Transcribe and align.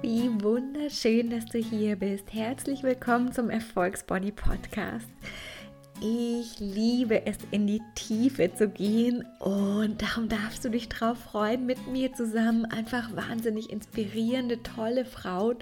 Wie 0.00 0.30
wunderschön, 0.44 1.28
dass 1.28 1.46
du 1.46 1.58
hier 1.58 1.96
bist. 1.96 2.32
Herzlich 2.32 2.84
willkommen 2.84 3.32
zum 3.32 3.50
Erfolgsbody 3.50 4.30
Podcast. 4.30 5.08
Ich 6.00 6.60
liebe 6.60 7.26
es, 7.26 7.36
in 7.50 7.66
die 7.66 7.82
Tiefe 7.96 8.54
zu 8.54 8.68
gehen 8.68 9.26
und 9.40 10.00
darum 10.00 10.28
darfst 10.28 10.64
du 10.64 10.68
dich 10.68 10.88
drauf 10.88 11.18
freuen, 11.18 11.66
mit 11.66 11.88
mir 11.88 12.12
zusammen 12.12 12.64
einfach 12.66 13.16
wahnsinnig 13.16 13.70
inspirierende, 13.70 14.62
tolle 14.62 15.04
Frauen 15.04 15.56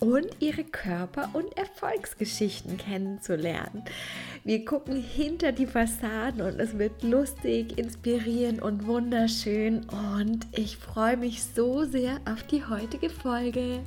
und 0.00 0.26
ihre 0.40 0.64
Körper- 0.64 1.30
und 1.32 1.56
Erfolgsgeschichten 1.56 2.76
kennenzulernen. 2.76 3.84
Wir 4.44 4.64
gucken 4.64 5.02
hinter 5.02 5.52
die 5.52 5.66
Fassaden 5.66 6.40
und 6.40 6.60
es 6.60 6.78
wird 6.78 7.02
lustig, 7.02 7.78
inspirierend 7.78 8.62
und 8.62 8.86
wunderschön 8.86 9.86
und 9.90 10.46
ich 10.52 10.76
freue 10.76 11.16
mich 11.16 11.42
so 11.42 11.84
sehr 11.84 12.20
auf 12.30 12.42
die 12.44 12.64
heutige 12.64 13.10
Folge. 13.10 13.80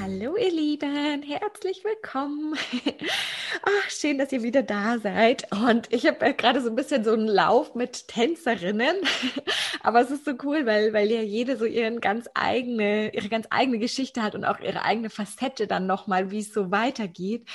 Hallo 0.00 0.36
ihr 0.36 0.52
Lieben, 0.52 1.22
herzlich 1.22 1.84
willkommen. 1.84 2.54
Ach, 3.62 3.90
schön, 3.90 4.18
dass 4.18 4.32
ihr 4.32 4.42
wieder 4.42 4.62
da 4.62 4.98
seid. 4.98 5.50
Und 5.52 5.92
ich 5.92 6.06
habe 6.06 6.34
gerade 6.34 6.60
so 6.60 6.68
ein 6.68 6.74
bisschen 6.74 7.04
so 7.04 7.12
einen 7.12 7.26
Lauf 7.28 7.74
mit 7.74 8.08
Tänzerinnen. 8.08 8.96
Aber 9.82 10.00
es 10.00 10.10
ist 10.10 10.24
so 10.24 10.32
cool, 10.42 10.66
weil, 10.66 10.92
weil 10.92 11.10
ja 11.10 11.22
jede 11.22 11.56
so 11.56 11.64
ihren 11.64 12.00
ganz 12.00 12.28
eigene, 12.34 13.14
ihre 13.14 13.28
ganz 13.28 13.46
eigene 13.50 13.78
Geschichte 13.78 14.22
hat 14.22 14.34
und 14.34 14.44
auch 14.44 14.60
ihre 14.60 14.82
eigene 14.82 15.10
Facette 15.10 15.66
dann 15.66 15.86
nochmal, 15.86 16.30
wie 16.30 16.40
es 16.40 16.52
so 16.52 16.70
weitergeht. 16.70 17.48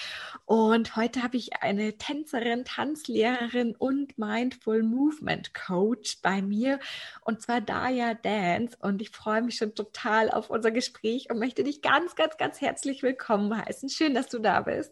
Und 0.45 0.95
heute 0.95 1.21
habe 1.21 1.38
ich 1.38 1.61
eine 1.61 1.97
Tänzerin, 1.97 2.66
Tanzlehrerin 2.66 3.75
und 3.75 4.17
Mindful 4.17 4.83
Movement 4.83 5.53
Coach 5.53 6.19
bei 6.21 6.41
mir. 6.41 6.80
Und 7.21 7.41
zwar 7.41 7.61
Daya 7.61 8.13
Dance. 8.16 8.77
Und 8.80 9.02
ich 9.02 9.11
freue 9.11 9.41
mich 9.41 9.57
schon 9.57 9.75
total 9.75 10.31
auf 10.31 10.49
unser 10.49 10.71
Gespräch 10.71 11.30
und 11.30 11.39
möchte 11.39 11.64
dich 11.64 11.81
ganz, 11.81 12.16
ganz, 12.16 12.38
ganz 12.38 12.61
herzlich 12.61 13.03
willkommen 13.03 13.55
heißen. 13.55 13.89
Schön, 13.89 14.14
dass 14.14 14.27
du 14.27 14.39
da 14.39 14.61
bist. 14.61 14.91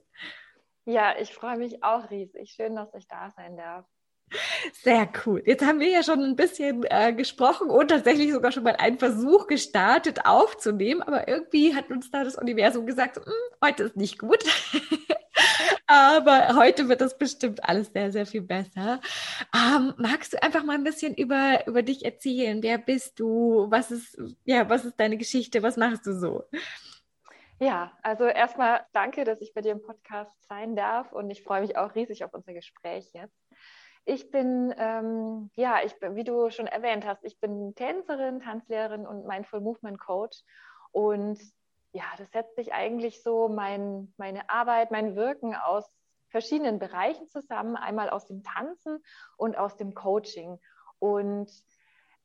Ja, 0.85 1.15
ich 1.19 1.33
freue 1.33 1.57
mich 1.57 1.83
auch 1.83 2.09
riesig. 2.09 2.51
Schön, 2.51 2.75
dass 2.75 2.93
ich 2.93 3.07
da 3.07 3.29
sein 3.31 3.55
darf. 3.57 3.85
Sehr 4.83 5.09
cool. 5.25 5.43
Jetzt 5.45 5.65
haben 5.65 5.79
wir 5.79 5.89
ja 5.89 6.03
schon 6.03 6.23
ein 6.23 6.35
bisschen 6.35 6.83
äh, 6.89 7.13
gesprochen 7.13 7.69
und 7.69 7.89
tatsächlich 7.89 8.31
sogar 8.31 8.51
schon 8.51 8.63
mal 8.63 8.75
einen 8.77 8.97
Versuch 8.97 9.47
gestartet 9.47 10.25
aufzunehmen, 10.25 11.01
aber 11.01 11.27
irgendwie 11.27 11.75
hat 11.75 11.89
uns 11.89 12.09
da 12.11 12.23
das 12.23 12.37
Universum 12.37 12.85
gesagt, 12.85 13.17
hm, 13.17 13.33
heute 13.63 13.83
ist 13.83 13.97
nicht 13.97 14.19
gut. 14.19 14.43
aber 15.87 16.55
heute 16.55 16.87
wird 16.87 17.01
das 17.01 17.17
bestimmt 17.17 17.67
alles 17.67 17.91
sehr, 17.91 18.11
sehr 18.11 18.25
viel 18.25 18.41
besser. 18.41 19.01
Ähm, 19.53 19.93
magst 19.97 20.33
du 20.33 20.41
einfach 20.41 20.63
mal 20.63 20.75
ein 20.75 20.83
bisschen 20.83 21.13
über, 21.13 21.67
über 21.67 21.83
dich 21.83 22.05
erzählen? 22.05 22.63
Wer 22.63 22.77
bist 22.77 23.19
du? 23.19 23.67
Was 23.69 23.91
ist, 23.91 24.17
ja, 24.45 24.69
was 24.69 24.85
ist 24.85 24.97
deine 24.97 25.17
Geschichte? 25.17 25.61
Was 25.61 25.75
machst 25.75 26.05
du 26.05 26.17
so? 26.17 26.45
Ja, 27.61 27.95
also 28.01 28.25
erstmal 28.25 28.87
danke, 28.91 29.23
dass 29.23 29.39
ich 29.39 29.53
bei 29.53 29.61
dir 29.61 29.73
im 29.73 29.83
Podcast 29.83 30.31
sein 30.47 30.75
darf 30.75 31.13
und 31.13 31.29
ich 31.29 31.43
freue 31.43 31.61
mich 31.61 31.77
auch 31.77 31.93
riesig 31.93 32.23
auf 32.23 32.33
unser 32.33 32.53
Gespräch 32.53 33.11
jetzt. 33.13 33.39
Ich 34.03 34.31
bin, 34.31 34.73
ähm, 34.79 35.51
ja, 35.53 35.83
ich 35.83 35.99
bin, 35.99 36.15
wie 36.15 36.23
du 36.23 36.49
schon 36.49 36.65
erwähnt 36.65 37.05
hast, 37.05 37.23
ich 37.23 37.39
bin 37.39 37.75
Tänzerin, 37.75 38.39
Tanzlehrerin 38.39 39.05
und 39.05 39.27
Mindful 39.27 39.61
Movement 39.61 39.99
Coach 39.99 40.41
und 40.91 41.39
ja, 41.91 42.05
das 42.17 42.31
setzt 42.31 42.55
sich 42.55 42.73
eigentlich 42.73 43.21
so 43.21 43.47
mein, 43.47 44.11
meine 44.17 44.49
Arbeit, 44.49 44.89
mein 44.89 45.15
Wirken 45.15 45.53
aus 45.53 45.87
verschiedenen 46.29 46.79
Bereichen 46.79 47.27
zusammen, 47.27 47.75
einmal 47.75 48.09
aus 48.09 48.25
dem 48.25 48.41
Tanzen 48.41 49.03
und 49.37 49.55
aus 49.55 49.77
dem 49.77 49.93
Coaching. 49.93 50.57
Und 50.97 51.51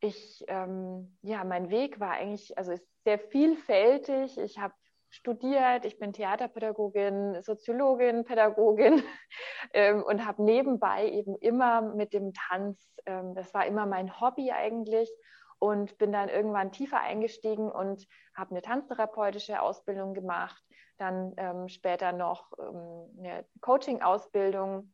ich, 0.01 0.43
ähm, 0.49 1.19
ja, 1.21 1.45
mein 1.45 1.69
Weg 1.69 2.01
war 2.01 2.13
eigentlich, 2.13 2.57
also 2.57 2.73
ist 2.73 2.89
sehr 3.05 3.19
vielfältig. 3.19 4.39
Ich 4.39 4.59
habe 4.59 4.73
studiert, 5.11 5.85
ich 5.85 5.99
bin 5.99 6.13
Theaterpädagogin, 6.13 7.43
Soziologin, 7.43 8.25
Pädagogin 8.25 9.03
ähm, 9.73 10.03
und 10.03 10.27
habe 10.27 10.43
nebenbei 10.43 11.09
eben 11.09 11.37
immer 11.37 11.81
mit 11.81 12.13
dem 12.13 12.33
Tanz, 12.33 12.89
ähm, 13.07 13.35
das 13.35 13.55
war 13.55 13.67
immer 13.67 13.87
mein 13.87 14.21
Hobby 14.21 14.53
eigentlich 14.53 15.11
und 15.59 15.99
bin 15.99 16.13
dann 16.13 16.29
irgendwann 16.29 16.73
tiefer 16.73 17.01
eingestiegen 17.01 17.71
und 17.71 18.07
habe 18.35 18.51
eine 18.51 18.63
tanztherapeutische 18.63 19.61
Ausbildung 19.61 20.15
gemacht, 20.15 20.63
dann 20.99 21.33
ähm, 21.37 21.69
später 21.69 22.13
noch 22.13 22.53
ähm, 22.59 23.17
eine 23.19 23.47
Coaching-Ausbildung 23.61 24.93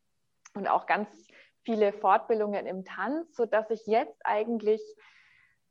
und 0.54 0.68
auch 0.68 0.86
ganz 0.86 1.08
viele 1.64 1.92
Fortbildungen 1.92 2.66
im 2.66 2.84
Tanz, 2.84 3.34
sodass 3.34 3.70
ich 3.70 3.86
jetzt 3.86 4.20
eigentlich 4.24 4.82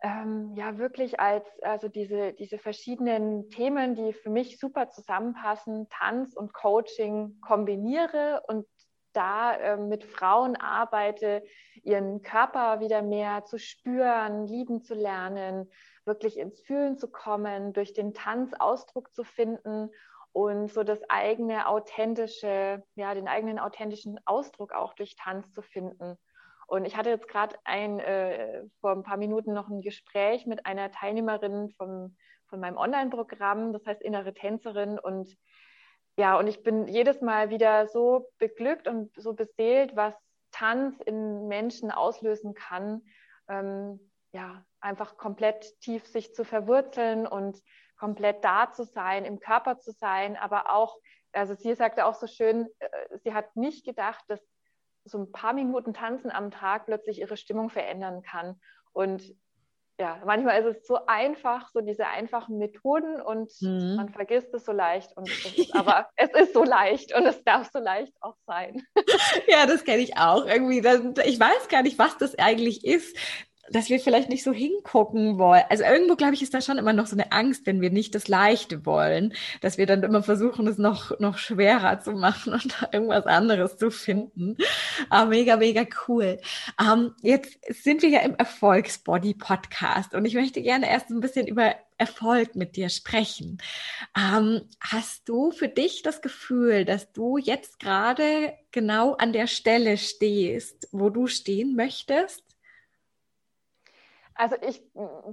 ähm, 0.01 0.53
ja 0.56 0.78
wirklich 0.78 1.19
als 1.19 1.45
also 1.62 1.88
diese, 1.88 2.34
diese 2.34 2.57
verschiedenen 2.57 3.50
Themen, 3.50 3.95
die 3.95 4.13
für 4.13 4.29
mich 4.29 4.59
super 4.59 4.89
zusammenpassen, 4.89 5.88
Tanz 5.89 6.35
und 6.35 6.53
Coaching 6.53 7.39
kombiniere 7.41 8.41
und 8.47 8.66
da 9.13 9.53
äh, 9.53 9.78
mit 9.78 10.03
Frauen 10.03 10.56
arbeite, 10.56 11.44
ihren 11.84 12.22
Körper 12.22 12.79
wieder 12.79 13.01
mehr 13.01 13.45
zu 13.45 13.59
spüren, 13.59 14.47
lieben 14.47 14.81
zu 14.81 14.95
lernen, 14.95 15.69
wirklich 16.06 16.38
ins 16.38 16.59
Fühlen 16.61 16.97
zu 16.97 17.09
kommen, 17.11 17.73
durch 17.73 17.94
den 17.94 18.13
Tanz 18.13 18.53
Ausdruck 18.57 19.13
zu 19.13 19.23
finden 19.23 19.90
und 20.31 20.72
so 20.72 20.84
das 20.84 21.01
eigene 21.09 21.67
authentische, 21.67 22.84
ja, 22.95 23.13
den 23.13 23.28
eigenen 23.28 23.59
authentischen 23.59 24.19
Ausdruck 24.25 24.73
auch 24.73 24.94
durch 24.94 25.16
Tanz 25.16 25.51
zu 25.51 25.61
finden. 25.61 26.17
Und 26.71 26.85
ich 26.85 26.95
hatte 26.95 27.09
jetzt 27.09 27.27
gerade 27.27 27.57
ein, 27.65 27.99
äh, 27.99 28.63
vor 28.79 28.91
ein 28.93 29.03
paar 29.03 29.17
Minuten 29.17 29.51
noch 29.51 29.67
ein 29.67 29.81
Gespräch 29.81 30.45
mit 30.45 30.65
einer 30.65 30.89
Teilnehmerin 30.89 31.69
vom, 31.71 32.15
von 32.47 32.61
meinem 32.61 32.77
Online-Programm, 32.77 33.73
das 33.73 33.85
heißt 33.85 34.01
Innere 34.01 34.33
Tänzerin. 34.33 34.97
Und 34.97 35.35
ja, 36.15 36.39
und 36.39 36.47
ich 36.47 36.63
bin 36.63 36.87
jedes 36.87 37.19
Mal 37.19 37.49
wieder 37.49 37.87
so 37.87 38.29
beglückt 38.37 38.87
und 38.87 39.11
so 39.17 39.33
beseelt, 39.33 39.97
was 39.97 40.15
Tanz 40.53 41.01
in 41.01 41.49
Menschen 41.49 41.91
auslösen 41.91 42.53
kann. 42.53 43.01
Ähm, 43.49 44.09
ja, 44.31 44.63
einfach 44.79 45.17
komplett 45.17 45.77
tief 45.81 46.07
sich 46.07 46.33
zu 46.33 46.45
verwurzeln 46.45 47.27
und 47.27 47.61
komplett 47.99 48.45
da 48.45 48.71
zu 48.71 48.85
sein, 48.85 49.25
im 49.25 49.41
Körper 49.41 49.77
zu 49.77 49.91
sein, 49.91 50.37
aber 50.37 50.73
auch, 50.73 50.97
also 51.33 51.53
sie 51.53 51.75
sagte 51.75 52.05
auch 52.05 52.15
so 52.15 52.27
schön, 52.27 52.69
äh, 52.79 52.87
sie 53.17 53.33
hat 53.33 53.57
nicht 53.57 53.83
gedacht, 53.83 54.23
dass 54.29 54.39
so 55.06 55.17
ein 55.17 55.31
paar 55.31 55.53
Minuten 55.53 55.94
Tanzen 55.94 56.31
am 56.31 56.51
Tag 56.51 56.85
plötzlich 56.85 57.19
ihre 57.19 57.38
Stimmung 57.38 57.69
verändern 57.69 58.22
kann. 58.22 58.59
Und 58.94 59.23
ja, 60.00 60.19
manchmal 60.25 60.59
ist 60.62 60.78
es 60.78 60.88
so 60.88 61.06
einfach, 61.06 61.69
so 61.69 61.79
diese 61.79 62.07
einfachen 62.07 62.57
Methoden 62.57 63.22
und 63.22 63.51
mhm. 63.61 63.97
man 63.97 64.09
vergisst 64.09 64.51
es 64.53 64.66
so 64.66 64.72
leicht. 64.72 65.16
Und 65.16 65.29
es 65.29 65.45
ist, 65.57 65.75
aber 65.75 66.09
es 66.16 66.29
ist 66.34 66.53
so 66.53 66.63
leicht 66.63 67.16
und 67.16 67.25
es 67.25 67.44
darf 67.44 67.69
so 67.72 67.79
leicht 67.79 68.13
auch 68.22 68.35
sein. 68.45 68.81
Ja, 69.47 69.66
das 69.66 69.84
kenne 69.84 70.01
ich 70.01 70.17
auch 70.17 70.45
irgendwie. 70.45 70.79
Ich 70.79 71.40
weiß 71.40 71.67
gar 71.69 71.84
nicht, 71.84 71.97
was 71.97 72.17
das 72.17 72.38
eigentlich 72.38 72.85
ist 72.85 73.16
dass 73.69 73.89
wir 73.89 73.99
vielleicht 73.99 74.29
nicht 74.29 74.44
so 74.44 74.51
hingucken 74.51 75.38
wollen. 75.38 75.63
Also 75.69 75.83
irgendwo, 75.83 76.16
glaube 76.16 76.33
ich, 76.33 76.41
ist 76.41 76.53
da 76.53 76.61
schon 76.61 76.77
immer 76.77 76.94
noch 76.94 77.07
so 77.07 77.16
eine 77.16 77.31
Angst, 77.31 77.66
wenn 77.66 77.81
wir 77.81 77.89
nicht 77.89 78.16
das 78.16 78.27
Leichte 78.27 78.85
wollen, 78.85 79.33
dass 79.61 79.77
wir 79.77 79.85
dann 79.85 80.03
immer 80.03 80.23
versuchen, 80.23 80.67
es 80.67 80.77
noch, 80.77 81.17
noch 81.19 81.38
schwerer 81.38 81.99
zu 81.99 82.11
machen 82.11 82.53
und 82.61 82.88
irgendwas 82.91 83.25
anderes 83.25 83.77
zu 83.77 83.91
finden. 83.91 84.57
Aber 85.09 85.29
mega, 85.29 85.57
mega 85.57 85.85
cool. 86.07 86.39
Ähm, 86.79 87.13
jetzt 87.22 87.57
sind 87.69 88.01
wir 88.01 88.09
ja 88.09 88.19
im 88.19 88.35
Erfolgsbody-Podcast 88.35 90.16
und 90.16 90.25
ich 90.25 90.35
möchte 90.35 90.61
gerne 90.61 90.89
erst 90.89 91.09
ein 91.09 91.22
bisschen 91.22 91.47
über 91.47 91.75
Erfolg 91.97 92.55
mit 92.55 92.75
dir 92.75 92.89
sprechen. 92.89 93.59
Ähm, 94.17 94.61
hast 94.79 95.29
du 95.29 95.51
für 95.51 95.67
dich 95.67 96.01
das 96.01 96.22
Gefühl, 96.22 96.83
dass 96.83 97.11
du 97.11 97.38
jetzt 97.38 97.79
gerade 97.79 98.53
genau 98.72 99.13
an 99.13 99.33
der 99.33 99.45
Stelle 99.45 99.97
stehst, 99.97 100.88
wo 100.91 101.11
du 101.11 101.28
stehen 101.28 101.75
möchtest? 101.75 102.43
Also 104.35 104.55
ich 104.61 104.81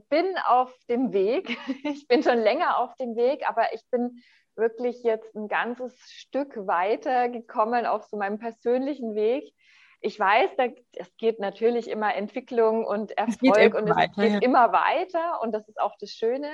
bin 0.09 0.37
auf 0.47 0.75
dem 0.89 1.13
Weg. 1.13 1.57
Ich 1.85 2.07
bin 2.09 2.23
schon 2.23 2.39
länger 2.39 2.79
auf 2.79 2.95
dem 2.97 3.17
Weg, 3.17 3.49
aber 3.49 3.73
ich 3.73 3.83
bin 3.91 4.23
wirklich 4.57 5.03
jetzt 5.03 5.35
ein 5.35 5.49
ganzes 5.49 5.99
Stück 6.11 6.67
weiter 6.67 7.29
gekommen 7.29 7.87
auf 7.87 8.05
so 8.05 8.17
meinem 8.17 8.39
persönlichen 8.39 9.15
Weg. 9.15 9.53
Ich 10.01 10.19
weiß, 10.19 10.51
da, 10.57 10.67
es 10.93 11.17
geht 11.17 11.41
natürlich 11.41 11.89
immer 11.89 12.15
Entwicklung 12.15 12.85
und 12.85 13.17
Erfolg 13.17 13.75
und 13.75 13.89
es 13.89 13.97
weiter, 13.97 14.23
geht 14.23 14.33
ja. 14.33 14.39
immer 14.41 14.73
weiter 14.73 15.41
und 15.43 15.53
das 15.53 15.69
ist 15.69 15.81
auch 15.81 15.97
das 15.99 16.11
Schöne. 16.11 16.51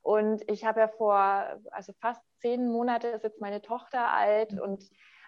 Und 0.00 0.42
ich 0.50 0.64
habe 0.64 0.80
ja 0.80 0.88
vor, 0.88 1.18
also 1.70 1.92
fast 2.00 2.22
zehn 2.38 2.70
Monate 2.70 3.08
ist 3.08 3.24
jetzt 3.24 3.40
meine 3.40 3.60
Tochter 3.60 4.12
alt 4.12 4.58
und 4.58 4.84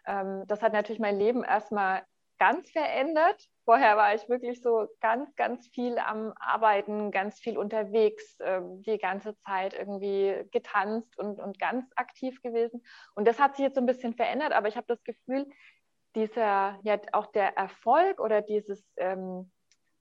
ähm, 0.06 0.44
das 0.46 0.62
hat 0.62 0.72
natürlich 0.72 1.00
mein 1.00 1.18
Leben 1.18 1.44
erstmal 1.44 2.02
ganz 2.40 2.70
verändert. 2.70 3.48
Vorher 3.64 3.96
war 3.96 4.14
ich 4.14 4.28
wirklich 4.28 4.62
so 4.62 4.88
ganz, 5.00 5.36
ganz 5.36 5.68
viel 5.68 5.98
am 5.98 6.32
Arbeiten, 6.40 7.12
ganz 7.12 7.38
viel 7.38 7.56
unterwegs, 7.56 8.40
äh, 8.40 8.62
die 8.86 8.98
ganze 8.98 9.38
Zeit 9.40 9.74
irgendwie 9.74 10.34
getanzt 10.50 11.16
und, 11.18 11.38
und 11.38 11.60
ganz 11.60 11.84
aktiv 11.94 12.42
gewesen. 12.42 12.82
Und 13.14 13.28
das 13.28 13.38
hat 13.38 13.54
sich 13.54 13.64
jetzt 13.64 13.74
so 13.74 13.80
ein 13.80 13.86
bisschen 13.86 14.14
verändert, 14.14 14.52
aber 14.52 14.68
ich 14.68 14.76
habe 14.76 14.86
das 14.88 15.04
Gefühl, 15.04 15.46
dieser, 16.16 16.80
ja, 16.82 16.98
auch 17.12 17.26
der 17.26 17.56
Erfolg 17.56 18.20
oder 18.20 18.40
dieses, 18.42 18.82
ähm, 18.96 19.52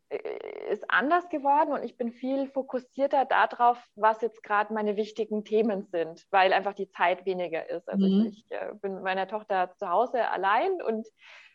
äh, 0.07 0.71
ist 0.71 0.89
anders 0.89 1.27
geworden 1.30 1.74
und 1.74 1.83
ich 1.83 1.97
bin 1.97 2.12
viel 2.12 2.47
fokussierter 2.47 3.25
darauf, 3.25 3.77
was 3.95 4.21
jetzt 4.21 4.44
gerade 4.44 4.74
meine 4.74 4.95
wichtigen 4.95 5.44
Themen 5.44 5.83
sind, 5.91 6.25
weil 6.31 6.53
einfach 6.53 6.74
die 6.74 6.89
Zeit 6.89 7.25
weniger 7.25 7.69
ist. 7.69 7.88
Also 7.89 8.07
mhm. 8.07 8.27
ich, 8.27 8.45
ich 8.45 8.51
äh, 8.51 8.74
bin 8.81 8.95
mit 8.95 9.03
meiner 9.03 9.27
Tochter 9.27 9.74
zu 9.77 9.89
Hause 9.89 10.30
allein 10.30 10.81
und 10.81 11.06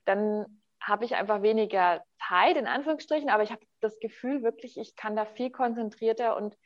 dann 0.04 0.62
habe 0.86 1.04
ich 1.04 1.14
einfach 1.14 1.42
weniger 1.42 2.04
Zeit, 2.28 2.56
in 2.56 2.66
Anführungsstrichen, 2.66 3.30
aber 3.30 3.42
ich 3.42 3.50
habe 3.50 3.64
das 3.80 3.98
Gefühl 4.00 4.42
wirklich, 4.42 4.76
ich 4.76 4.96
kann 4.96 5.16
da 5.16 5.24
viel 5.24 5.50
konzentrierter 5.50 6.36
und 6.36 6.56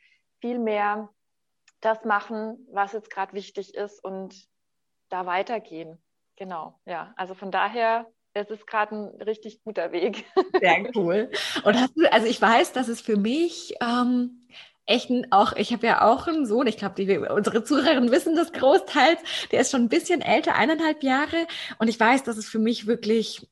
viel 0.41 0.59
mehr 0.59 1.09
das 1.81 2.03
machen, 2.03 2.67
was 2.71 2.93
jetzt 2.93 3.09
gerade 3.09 3.33
wichtig 3.33 3.75
ist 3.75 4.03
und 4.03 4.35
da 5.09 5.25
weitergehen. 5.25 6.01
Genau, 6.35 6.79
ja. 6.85 7.13
Also 7.15 7.33
von 7.33 7.51
daher 7.51 8.07
es 8.33 8.49
ist 8.49 8.67
gerade 8.67 8.95
ein 8.95 9.21
richtig 9.21 9.63
guter 9.63 9.91
Weg. 9.91 10.25
Sehr 10.59 10.89
cool. 10.95 11.31
Und 11.63 11.75
hast 11.75 11.95
du, 11.95 12.11
also 12.11 12.27
ich 12.27 12.41
weiß, 12.41 12.73
dass 12.73 12.87
es 12.87 13.01
für 13.01 13.17
mich 13.17 13.73
ähm, 13.81 14.47
echt 14.85 15.11
auch, 15.31 15.53
ich 15.53 15.73
habe 15.73 15.87
ja 15.87 16.07
auch 16.07 16.27
einen 16.27 16.45
Sohn, 16.45 16.67
ich 16.67 16.77
glaube, 16.77 17.33
unsere 17.33 17.63
Zuhörerinnen 17.63 18.11
wissen 18.11 18.35
das 18.35 18.53
großteils, 18.53 19.19
der 19.51 19.61
ist 19.61 19.71
schon 19.71 19.83
ein 19.83 19.89
bisschen 19.89 20.21
älter, 20.21 20.55
eineinhalb 20.55 21.03
Jahre. 21.03 21.47
Und 21.79 21.87
ich 21.87 21.99
weiß, 21.99 22.23
dass 22.23 22.37
es 22.37 22.47
für 22.47 22.59
mich 22.59 22.87
wirklich 22.87 23.47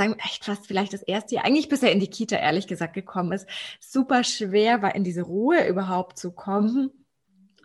sagen, 0.00 0.18
echt 0.24 0.44
fast 0.44 0.66
vielleicht 0.66 0.92
das 0.92 1.02
erste 1.02 1.34
Jahr, 1.34 1.44
eigentlich 1.44 1.68
bis 1.68 1.82
er 1.82 1.92
in 1.92 2.00
die 2.00 2.10
Kita 2.10 2.36
ehrlich 2.36 2.66
gesagt 2.66 2.94
gekommen 2.94 3.32
ist, 3.32 3.46
super 3.80 4.24
schwer 4.24 4.82
war, 4.82 4.94
in 4.94 5.04
diese 5.04 5.22
Ruhe 5.22 5.66
überhaupt 5.66 6.18
zu 6.18 6.32
kommen 6.32 6.90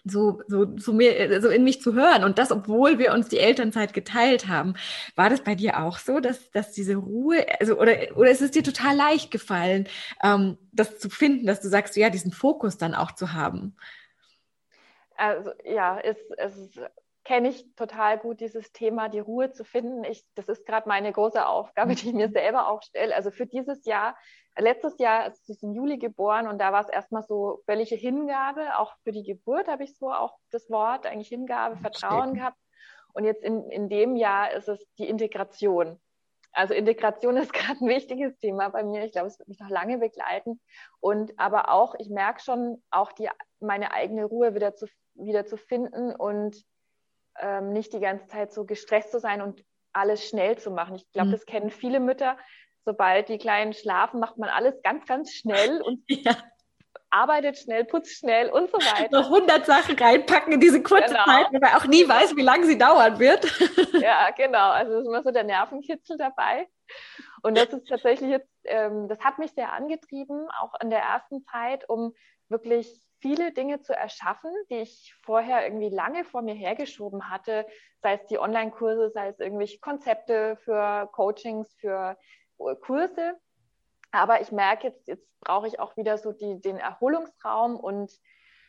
so, 0.05 0.41
so, 0.47 0.77
so, 0.77 0.93
mir, 0.93 1.41
so 1.41 1.49
in 1.49 1.63
mich 1.63 1.81
zu 1.81 1.93
hören. 1.93 2.23
Und 2.23 2.37
das, 2.37 2.51
obwohl 2.51 2.99
wir 2.99 3.11
uns 3.11 3.27
die 3.27 3.39
Elternzeit 3.39 3.93
geteilt 3.93 4.47
haben. 4.47 4.75
War 5.15 5.29
das 5.29 5.41
bei 5.41 5.55
dir 5.55 5.81
auch 5.81 5.97
so, 5.97 6.19
dass, 6.19 6.51
dass 6.51 6.71
diese 6.71 6.95
Ruhe, 6.95 7.45
also, 7.59 7.79
oder, 7.79 8.15
oder 8.15 8.29
ist 8.29 8.41
es 8.41 8.51
dir 8.51 8.63
total 8.63 8.95
leicht 8.95 9.31
gefallen, 9.31 9.87
ähm, 10.23 10.57
das 10.71 10.99
zu 10.99 11.09
finden, 11.09 11.47
dass 11.47 11.59
du 11.59 11.69
sagst, 11.69 11.95
ja, 11.97 12.09
diesen 12.09 12.31
Fokus 12.31 12.77
dann 12.77 12.93
auch 12.93 13.11
zu 13.11 13.33
haben? 13.33 13.75
Also, 15.17 15.51
ja, 15.63 15.99
es, 15.99 16.17
es 16.37 16.79
kenne 17.25 17.49
ich 17.49 17.65
total 17.75 18.19
gut 18.19 18.39
dieses 18.39 18.71
Thema, 18.71 19.09
die 19.09 19.19
Ruhe 19.19 19.51
zu 19.51 19.65
finden. 19.65 20.03
Ich, 20.03 20.23
das 20.35 20.47
ist 20.47 20.65
gerade 20.65 20.87
meine 20.87 21.11
große 21.11 21.45
Aufgabe, 21.45 21.95
die 21.95 22.09
ich 22.09 22.13
mir 22.13 22.29
selber 22.29 22.69
auch 22.69 22.83
stelle. 22.83 23.15
Also 23.15 23.31
für 23.31 23.47
dieses 23.47 23.83
Jahr 23.85 24.15
letztes 24.57 24.97
Jahr 24.99 25.27
ist 25.27 25.49
es 25.49 25.61
im 25.63 25.73
Juli 25.73 25.97
geboren 25.97 26.47
und 26.47 26.59
da 26.59 26.71
war 26.71 26.81
es 26.81 26.89
erstmal 26.89 27.23
so 27.23 27.61
völlige 27.65 27.95
Hingabe. 27.95 28.77
Auch 28.77 28.93
für 29.03 29.11
die 29.11 29.23
Geburt 29.23 29.67
habe 29.67 29.83
ich 29.83 29.97
so 29.97 30.11
auch 30.11 30.37
das 30.51 30.69
Wort, 30.69 31.05
eigentlich 31.05 31.27
Hingabe, 31.29 31.77
Vertrauen 31.77 32.29
Steht. 32.29 32.39
gehabt. 32.39 32.57
Und 33.13 33.25
jetzt 33.25 33.43
in, 33.43 33.69
in 33.69 33.89
dem 33.89 34.15
Jahr 34.15 34.51
ist 34.53 34.67
es 34.67 34.85
die 34.97 35.09
Integration. 35.09 35.99
Also 36.51 36.73
Integration 36.73 37.37
ist 37.37 37.53
gerade 37.53 37.83
ein 37.83 37.89
wichtiges 37.89 38.37
Thema 38.37 38.69
bei 38.69 38.83
mir. 38.83 39.03
Ich 39.03 39.11
glaube, 39.11 39.27
es 39.27 39.39
wird 39.39 39.49
mich 39.49 39.59
noch 39.59 39.69
lange 39.69 39.97
begleiten. 39.97 40.61
Und 40.99 41.37
aber 41.37 41.69
auch, 41.69 41.95
ich 41.97 42.09
merke 42.09 42.41
schon, 42.41 42.83
auch 42.91 43.11
die, 43.11 43.29
meine 43.59 43.91
eigene 43.91 44.25
Ruhe 44.25 44.55
wieder 44.55 44.75
zu, 44.75 44.87
wieder 45.15 45.45
zu 45.45 45.57
finden 45.57 46.15
und 46.15 46.63
ähm, 47.39 47.73
nicht 47.73 47.93
die 47.93 47.99
ganze 47.99 48.27
Zeit 48.27 48.53
so 48.53 48.65
gestresst 48.65 49.11
zu 49.11 49.19
sein 49.19 49.41
und 49.41 49.63
alles 49.93 50.27
schnell 50.27 50.57
zu 50.57 50.71
machen. 50.71 50.95
Ich 50.95 51.09
glaube, 51.11 51.29
mhm. 51.29 51.33
das 51.33 51.45
kennen 51.45 51.69
viele 51.69 51.99
Mütter, 51.99 52.37
sobald 52.85 53.29
die 53.29 53.37
Kleinen 53.37 53.73
schlafen, 53.73 54.19
macht 54.19 54.37
man 54.37 54.49
alles 54.49 54.81
ganz, 54.83 55.05
ganz 55.05 55.31
schnell 55.31 55.81
und 55.85 56.03
ja. 56.07 56.35
arbeitet 57.09 57.57
schnell, 57.57 57.85
putzt 57.85 58.19
schnell 58.19 58.49
und 58.49 58.69
so 58.69 58.77
weiter. 58.77 59.09
Noch 59.11 59.25
100 59.25 59.65
Sachen 59.65 59.97
reinpacken 59.97 60.53
in 60.53 60.59
diese 60.59 60.81
kurze 60.81 61.13
genau. 61.13 61.25
Zeit, 61.25 61.47
weil 61.51 61.59
man 61.59 61.73
auch 61.73 61.85
nie 61.85 62.07
weiß, 62.07 62.35
wie 62.35 62.41
lange 62.41 62.65
sie 62.65 62.77
dauern 62.77 63.19
wird. 63.19 63.45
ja, 64.01 64.29
genau. 64.31 64.71
Also 64.71 64.99
ist 64.99 65.07
immer 65.07 65.23
so 65.23 65.31
der 65.31 65.43
Nervenkitzel 65.43 66.17
dabei. 66.17 66.67
Und 67.41 67.57
das 67.57 67.69
ist 67.69 67.87
tatsächlich 67.87 68.29
jetzt, 68.29 68.49
ähm, 68.65 69.07
das 69.07 69.19
hat 69.19 69.39
mich 69.39 69.51
sehr 69.51 69.71
angetrieben, 69.71 70.47
auch 70.59 70.73
in 70.81 70.89
der 70.89 71.01
ersten 71.01 71.43
Zeit, 71.45 71.87
um 71.87 72.13
wirklich 72.49 73.04
viele 73.25 73.51
Dinge 73.51 73.81
zu 73.81 73.91
erschaffen, 73.91 74.51
die 74.69 74.81
ich 74.81 75.15
vorher 75.23 75.65
irgendwie 75.65 75.89
lange 75.89 76.25
vor 76.25 76.43
mir 76.43 76.53
hergeschoben 76.53 77.31
hatte, 77.31 77.65
sei 78.03 78.13
es 78.13 78.27
die 78.27 78.37
Online-Kurse, 78.37 79.09
sei 79.09 79.29
es 79.29 79.39
irgendwelche 79.39 79.79
Konzepte 79.79 80.57
für 80.57 81.09
Coachings, 81.11 81.73
für 81.79 82.19
Kurse. 82.81 83.33
Aber 84.11 84.41
ich 84.41 84.51
merke 84.51 84.89
jetzt, 84.89 85.07
jetzt 85.07 85.27
brauche 85.39 85.65
ich 85.67 85.79
auch 85.79 85.97
wieder 85.97 86.19
so 86.19 86.33
die, 86.33 86.61
den 86.61 86.77
Erholungsraum 86.77 87.77
und 87.77 88.11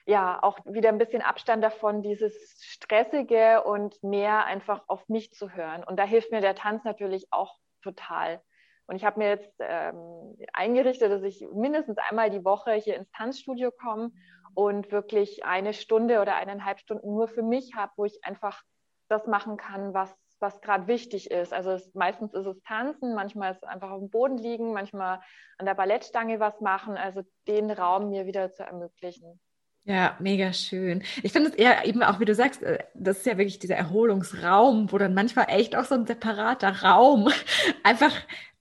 ja, 0.06 0.42
auch 0.42 0.58
wieder 0.64 0.88
ein 0.88 0.98
bisschen 0.98 1.20
Abstand 1.20 1.62
davon, 1.62 2.00
dieses 2.00 2.58
Stressige 2.62 3.62
und 3.62 4.02
mehr 4.02 4.46
einfach 4.46 4.84
auf 4.86 5.06
mich 5.10 5.34
zu 5.34 5.50
hören. 5.50 5.84
Und 5.84 5.98
da 5.98 6.04
hilft 6.04 6.30
mir 6.30 6.40
der 6.40 6.54
Tanz 6.54 6.82
natürlich 6.84 7.26
auch 7.30 7.58
total. 7.82 8.40
Und 8.86 8.96
ich 8.96 9.04
habe 9.04 9.18
mir 9.18 9.28
jetzt 9.28 9.52
ähm, 9.58 10.36
eingerichtet, 10.52 11.10
dass 11.10 11.22
ich 11.24 11.46
mindestens 11.52 11.98
einmal 11.98 12.30
die 12.30 12.44
Woche 12.44 12.72
hier 12.72 12.96
ins 12.96 13.10
Tanzstudio 13.10 13.70
komme 13.70 14.12
und 14.56 14.90
wirklich 14.90 15.44
eine 15.44 15.72
Stunde 15.72 16.20
oder 16.20 16.34
eineinhalb 16.34 16.80
Stunden 16.80 17.14
nur 17.14 17.28
für 17.28 17.42
mich 17.42 17.74
habe, 17.76 17.92
wo 17.96 18.04
ich 18.04 18.24
einfach 18.24 18.62
das 19.08 19.26
machen 19.26 19.56
kann, 19.56 19.94
was 19.94 20.16
was 20.40 20.60
gerade 20.60 20.86
wichtig 20.86 21.30
ist. 21.30 21.52
Also 21.52 21.72
es, 21.72 21.94
meistens 21.94 22.34
ist 22.34 22.46
es 22.46 22.62
Tanzen, 22.62 23.14
manchmal 23.14 23.52
ist 23.52 23.62
es 23.62 23.68
einfach 23.68 23.90
auf 23.90 24.00
dem 24.00 24.10
Boden 24.10 24.36
liegen, 24.36 24.72
manchmal 24.72 25.20
an 25.58 25.66
der 25.66 25.74
Ballettstange 25.74 26.40
was 26.40 26.60
machen. 26.60 26.96
Also 26.96 27.22
den 27.46 27.70
Raum 27.70 28.10
mir 28.10 28.26
wieder 28.26 28.52
zu 28.52 28.62
ermöglichen. 28.62 29.40
Ja, 29.84 30.16
mega 30.18 30.52
schön. 30.52 31.04
Ich 31.22 31.32
finde 31.32 31.50
es 31.50 31.54
eher 31.54 31.86
eben 31.86 32.02
auch, 32.02 32.18
wie 32.18 32.24
du 32.24 32.34
sagst, 32.34 32.62
äh, 32.62 32.84
das 32.94 33.18
ist 33.18 33.26
ja 33.26 33.38
wirklich 33.38 33.60
dieser 33.60 33.76
Erholungsraum, 33.76 34.90
wo 34.90 34.98
dann 34.98 35.14
manchmal 35.14 35.46
echt 35.48 35.76
auch 35.76 35.84
so 35.84 35.94
ein 35.94 36.06
separater 36.06 36.82
Raum 36.82 37.28
einfach 37.84 38.12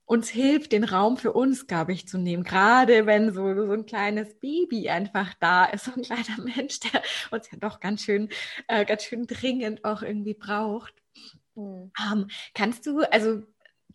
uns 0.05 0.29
hilft, 0.29 0.71
den 0.71 0.83
Raum 0.83 1.17
für 1.17 1.33
uns, 1.33 1.67
glaube 1.67 1.93
ich, 1.93 2.07
zu 2.07 2.17
nehmen. 2.17 2.43
Gerade 2.43 3.05
wenn 3.05 3.33
so, 3.33 3.53
so 3.55 3.71
ein 3.71 3.85
kleines 3.85 4.35
Baby 4.39 4.89
einfach 4.89 5.33
da 5.39 5.65
ist, 5.65 5.85
so 5.85 5.91
ein 5.95 6.03
kleiner 6.03 6.37
Mensch, 6.55 6.79
der 6.79 7.01
uns 7.31 7.49
ja 7.51 7.57
doch 7.57 7.79
ganz 7.79 8.03
schön, 8.03 8.29
äh, 8.67 8.85
ganz 8.85 9.03
schön 9.03 9.27
dringend 9.27 9.83
auch 9.83 10.01
irgendwie 10.01 10.35
braucht. 10.35 10.93
Mhm. 11.55 11.91
Um, 12.11 12.27
kannst 12.53 12.85
du, 12.85 12.99
also 13.11 13.43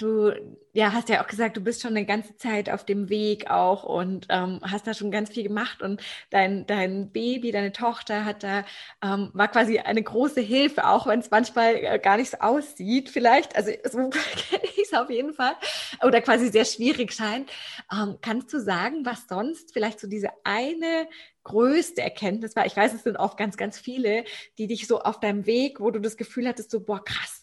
du 0.01 0.33
ja, 0.73 0.93
hast 0.93 1.09
ja 1.09 1.23
auch 1.23 1.27
gesagt, 1.27 1.57
du 1.57 1.61
bist 1.61 1.83
schon 1.83 1.97
eine 1.97 2.07
ganze 2.07 2.37
Zeit 2.37 2.71
auf 2.71 2.85
dem 2.85 3.09
Weg 3.09 3.51
auch 3.51 3.83
und 3.83 4.27
ähm, 4.31 4.61
hast 4.63 4.87
da 4.87 4.95
schon 4.95 5.11
ganz 5.11 5.31
viel 5.31 5.43
gemacht 5.43 5.83
und 5.83 6.01
dein, 6.31 6.65
dein 6.67 7.11
Baby, 7.11 7.51
deine 7.51 7.73
Tochter 7.73 8.25
hat 8.25 8.45
da, 8.45 8.65
ähm, 9.03 9.31
war 9.33 9.49
quasi 9.49 9.81
eine 9.81 10.03
große 10.03 10.41
Hilfe, 10.41 10.87
auch 10.87 11.09
wenn 11.09 11.21
es 11.21 11.31
manchmal 11.31 11.75
äh, 11.75 11.99
gar 11.99 12.19
nicht 12.19 12.31
so 12.31 12.39
aussieht 12.39 13.09
vielleicht, 13.11 13.57
also 13.57 13.73
so 13.85 13.99
kenne 14.11 14.63
ich 14.63 14.83
es 14.85 14.93
auf 14.93 15.11
jeden 15.11 15.35
Fall, 15.35 15.55
oder 16.03 16.21
quasi 16.21 16.49
sehr 16.49 16.65
schwierig 16.65 17.13
scheint. 17.13 17.51
Ähm, 17.93 18.19
kannst 18.21 18.53
du 18.53 18.61
sagen, 18.61 19.05
was 19.05 19.27
sonst 19.29 19.73
vielleicht 19.73 19.99
so 19.99 20.07
diese 20.07 20.31
eine 20.45 21.09
größte 21.43 22.01
Erkenntnis 22.01 22.55
war? 22.55 22.67
Ich 22.67 22.77
weiß, 22.77 22.95
es 22.95 23.03
sind 23.03 23.17
oft 23.17 23.37
ganz, 23.37 23.57
ganz 23.57 23.79
viele, 23.79 24.25
die 24.59 24.69
dich 24.69 24.87
so 24.87 25.01
auf 25.01 25.19
deinem 25.19 25.47
Weg, 25.47 25.81
wo 25.81 25.91
du 25.91 26.01
das 26.01 26.17
Gefühl 26.17 26.47
hattest, 26.47 26.71
so, 26.71 26.81
boah, 26.81 27.05
krass, 27.05 27.40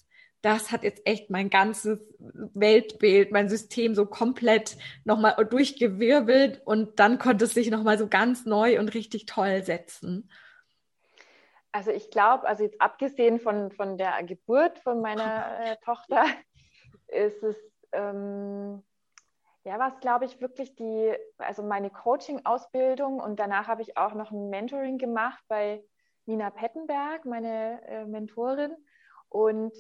das 0.48 0.72
hat 0.72 0.84
jetzt 0.84 1.06
echt 1.06 1.30
mein 1.30 1.50
ganzes 1.50 2.00
Weltbild, 2.20 3.34
mein 3.34 3.50
System 3.50 3.96
so 3.96 4.06
komplett 4.06 4.78
nochmal 5.04 5.46
durchgewirbelt 5.46 6.62
und 6.64 7.02
dann 7.02 7.20
konnte 7.20 7.44
es 7.44 7.54
sich 7.54 7.70
nochmal 7.70 7.98
so 7.98 8.08
ganz 8.08 8.46
neu 8.46 8.80
und 8.80 8.94
richtig 8.94 9.26
toll 9.26 9.62
setzen. 9.64 10.32
Also 11.74 11.92
ich 11.92 12.12
glaube, 12.12 12.48
also 12.48 12.64
jetzt 12.64 12.80
abgesehen 12.80 13.42
von, 13.42 13.72
von 13.72 13.98
der 13.98 14.24
Geburt 14.24 14.80
von 14.80 15.02
meiner 15.02 15.60
äh, 15.60 15.76
Tochter, 15.84 16.24
ist 17.08 17.44
es, 17.44 17.58
ähm, 17.92 18.82
ja, 19.66 19.78
was 19.80 20.00
glaube 20.00 20.24
ich 20.24 20.40
wirklich 20.40 20.76
die, 20.76 21.14
also 21.40 21.62
meine 21.62 21.90
Coaching-Ausbildung 21.90 23.20
und 23.20 23.38
danach 23.38 23.68
habe 23.68 23.82
ich 23.82 23.98
auch 23.98 24.14
noch 24.14 24.32
ein 24.32 24.50
Mentoring 24.50 24.98
gemacht 24.98 25.44
bei 25.50 25.84
Nina 26.26 26.52
Pettenberg, 26.52 27.26
meine 27.26 27.82
äh, 27.86 28.06
Mentorin. 28.06 28.78
Und 29.28 29.74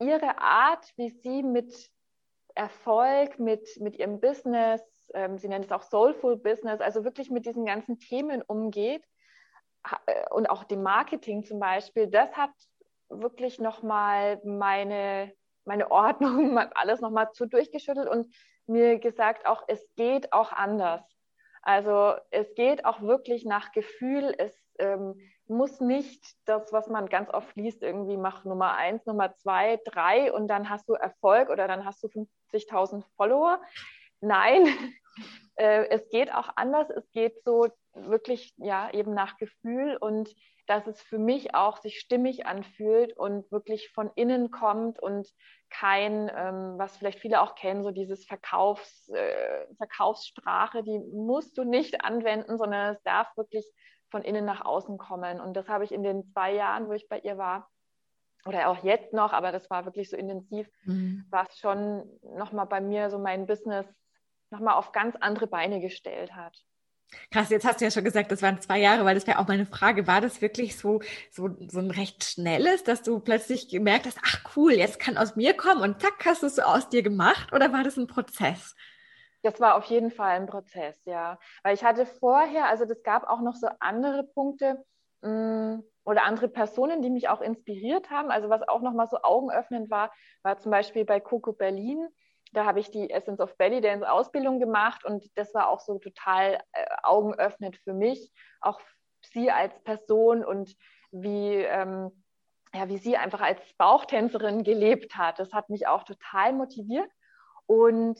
ihre 0.00 0.38
Art, 0.38 0.92
wie 0.96 1.10
sie 1.10 1.42
mit 1.42 1.90
Erfolg, 2.54 3.38
mit, 3.38 3.68
mit 3.80 3.96
ihrem 3.96 4.20
Business, 4.20 4.82
ähm, 5.14 5.38
sie 5.38 5.48
nennt 5.48 5.66
es 5.66 5.72
auch 5.72 5.82
Soulful 5.82 6.36
Business, 6.36 6.80
also 6.80 7.04
wirklich 7.04 7.30
mit 7.30 7.46
diesen 7.46 7.64
ganzen 7.64 7.98
Themen 7.98 8.42
umgeht 8.42 9.04
äh, 10.06 10.28
und 10.30 10.48
auch 10.48 10.64
dem 10.64 10.82
Marketing 10.82 11.44
zum 11.44 11.58
Beispiel, 11.58 12.08
das 12.08 12.36
hat 12.36 12.52
wirklich 13.08 13.58
nochmal 13.58 14.40
meine, 14.44 15.32
meine 15.64 15.90
Ordnung, 15.90 16.58
alles 16.74 17.00
nochmal 17.00 17.32
zu 17.32 17.46
durchgeschüttelt 17.46 18.08
und 18.08 18.34
mir 18.66 18.98
gesagt, 18.98 19.46
auch 19.46 19.64
es 19.68 19.84
geht 19.96 20.32
auch 20.32 20.52
anders. 20.52 21.02
Also 21.62 22.14
es 22.30 22.54
geht 22.54 22.84
auch 22.84 23.00
wirklich 23.00 23.44
nach 23.44 23.72
Gefühl, 23.72 24.34
es 24.36 24.54
ähm, 24.78 25.18
muss 25.48 25.80
nicht 25.80 26.24
das, 26.46 26.72
was 26.72 26.88
man 26.88 27.08
ganz 27.08 27.30
oft 27.30 27.54
liest, 27.56 27.82
irgendwie 27.82 28.16
mach 28.16 28.44
Nummer 28.44 28.74
eins, 28.74 29.04
Nummer 29.06 29.34
zwei, 29.36 29.78
drei 29.84 30.32
und 30.32 30.48
dann 30.48 30.70
hast 30.70 30.88
du 30.88 30.94
Erfolg 30.94 31.50
oder 31.50 31.68
dann 31.68 31.84
hast 31.84 32.02
du 32.02 32.08
50.000 32.08 33.04
Follower. 33.16 33.60
Nein, 34.20 34.66
äh, 35.56 35.86
es 35.88 36.08
geht 36.08 36.32
auch 36.32 36.50
anders. 36.56 36.90
Es 36.90 37.10
geht 37.10 37.42
so 37.44 37.68
wirklich, 37.92 38.54
ja, 38.56 38.90
eben 38.92 39.14
nach 39.14 39.36
Gefühl 39.36 39.96
und 39.96 40.34
dass 40.66 40.86
es 40.86 41.02
für 41.02 41.18
mich 41.18 41.54
auch 41.54 41.76
sich 41.78 42.00
stimmig 42.00 42.46
anfühlt 42.46 43.16
und 43.16 43.50
wirklich 43.52 43.90
von 43.90 44.10
innen 44.14 44.50
kommt 44.50 44.98
und 44.98 45.28
kein, 45.68 46.30
ähm, 46.34 46.74
was 46.78 46.96
vielleicht 46.96 47.18
viele 47.18 47.42
auch 47.42 47.54
kennen, 47.54 47.82
so 47.82 47.90
dieses 47.90 48.24
Verkaufs, 48.24 49.08
äh, 49.10 49.66
Verkaufssprache, 49.76 50.82
die 50.82 50.98
musst 50.98 51.58
du 51.58 51.64
nicht 51.64 52.02
anwenden, 52.04 52.56
sondern 52.56 52.94
es 52.94 53.02
darf 53.02 53.36
wirklich 53.36 53.70
von 54.14 54.22
innen 54.22 54.44
nach 54.44 54.64
außen 54.64 54.96
kommen. 54.96 55.40
Und 55.40 55.54
das 55.54 55.66
habe 55.66 55.82
ich 55.82 55.90
in 55.90 56.04
den 56.04 56.24
zwei 56.30 56.54
Jahren, 56.54 56.86
wo 56.86 56.92
ich 56.92 57.08
bei 57.08 57.18
ihr 57.18 57.36
war, 57.36 57.68
oder 58.46 58.68
auch 58.68 58.84
jetzt 58.84 59.12
noch, 59.12 59.32
aber 59.32 59.50
das 59.50 59.68
war 59.70 59.86
wirklich 59.86 60.08
so 60.08 60.16
intensiv, 60.16 60.68
mhm. 60.84 61.24
was 61.30 61.58
schon 61.58 62.04
nochmal 62.22 62.66
bei 62.66 62.80
mir 62.80 63.10
so 63.10 63.18
mein 63.18 63.48
Business 63.48 63.86
nochmal 64.50 64.74
auf 64.74 64.92
ganz 64.92 65.16
andere 65.16 65.48
Beine 65.48 65.80
gestellt 65.80 66.36
hat. 66.36 66.56
Krass, 67.32 67.50
jetzt 67.50 67.66
hast 67.66 67.80
du 67.80 67.86
ja 67.86 67.90
schon 67.90 68.04
gesagt, 68.04 68.30
das 68.30 68.40
waren 68.40 68.60
zwei 68.60 68.78
Jahre, 68.78 69.04
weil 69.04 69.16
das 69.16 69.26
wäre 69.26 69.40
auch 69.40 69.48
meine 69.48 69.66
Frage. 69.66 70.06
War 70.06 70.20
das 70.20 70.40
wirklich 70.40 70.76
so, 70.76 71.00
so, 71.32 71.48
so 71.68 71.80
ein 71.80 71.90
recht 71.90 72.22
schnelles, 72.22 72.84
dass 72.84 73.02
du 73.02 73.18
plötzlich 73.18 73.68
gemerkt 73.68 74.06
hast, 74.06 74.18
ach 74.22 74.56
cool, 74.56 74.74
jetzt 74.74 75.00
kann 75.00 75.16
aus 75.16 75.34
mir 75.34 75.54
kommen 75.54 75.82
und 75.82 76.00
zack, 76.00 76.24
hast 76.24 76.44
du 76.44 76.46
es 76.46 76.54
so 76.54 76.62
aus 76.62 76.88
dir 76.88 77.02
gemacht 77.02 77.52
oder 77.52 77.72
war 77.72 77.82
das 77.82 77.96
ein 77.96 78.06
Prozess? 78.06 78.76
Das 79.44 79.60
war 79.60 79.76
auf 79.76 79.84
jeden 79.84 80.10
Fall 80.10 80.30
ein 80.30 80.46
Prozess, 80.46 81.04
ja. 81.04 81.38
Weil 81.62 81.74
ich 81.74 81.84
hatte 81.84 82.06
vorher, 82.06 82.66
also 82.66 82.84
das 82.84 83.02
gab 83.02 83.28
auch 83.28 83.40
noch 83.40 83.54
so 83.54 83.68
andere 83.78 84.24
Punkte 84.24 84.84
mh, 85.22 85.76
mm, 85.76 85.84
oder 86.04 86.24
andere 86.24 86.48
Personen, 86.48 87.02
die 87.02 87.10
mich 87.10 87.28
auch 87.28 87.40
inspiriert 87.40 88.10
haben. 88.10 88.30
Also 88.30 88.48
was 88.48 88.66
auch 88.66 88.80
nochmal 88.80 89.06
so 89.08 89.18
augenöffnend 89.22 89.90
war, 89.90 90.12
war 90.42 90.58
zum 90.58 90.70
Beispiel 90.70 91.04
bei 91.04 91.20
Coco 91.20 91.52
Berlin 91.52 92.08
da 92.54 92.64
habe 92.64 92.80
ich 92.80 92.90
die 92.90 93.10
Essence 93.10 93.40
of 93.40 93.56
Belly 93.56 93.80
Dance 93.80 94.08
Ausbildung 94.08 94.60
gemacht 94.60 95.04
und 95.04 95.26
das 95.36 95.52
war 95.54 95.68
auch 95.68 95.80
so 95.80 95.98
total 95.98 96.60
äh, 96.72 96.86
augenöffnend 97.02 97.76
für 97.78 97.92
mich, 97.92 98.32
auch 98.60 98.80
sie 99.32 99.50
als 99.50 99.82
Person 99.82 100.44
und 100.44 100.74
wie, 101.10 101.54
ähm, 101.56 102.24
ja, 102.72 102.88
wie 102.88 102.98
sie 102.98 103.16
einfach 103.16 103.40
als 103.40 103.60
Bauchtänzerin 103.76 104.62
gelebt 104.62 105.16
hat. 105.16 105.38
Das 105.38 105.52
hat 105.52 105.68
mich 105.68 105.86
auch 105.86 106.04
total 106.04 106.52
motiviert 106.52 107.10
und 107.66 108.18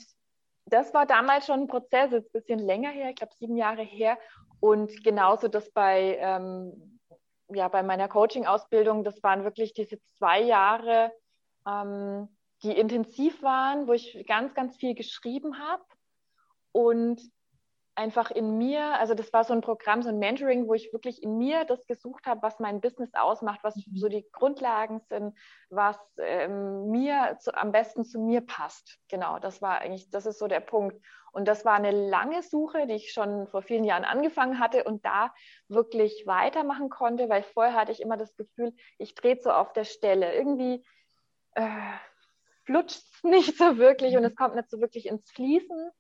das 0.67 0.95
war 0.95 1.07
damals 1.07 1.47
schon 1.47 1.61
ein 1.61 1.67
Prozess, 1.69 2.11
jetzt 2.13 2.29
ein 2.35 2.41
bisschen 2.41 2.59
länger 2.59 2.91
her, 2.91 3.11
ich 3.11 3.17
glaube 3.17 3.35
sieben 3.35 3.57
Jahre 3.57 3.83
her. 3.83 4.19
Und 4.61 5.05
genauso 5.05 5.49
das 5.49 5.71
bei, 5.71 6.17
ähm, 6.21 6.99
ja, 7.49 7.69
bei 7.69 7.83
meiner 7.83 8.09
Coaching-Ausbildung, 8.09 9.05
das 9.05 9.23
waren 9.23 9.45
wirklich 9.45 9.75
diese 9.75 9.99
zwei 10.19 10.41
Jahre, 10.41 11.13
ähm, 11.67 12.29
die 12.63 12.73
intensiv 12.73 13.43
waren, 13.43 13.87
wo 13.87 13.93
ich 13.93 14.25
ganz, 14.27 14.55
ganz 14.55 14.77
viel 14.77 14.95
geschrieben 14.95 15.59
habe 15.59 15.85
und 16.73 17.21
einfach 17.97 18.31
in 18.31 18.59
mir, 18.59 18.99
also 18.99 19.15
das 19.15 19.33
war 19.33 19.45
so 19.45 19.53
ein 19.53 19.61
Programm, 19.61 20.03
so 20.03 20.09
ein 20.09 20.19
Mentoring, 20.19 20.67
wo 20.67 20.75
ich 20.75 20.93
wirklich 20.93 21.23
in 21.23 21.39
mir 21.39 21.65
das 21.65 21.87
gesucht 21.87 22.27
habe, 22.27 22.43
was 22.43 22.59
mein 22.59 22.81
Business 22.81 23.15
ausmacht, 23.15 23.61
was 23.63 23.77
mhm. 23.77 23.97
so 23.97 24.09
die 24.09 24.27
Grundlagen 24.33 25.01
sind, 25.09 25.37
was 25.71 25.97
ähm, 26.19 26.91
mir 26.91 27.37
zu, 27.41 27.55
am 27.55 27.73
besten 27.73 28.05
zu 28.05 28.21
mir 28.21 28.41
passt. 28.41 28.99
Genau, 29.09 29.39
das 29.39 29.63
war 29.63 29.79
eigentlich, 29.79 30.11
das 30.11 30.27
ist 30.27 30.39
so 30.39 30.49
der 30.49 30.61
Punkt. 30.61 31.01
Und 31.33 31.47
das 31.47 31.65
war 31.65 31.75
eine 31.75 31.91
lange 31.91 32.43
Suche, 32.43 32.87
die 32.87 32.95
ich 32.95 33.13
schon 33.13 33.49
vor 33.49 33.63
vielen 33.63 33.85
Jahren 33.85 34.05
angefangen 34.05 34.61
hatte 34.61 34.85
und 34.85 35.05
da 35.05 35.33
wirklich 35.69 36.25
weitermachen 36.27 36.91
konnte, 36.91 37.29
weil 37.29 37.43
vorher 37.43 37.75
hatte 37.75 37.93
ich 37.93 38.01
immer 38.01 38.17
das 38.17 38.37
Gefühl, 38.37 38.73
ich 38.99 39.15
drehe 39.15 39.39
so 39.41 39.51
auf 39.51 39.73
der 39.73 39.85
Stelle. 39.85 40.35
Irgendwie 40.35 40.85
äh, 41.53 41.69
flutscht 42.65 42.99
es 42.99 43.23
nicht 43.23 43.57
so 43.57 43.79
wirklich 43.79 44.15
und 44.17 44.23
mhm. 44.23 44.29
es 44.29 44.37
kommt 44.37 44.57
nicht 44.57 44.71
so 44.71 44.81
wirklich 44.81 45.07
ins 45.07 45.31
Fließen. 45.31 45.91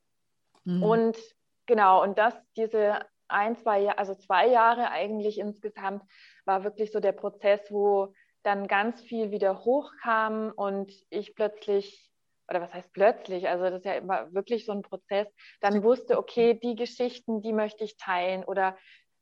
Mhm. 0.64 0.82
Und 0.82 1.18
genau, 1.66 2.02
und 2.02 2.18
das, 2.18 2.34
diese 2.56 3.00
ein, 3.28 3.56
zwei 3.56 3.80
Jahre, 3.80 3.98
also 3.98 4.14
zwei 4.14 4.48
Jahre 4.48 4.90
eigentlich 4.90 5.38
insgesamt, 5.38 6.02
war 6.44 6.64
wirklich 6.64 6.92
so 6.92 7.00
der 7.00 7.12
Prozess, 7.12 7.70
wo 7.70 8.14
dann 8.42 8.68
ganz 8.68 9.00
viel 9.00 9.30
wieder 9.30 9.64
hochkam 9.64 10.52
und 10.54 10.92
ich 11.10 11.34
plötzlich, 11.34 12.10
oder 12.48 12.60
was 12.60 12.74
heißt 12.74 12.92
plötzlich, 12.92 13.48
also 13.48 13.64
das 13.64 13.76
ist 13.76 13.86
ja 13.86 13.94
immer 13.94 14.32
wirklich 14.34 14.66
so 14.66 14.72
ein 14.72 14.82
Prozess, 14.82 15.26
dann 15.60 15.82
wusste, 15.82 16.18
okay, 16.18 16.54
die 16.54 16.76
Geschichten, 16.76 17.40
die 17.40 17.54
möchte 17.54 17.84
ich 17.84 17.96
teilen 17.96 18.44
oder 18.44 18.76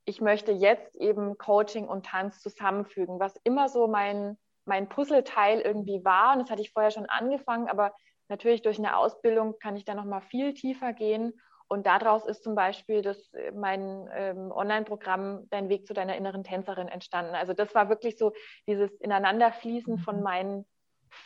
ich 0.05 0.21
möchte 0.21 0.53
jetzt 0.53 0.95
eben 0.97 1.39
Coaching 1.39 1.87
und 1.87 2.07
Tanz 2.07 2.41
zusammenfügen, 2.41 3.21
was 3.21 3.37
immer 3.45 3.69
so 3.69 3.87
mein, 3.87 4.37
mein 4.65 4.89
Puzzleteil 4.89 5.61
irgendwie 5.61 6.05
war. 6.05 6.33
Und 6.33 6.41
das 6.41 6.51
hatte 6.51 6.63
ich 6.63 6.73
vorher 6.73 6.91
schon 6.91 7.07
angefangen, 7.07 7.69
aber 7.69 7.95
natürlich 8.29 8.63
durch 8.63 8.79
eine 8.79 8.97
Ausbildung 8.97 9.59
kann 9.61 9.77
ich 9.77 9.85
da 9.85 9.95
noch 9.95 10.05
mal 10.05 10.21
viel 10.21 10.55
tiefer 10.55 10.93
gehen. 10.93 11.33
Und 11.73 11.87
daraus 11.87 12.27
ist 12.27 12.45
zum 12.45 12.55
Beispiel 12.55 13.01
das, 13.01 13.33
äh, 13.33 13.51
mein 13.53 14.07
ähm, 14.15 14.53
Online-Programm 14.53 15.49
Dein 15.49 15.71
Weg 15.71 15.87
zu 15.87 15.95
deiner 15.95 16.17
inneren 16.17 16.45
Tänzerin 16.45 16.87
entstanden. 16.87 17.35
Also 17.35 17.55
das 17.55 17.75
war 17.75 17.89
wirklich 17.89 18.19
so 18.19 18.35
dieses 18.67 18.91
Ineinanderfließen 19.01 19.97
von 19.97 20.19
mhm. 20.19 20.23
meinen 20.23 20.67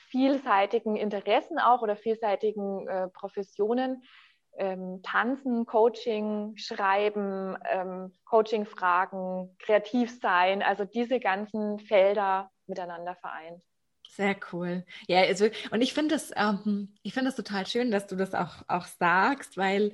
vielseitigen 0.08 0.94
Interessen 0.94 1.58
auch 1.58 1.82
oder 1.82 1.96
vielseitigen 1.96 2.86
äh, 2.86 3.08
Professionen. 3.08 4.04
Ähm, 4.56 5.00
Tanzen, 5.02 5.66
Coaching, 5.66 6.56
Schreiben, 6.56 7.56
ähm, 7.68 8.12
Coaching-Fragen, 8.24 9.56
kreativ 9.58 10.16
sein, 10.20 10.62
also 10.62 10.84
diese 10.84 11.18
ganzen 11.18 11.80
Felder 11.80 12.50
miteinander 12.68 13.16
vereint. 13.16 13.64
Sehr 14.08 14.36
cool. 14.52 14.84
Ja, 15.08 15.20
also, 15.20 15.48
und 15.70 15.82
ich 15.82 15.92
finde 15.92 16.14
es, 16.14 16.30
ähm, 16.36 16.94
ich 17.02 17.14
es 17.16 17.34
total 17.34 17.66
schön, 17.66 17.90
dass 17.90 18.06
du 18.06 18.16
das 18.16 18.34
auch, 18.34 18.62
auch 18.66 18.86
sagst, 18.86 19.56
weil 19.58 19.92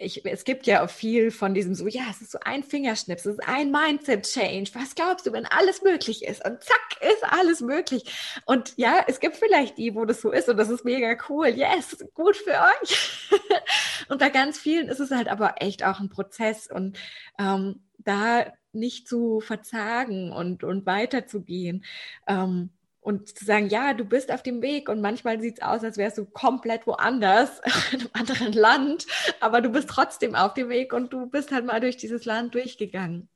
ich, 0.00 0.24
es 0.24 0.44
gibt 0.44 0.68
ja 0.68 0.84
auch 0.84 0.90
viel 0.90 1.32
von 1.32 1.54
diesem 1.54 1.74
so, 1.74 1.88
ja, 1.88 2.04
es 2.08 2.22
ist 2.22 2.30
so 2.30 2.38
ein 2.44 2.62
Fingerschnips, 2.62 3.26
es 3.26 3.34
ist 3.34 3.48
ein 3.48 3.72
Mindset-Change. 3.72 4.70
Was 4.74 4.94
glaubst 4.94 5.26
du, 5.26 5.32
wenn 5.32 5.44
alles 5.44 5.82
möglich 5.82 6.24
ist? 6.24 6.44
Und 6.44 6.62
zack, 6.62 7.00
ist 7.00 7.24
alles 7.24 7.60
möglich. 7.60 8.04
Und 8.46 8.74
ja, 8.76 9.04
es 9.08 9.18
gibt 9.18 9.36
vielleicht 9.36 9.76
die, 9.76 9.96
wo 9.96 10.04
das 10.04 10.20
so 10.20 10.30
ist 10.30 10.48
und 10.48 10.56
das 10.56 10.68
ist 10.68 10.84
mega 10.84 11.16
cool. 11.28 11.48
Yes, 11.48 12.06
gut 12.14 12.36
für 12.36 12.52
euch. 12.52 13.30
und 14.08 14.18
bei 14.20 14.30
ganz 14.30 14.56
vielen 14.56 14.88
ist 14.88 15.00
es 15.00 15.10
halt 15.10 15.26
aber 15.26 15.56
echt 15.58 15.84
auch 15.84 15.98
ein 15.98 16.10
Prozess 16.10 16.70
und 16.70 16.96
ähm, 17.36 17.82
da 17.98 18.52
nicht 18.72 19.08
zu 19.08 19.40
verzagen 19.40 20.32
und, 20.32 20.62
und 20.62 20.86
weiterzugehen. 20.86 21.84
Ähm, 22.28 22.70
und 23.00 23.36
zu 23.38 23.44
sagen, 23.44 23.68
ja, 23.68 23.94
du 23.94 24.04
bist 24.04 24.32
auf 24.32 24.42
dem 24.42 24.60
Weg 24.60 24.88
und 24.88 25.00
manchmal 25.00 25.40
sieht 25.40 25.58
es 25.58 25.62
aus, 25.62 25.84
als 25.84 25.96
wärst 25.96 26.18
du 26.18 26.26
komplett 26.26 26.86
woanders, 26.86 27.60
in 27.92 28.00
einem 28.00 28.10
anderen 28.12 28.52
Land, 28.52 29.06
aber 29.40 29.60
du 29.60 29.70
bist 29.70 29.88
trotzdem 29.88 30.34
auf 30.34 30.54
dem 30.54 30.68
Weg 30.68 30.92
und 30.92 31.12
du 31.12 31.26
bist 31.26 31.52
halt 31.52 31.64
mal 31.64 31.80
durch 31.80 31.96
dieses 31.96 32.24
Land 32.24 32.54
durchgegangen. 32.54 33.28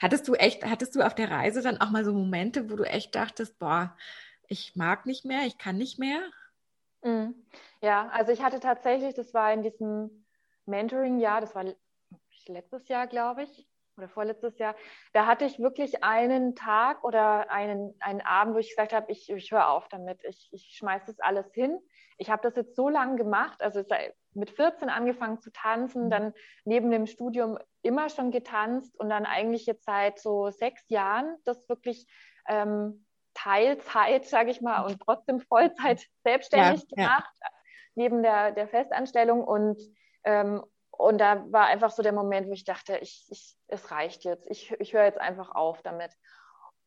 Hattest 0.00 0.28
du 0.28 0.34
echt, 0.34 0.64
hattest 0.64 0.94
du 0.94 1.02
auf 1.02 1.14
der 1.14 1.30
Reise 1.30 1.62
dann 1.62 1.80
auch 1.80 1.90
mal 1.90 2.04
so 2.04 2.12
Momente, 2.12 2.70
wo 2.70 2.76
du 2.76 2.84
echt 2.84 3.14
dachtest, 3.14 3.58
boah, 3.58 3.96
ich 4.48 4.76
mag 4.76 5.06
nicht 5.06 5.24
mehr, 5.24 5.46
ich 5.46 5.56
kann 5.58 5.78
nicht 5.78 5.98
mehr? 5.98 6.20
Mhm. 7.02 7.34
Ja, 7.80 8.08
also 8.08 8.32
ich 8.32 8.42
hatte 8.42 8.60
tatsächlich, 8.60 9.14
das 9.14 9.32
war 9.32 9.52
in 9.52 9.62
diesem 9.62 10.26
Mentoring-Jahr, 10.66 11.40
das 11.40 11.54
war 11.54 11.64
letztes 12.46 12.88
Jahr, 12.88 13.06
glaube 13.06 13.44
ich, 13.44 13.66
oder 13.96 14.08
vorletztes 14.08 14.58
Jahr, 14.58 14.74
da 15.12 15.26
hatte 15.26 15.44
ich 15.44 15.58
wirklich 15.58 16.02
einen 16.02 16.54
Tag 16.54 17.04
oder 17.04 17.50
einen, 17.50 17.94
einen 18.00 18.20
Abend, 18.20 18.54
wo 18.54 18.58
ich 18.58 18.70
gesagt 18.70 18.92
habe, 18.92 19.10
ich, 19.10 19.30
ich 19.30 19.52
höre 19.52 19.68
auf 19.68 19.88
damit, 19.88 20.22
ich, 20.24 20.48
ich 20.52 20.76
schmeiße 20.76 21.06
das 21.06 21.20
alles 21.20 21.52
hin. 21.52 21.78
Ich 22.18 22.30
habe 22.30 22.42
das 22.42 22.56
jetzt 22.56 22.76
so 22.76 22.88
lange 22.88 23.16
gemacht, 23.16 23.62
also 23.62 23.82
mit 24.34 24.50
14 24.50 24.88
angefangen 24.88 25.40
zu 25.40 25.50
tanzen, 25.52 26.06
mhm. 26.06 26.10
dann 26.10 26.34
neben 26.64 26.90
dem 26.90 27.06
Studium 27.06 27.58
immer 27.82 28.08
schon 28.08 28.30
getanzt 28.30 28.98
und 28.98 29.10
dann 29.10 29.26
eigentlich 29.26 29.66
jetzt 29.66 29.84
seit 29.84 30.18
so 30.18 30.50
sechs 30.50 30.82
Jahren 30.88 31.36
das 31.44 31.68
wirklich 31.68 32.06
ähm, 32.48 33.06
Teilzeit, 33.34 34.26
sage 34.26 34.50
ich 34.50 34.60
mal, 34.60 34.84
und 34.84 35.00
trotzdem 35.00 35.40
Vollzeit 35.40 36.06
selbstständig 36.24 36.84
ja, 36.90 36.96
gemacht, 36.96 37.34
ja. 37.40 37.48
neben 37.94 38.22
der, 38.22 38.52
der 38.52 38.68
Festanstellung 38.68 39.42
und 39.44 39.80
ähm, 40.24 40.62
und 40.92 41.18
da 41.18 41.50
war 41.50 41.66
einfach 41.66 41.90
so 41.90 42.02
der 42.02 42.12
Moment, 42.12 42.48
wo 42.48 42.52
ich 42.52 42.64
dachte, 42.64 42.96
ich, 42.98 43.26
ich, 43.30 43.56
es 43.66 43.90
reicht 43.90 44.24
jetzt. 44.24 44.46
Ich, 44.50 44.70
ich 44.78 44.92
höre 44.92 45.04
jetzt 45.04 45.20
einfach 45.20 45.54
auf 45.54 45.82
damit. 45.82 46.12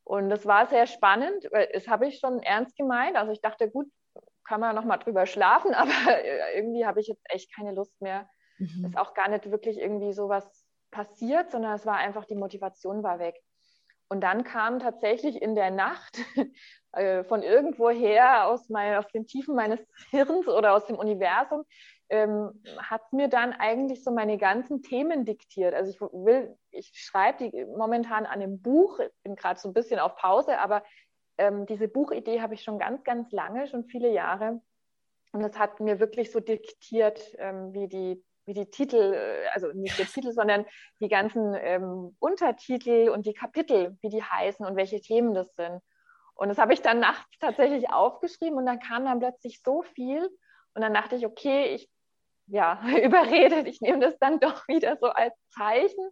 Und 0.03 0.29
das 0.29 0.45
war 0.45 0.67
sehr 0.67 0.85
spannend, 0.85 1.49
das 1.73 1.87
habe 1.87 2.07
ich 2.07 2.19
schon 2.19 2.39
ernst 2.43 2.77
gemeint. 2.77 3.17
Also 3.17 3.31
ich 3.31 3.41
dachte, 3.41 3.69
gut, 3.69 3.87
kann 4.43 4.61
man 4.61 4.75
noch 4.75 4.85
mal 4.85 4.97
drüber 4.97 5.25
schlafen, 5.25 5.73
aber 5.73 5.91
irgendwie 6.53 6.85
habe 6.85 7.01
ich 7.01 7.07
jetzt 7.07 7.25
echt 7.29 7.53
keine 7.53 7.73
Lust 7.73 7.99
mehr. 8.01 8.29
Mhm. 8.59 8.85
Ist 8.85 8.97
auch 8.97 9.13
gar 9.13 9.27
nicht 9.27 9.49
wirklich 9.49 9.79
irgendwie 9.79 10.13
sowas 10.13 10.65
passiert, 10.91 11.51
sondern 11.51 11.73
es 11.73 11.85
war 11.85 11.97
einfach, 11.97 12.25
die 12.25 12.35
Motivation 12.35 13.03
war 13.03 13.19
weg. 13.19 13.35
Und 14.07 14.21
dann 14.21 14.43
kam 14.43 14.79
tatsächlich 14.79 15.41
in 15.41 15.55
der 15.55 15.71
Nacht 15.71 16.17
äh, 16.91 17.23
von 17.23 17.41
irgendwoher 17.41 18.45
aus, 18.45 18.69
mein, 18.69 18.95
aus 18.95 19.07
den 19.07 19.25
Tiefen 19.25 19.55
meines 19.55 19.79
Hirns 20.11 20.47
oder 20.47 20.73
aus 20.73 20.85
dem 20.85 20.97
Universum 20.97 21.65
ähm, 22.09 22.61
hat 22.77 23.13
mir 23.13 23.27
dann 23.27 23.53
eigentlich 23.53 24.03
so 24.03 24.11
meine 24.11 24.37
ganzen 24.37 24.83
Themen 24.83 25.25
diktiert. 25.25 25.73
Also 25.73 25.91
ich 25.91 26.01
will, 26.01 26.57
ich 26.71 26.91
schreibe 26.93 27.49
die 27.49 27.65
momentan 27.65 28.25
an 28.25 28.41
einem 28.41 28.61
Buch, 28.61 28.99
bin 29.23 29.35
gerade 29.35 29.59
so 29.59 29.69
ein 29.69 29.73
bisschen 29.73 29.99
auf 29.99 30.15
Pause, 30.15 30.59
aber 30.59 30.83
ähm, 31.37 31.65
diese 31.65 31.87
Buchidee 31.87 32.41
habe 32.41 32.53
ich 32.53 32.63
schon 32.63 32.79
ganz, 32.79 33.03
ganz 33.03 33.31
lange, 33.31 33.67
schon 33.67 33.85
viele 33.85 34.11
Jahre. 34.11 34.61
Und 35.31 35.41
das 35.41 35.57
hat 35.57 35.79
mir 35.79 35.99
wirklich 35.99 36.31
so 36.31 36.39
diktiert, 36.39 37.35
ähm, 37.39 37.73
wie 37.73 37.87
die 37.87 38.23
wie 38.45 38.53
die 38.53 38.69
Titel, 38.69 39.13
äh, 39.13 39.47
also 39.53 39.67
nicht 39.73 39.97
der 39.97 40.05
Titel, 40.05 40.31
sondern 40.31 40.65
die 40.99 41.09
ganzen 41.09 41.55
ähm, 41.55 42.15
Untertitel 42.19 43.09
und 43.09 43.25
die 43.25 43.33
Kapitel, 43.33 43.97
wie 44.01 44.09
die 44.09 44.23
heißen 44.23 44.65
und 44.65 44.75
welche 44.75 45.01
Themen 45.01 45.33
das 45.33 45.53
sind. 45.55 45.81
Und 46.35 46.49
das 46.49 46.57
habe 46.57 46.73
ich 46.73 46.81
dann 46.81 46.99
nachts 46.99 47.37
tatsächlich 47.39 47.89
aufgeschrieben 47.89 48.57
und 48.57 48.65
dann 48.65 48.79
kam 48.79 49.05
dann 49.05 49.19
plötzlich 49.19 49.61
so 49.63 49.83
viel. 49.83 50.29
Und 50.73 50.81
dann 50.81 50.93
dachte 50.93 51.15
ich, 51.15 51.25
okay, 51.25 51.73
ich 51.73 51.89
ja, 52.47 52.81
überredet, 53.03 53.67
ich 53.67 53.81
nehme 53.81 53.99
das 53.99 54.17
dann 54.19 54.39
doch 54.39 54.67
wieder 54.67 54.97
so 54.97 55.07
als 55.07 55.33
Zeichen, 55.49 56.09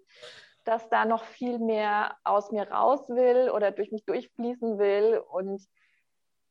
dass 0.64 0.90
da 0.90 1.06
noch 1.06 1.24
viel 1.24 1.60
mehr 1.60 2.18
aus 2.24 2.52
mir 2.52 2.70
raus 2.72 3.10
will 3.10 3.50
oder 3.50 3.72
durch 3.72 3.92
mich 3.92 4.06
durchfließen 4.06 4.78
will. 4.80 5.22
Und 5.30 5.62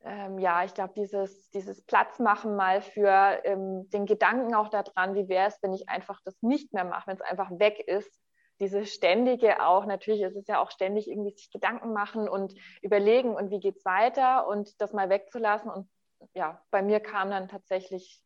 ähm, 0.05 0.39
ja, 0.39 0.65
ich 0.65 0.75
glaube, 0.75 0.93
dieses, 0.97 1.51
dieses 1.51 1.83
Platzmachen 1.85 2.57
mal 2.57 2.83
für 2.83 3.41
ähm, 3.45 3.89
den 3.91 4.07
Gedanken 4.07 4.55
auch 4.55 4.69
daran, 4.69 5.15
wie 5.15 5.29
wäre 5.29 5.49
es, 5.49 5.59
wenn 5.63 5.73
ich 5.73 5.89
einfach 5.89 6.21
das 6.25 6.37
nicht 6.43 6.73
mehr 6.73 6.85
mache, 6.85 7.07
wenn 7.07 7.17
es 7.17 7.23
einfach 7.23 7.51
weg 7.53 7.81
ist. 7.87 8.19
Diese 8.61 8.85
ständige 8.85 9.65
auch, 9.65 9.87
natürlich 9.87 10.23
ist 10.23 10.37
es 10.37 10.47
ja 10.47 10.61
auch 10.61 10.71
ständig 10.71 11.09
irgendwie 11.09 11.33
sich 11.33 11.51
Gedanken 11.51 11.93
machen 11.93 12.29
und 12.29 12.55
überlegen 12.83 13.35
und 13.35 13.51
wie 13.51 13.61
geht 13.61 13.77
es 13.77 13.85
weiter 13.85 14.47
und 14.47 14.81
das 14.81 14.93
mal 14.93 15.09
wegzulassen. 15.09 15.71
Und 15.71 15.89
ja, 16.35 16.63
bei 16.71 16.83
mir 16.83 17.01
kam 17.01 17.31
dann 17.31 17.49
tatsächlich 17.49 18.23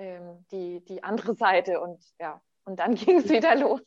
ähm, 0.00 0.44
die, 0.50 0.82
die 0.86 1.04
andere 1.04 1.34
Seite 1.36 1.80
und 1.80 2.02
ja, 2.18 2.40
und 2.64 2.80
dann 2.80 2.94
ging 2.96 3.18
es 3.18 3.28
wieder 3.28 3.54
los. 3.54 3.82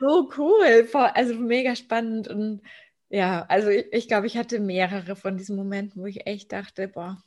so 0.00 0.30
cool, 0.38 0.88
also 0.92 1.34
mega 1.34 1.76
spannend 1.76 2.28
und 2.28 2.62
ja, 3.10 3.44
also 3.48 3.68
ich, 3.68 3.92
ich 3.92 4.08
glaube, 4.08 4.26
ich 4.26 4.38
hatte 4.38 4.58
mehrere 4.58 5.16
von 5.16 5.36
diesen 5.36 5.54
Momenten, 5.54 6.00
wo 6.00 6.06
ich 6.06 6.26
echt 6.26 6.50
dachte, 6.50 6.88
boah, 6.88 7.22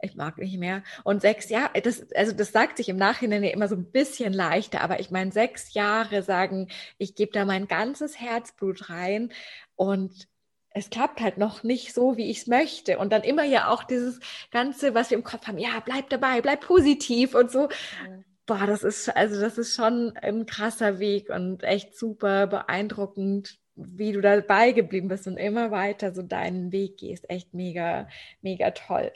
ich 0.00 0.14
mag 0.14 0.38
nicht 0.38 0.58
mehr. 0.58 0.82
Und 1.04 1.20
sechs 1.20 1.50
Jahre, 1.50 1.80
das, 1.82 2.10
also 2.12 2.32
das 2.32 2.52
sagt 2.52 2.78
sich 2.78 2.88
im 2.88 2.96
Nachhinein 2.96 3.44
ja 3.44 3.50
immer 3.50 3.68
so 3.68 3.76
ein 3.76 3.90
bisschen 3.90 4.32
leichter, 4.32 4.80
aber 4.80 5.00
ich 5.00 5.10
meine, 5.10 5.32
sechs 5.32 5.74
Jahre 5.74 6.22
sagen, 6.22 6.68
ich 6.96 7.14
gebe 7.14 7.32
da 7.32 7.44
mein 7.44 7.68
ganzes 7.68 8.18
Herzblut 8.18 8.88
rein 8.88 9.32
und 9.74 10.28
es 10.76 10.90
klappt 10.90 11.22
halt 11.22 11.38
noch 11.38 11.62
nicht 11.62 11.94
so, 11.94 12.18
wie 12.18 12.30
ich 12.30 12.40
es 12.40 12.46
möchte. 12.48 12.98
Und 12.98 13.10
dann 13.10 13.22
immer 13.22 13.44
ja 13.44 13.68
auch 13.68 13.82
dieses 13.82 14.20
Ganze, 14.50 14.94
was 14.94 15.10
wir 15.10 15.16
im 15.16 15.24
Kopf 15.24 15.46
haben, 15.46 15.56
ja, 15.56 15.80
bleib 15.82 16.10
dabei, 16.10 16.42
bleib 16.42 16.60
positiv 16.60 17.34
und 17.34 17.50
so. 17.50 17.68
Mhm. 18.06 18.24
Boah, 18.44 18.66
das 18.66 18.84
ist, 18.84 19.08
also 19.08 19.40
das 19.40 19.56
ist 19.56 19.74
schon 19.74 20.12
ein 20.18 20.44
krasser 20.44 20.98
Weg 20.98 21.30
und 21.30 21.64
echt 21.64 21.98
super 21.98 22.46
beeindruckend, 22.46 23.58
wie 23.74 24.12
du 24.12 24.20
dabei 24.20 24.72
geblieben 24.72 25.08
bist 25.08 25.26
und 25.26 25.38
immer 25.38 25.70
weiter 25.70 26.14
so 26.14 26.20
deinen 26.20 26.70
Weg 26.72 26.98
gehst. 26.98 27.28
Echt 27.30 27.54
mega, 27.54 28.06
mega 28.42 28.70
toll. 28.72 29.12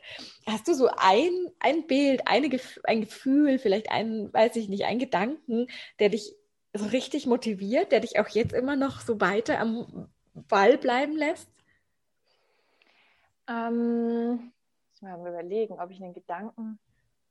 Hast 0.47 0.67
du 0.67 0.73
so 0.73 0.89
ein, 0.97 1.31
ein 1.59 1.87
Bild, 1.87 2.23
eine, 2.25 2.49
ein 2.85 3.01
Gefühl, 3.03 3.59
vielleicht 3.59 3.91
ein, 3.91 4.33
weiß 4.33 4.57
ich 4.57 4.71
nicht, 4.71 4.87
ein 4.87 4.99
Gedanken, 4.99 5.67
der 5.99 6.09
dich 6.09 6.35
so 6.73 6.87
richtig 6.87 7.27
motiviert, 7.27 7.93
der 7.93 8.01
dich 8.01 8.19
auch 8.19 8.29
jetzt 8.29 8.55
immer 8.55 8.77
noch 8.77 9.03
so 9.03 9.21
weiter 9.21 9.61
am 9.61 10.09
Ball 10.35 10.79
bleiben 10.79 11.17
lässt? 11.17 11.51
Ähm, 13.49 14.53
muss 14.91 15.03
mal 15.03 15.19
überlegen, 15.21 15.81
ob 15.81 15.91
ich 15.91 16.03
einen 16.03 16.15
Gedanken, 16.15 16.79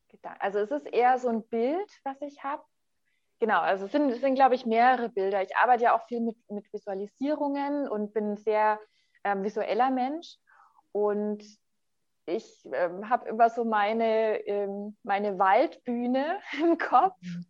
Gedanken, 0.10 0.42
also 0.42 0.60
es 0.60 0.72
ist 0.72 0.88
eher 0.88 1.18
so 1.18 1.30
ein 1.30 1.44
Bild, 1.48 1.90
was 2.04 2.22
ich 2.22 2.44
habe 2.44 2.64
Genau, 3.40 3.60
also 3.60 3.86
es 3.86 3.94
sind, 3.94 4.10
es 4.12 4.20
sind, 4.20 4.36
glaube 4.36 4.56
ich, 4.56 4.66
mehrere 4.66 5.08
Bilder. 5.08 5.42
Ich 5.42 5.56
arbeite 5.56 5.86
ja 5.86 5.96
auch 5.96 6.06
viel 6.08 6.20
mit, 6.20 6.36
mit 6.50 6.72
Visualisierungen 6.74 7.88
und 7.88 8.14
bin 8.14 8.32
ein 8.32 8.38
sehr 8.38 8.80
ähm, 9.24 9.44
visueller 9.44 9.90
Mensch. 9.92 10.36
Und 10.92 11.42
ich 12.26 12.66
ähm, 12.74 13.10
habe 13.10 13.30
immer 13.30 13.50
so 13.50 13.64
meine, 13.64 14.46
ähm, 14.46 14.98
meine 15.04 15.40
Waldbühne 15.40 16.40
im 16.62 16.78
Kopf 16.78 17.16
mhm. 17.22 17.46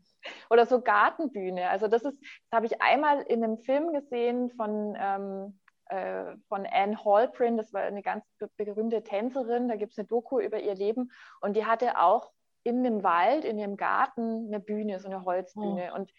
Oder 0.50 0.66
so 0.66 0.82
Gartenbühne. 0.82 1.70
Also 1.70 1.88
das 1.88 2.04
ist, 2.04 2.20
das 2.22 2.58
habe 2.58 2.66
ich 2.66 2.82
einmal 2.82 3.22
in 3.22 3.44
einem 3.44 3.58
Film 3.58 3.94
gesehen 3.94 4.50
von, 4.52 4.98
ähm, 5.00 5.60
äh, 5.86 6.36
von 6.48 6.66
Anne 6.66 7.04
Hallprin, 7.04 7.58
das 7.58 7.74
war 7.74 7.82
eine 7.82 8.02
ganz 8.02 8.26
berühmte 8.58 9.04
Tänzerin, 9.04 9.68
da 9.68 9.76
gibt 9.76 9.94
es 9.94 9.98
eine 9.98 10.08
Doku 10.08 10.40
über 10.40 10.60
ihr 10.60 10.76
Leben 10.76 11.12
und 11.42 11.56
die 11.56 11.66
hatte 11.66 12.00
auch 12.00 12.32
in 12.64 12.84
dem 12.84 13.04
Wald, 13.04 13.46
in 13.46 13.58
ihrem 13.58 13.78
Garten 13.78 14.48
eine 14.48 14.60
Bühne, 14.60 15.00
so 15.00 15.08
eine 15.08 15.24
Holzbühne. 15.24 15.92
Oh. 15.92 15.96
Und 15.96 16.12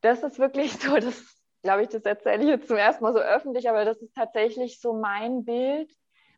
das 0.00 0.22
ist 0.22 0.38
wirklich 0.38 0.72
so, 0.72 0.96
das 0.96 1.44
glaube 1.64 1.82
ich, 1.82 1.88
das 1.88 2.02
erzähle 2.02 2.42
ich 2.42 2.48
jetzt 2.48 2.68
zum 2.68 2.76
ersten 2.76 3.02
Mal 3.02 3.14
so 3.14 3.18
öffentlich, 3.18 3.68
aber 3.68 3.84
das 3.84 4.00
ist 4.00 4.14
tatsächlich 4.14 4.80
so 4.80 4.92
mein 4.92 5.44
Bild, 5.44 5.90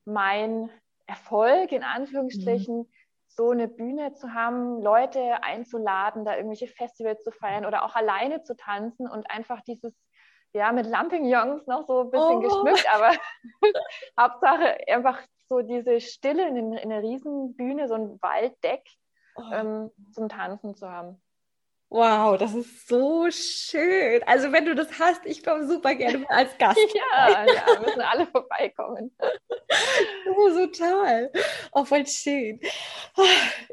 mein 0.04 0.70
Erfolg 1.06 1.72
in 1.72 1.82
Anführungsstrichen, 1.82 2.78
mhm. 2.78 2.88
So 3.36 3.50
eine 3.50 3.68
Bühne 3.68 4.14
zu 4.14 4.32
haben, 4.32 4.80
Leute 4.80 5.42
einzuladen, 5.42 6.24
da 6.24 6.36
irgendwelche 6.36 6.68
Festivals 6.68 7.22
zu 7.22 7.30
feiern 7.30 7.66
oder 7.66 7.84
auch 7.84 7.94
alleine 7.94 8.42
zu 8.42 8.56
tanzen 8.56 9.08
und 9.08 9.30
einfach 9.30 9.60
dieses 9.62 9.94
ja, 10.52 10.72
mit 10.72 10.86
Lampignons 10.86 11.66
noch 11.66 11.86
so 11.86 12.00
ein 12.00 12.10
bisschen 12.10 12.36
oh. 12.36 12.40
geschmückt, 12.40 12.86
aber 12.90 13.12
Hauptsache 14.18 14.78
einfach 14.88 15.20
so 15.48 15.60
diese 15.60 16.00
Stille 16.00 16.48
in, 16.48 16.72
in 16.72 16.90
einer 16.90 17.02
riesen 17.02 17.54
Bühne, 17.56 17.88
so 17.88 17.94
ein 17.94 18.20
Walddeck 18.22 18.82
oh. 19.36 19.42
ähm, 19.52 19.90
zum 20.12 20.28
Tanzen 20.28 20.74
zu 20.74 20.90
haben. 20.90 21.20
Wow, 21.88 22.36
das 22.36 22.52
ist 22.52 22.88
so 22.88 23.28
schön. 23.30 24.20
Also 24.26 24.50
wenn 24.50 24.64
du 24.64 24.74
das 24.74 24.98
hast, 24.98 25.24
ich 25.24 25.44
komme 25.44 25.68
super 25.68 25.94
gerne 25.94 26.28
als 26.28 26.50
Gast. 26.58 26.78
ja, 26.94 27.46
ja, 27.46 27.80
müssen 27.80 28.00
alle 28.00 28.26
vorbeikommen. 28.26 29.12
oh, 30.36 30.50
so 30.50 30.66
toll. 30.66 31.30
Oh, 31.70 31.84
voll 31.84 32.04
schön. 32.08 32.60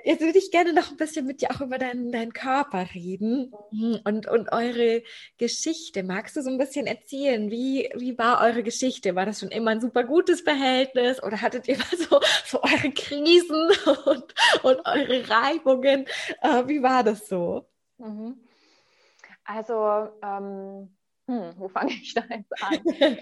Jetzt 0.04 0.22
würde 0.22 0.38
ich 0.38 0.52
gerne 0.52 0.74
noch 0.74 0.92
ein 0.92 0.98
bisschen 0.98 1.26
mit 1.26 1.42
dir 1.42 1.50
auch 1.52 1.62
über 1.62 1.80
deinen, 1.80 2.12
deinen 2.12 2.34
Körper 2.34 2.88
reden 2.94 3.52
und, 4.06 4.28
und 4.28 4.52
eure 4.52 5.02
Geschichte. 5.40 6.04
Magst 6.04 6.36
du 6.36 6.44
so 6.44 6.52
ein 6.52 6.60
bisschen 6.60 6.86
erzählen? 6.86 7.50
Wie, 7.50 7.90
wie 7.96 8.16
war 8.20 8.42
eure 8.42 8.62
Geschichte? 8.62 9.16
War 9.16 9.26
das 9.26 9.40
schon 9.40 9.50
immer 9.50 9.72
ein 9.72 9.82
super 9.82 10.04
gutes 10.04 10.42
Verhältnis 10.42 11.22
oder 11.24 11.42
hattet 11.42 11.68
ihr 11.68 11.78
mal 11.80 11.98
so, 11.98 12.20
so 12.46 12.62
eure 12.62 12.92
Krisen 12.92 13.72
und, 14.06 14.36
und 14.64 14.86
eure 14.86 15.28
Reibungen? 15.28 16.06
Äh, 16.42 16.68
wie 16.68 16.84
war 16.84 17.04
das 17.04 17.28
so? 17.28 17.66
Mhm. 17.98 18.40
Also, 19.46 20.10
ähm, 20.22 20.96
hm, 21.28 21.54
wo 21.58 21.68
fange 21.68 21.92
ich 21.92 22.14
da 22.14 22.24
jetzt 22.30 22.64
an? 22.64 22.82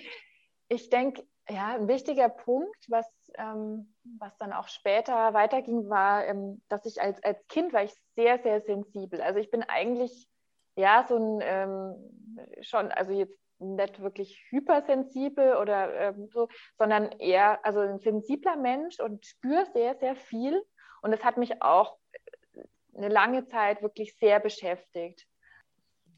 ich 0.69 0.89
denke, 0.89 1.25
ja, 1.49 1.75
ein 1.75 1.87
wichtiger 1.87 2.29
Punkt, 2.29 2.85
was, 2.87 3.07
ähm, 3.37 3.93
was 4.19 4.37
dann 4.37 4.53
auch 4.53 4.67
später 4.67 5.33
weiterging, 5.33 5.89
war, 5.89 6.25
ähm, 6.25 6.61
dass 6.69 6.85
ich 6.85 7.01
als, 7.01 7.21
als 7.23 7.45
Kind 7.47 7.73
war 7.73 7.83
ich 7.83 7.93
sehr, 8.15 8.39
sehr 8.39 8.61
sensibel. 8.61 9.21
Also 9.21 9.39
ich 9.39 9.51
bin 9.51 9.63
eigentlich 9.63 10.27
ja 10.75 11.05
so 11.07 11.17
ein 11.17 11.39
ähm, 11.41 12.55
schon, 12.61 12.91
also 12.91 13.11
jetzt 13.11 13.37
nicht 13.59 14.01
wirklich 14.01 14.41
hypersensibel 14.49 15.55
oder 15.55 15.93
ähm, 15.93 16.29
so, 16.31 16.47
sondern 16.77 17.11
eher 17.19 17.63
also 17.65 17.79
ein 17.79 17.99
sensibler 17.99 18.55
Mensch 18.55 18.99
und 18.99 19.25
spüre 19.25 19.65
sehr, 19.73 19.95
sehr 19.95 20.15
viel. 20.15 20.63
Und 21.01 21.11
das 21.11 21.23
hat 21.23 21.37
mich 21.37 21.61
auch 21.61 21.97
eine 22.95 23.09
lange 23.09 23.45
Zeit 23.45 23.81
wirklich 23.81 24.15
sehr 24.17 24.39
beschäftigt. 24.39 25.27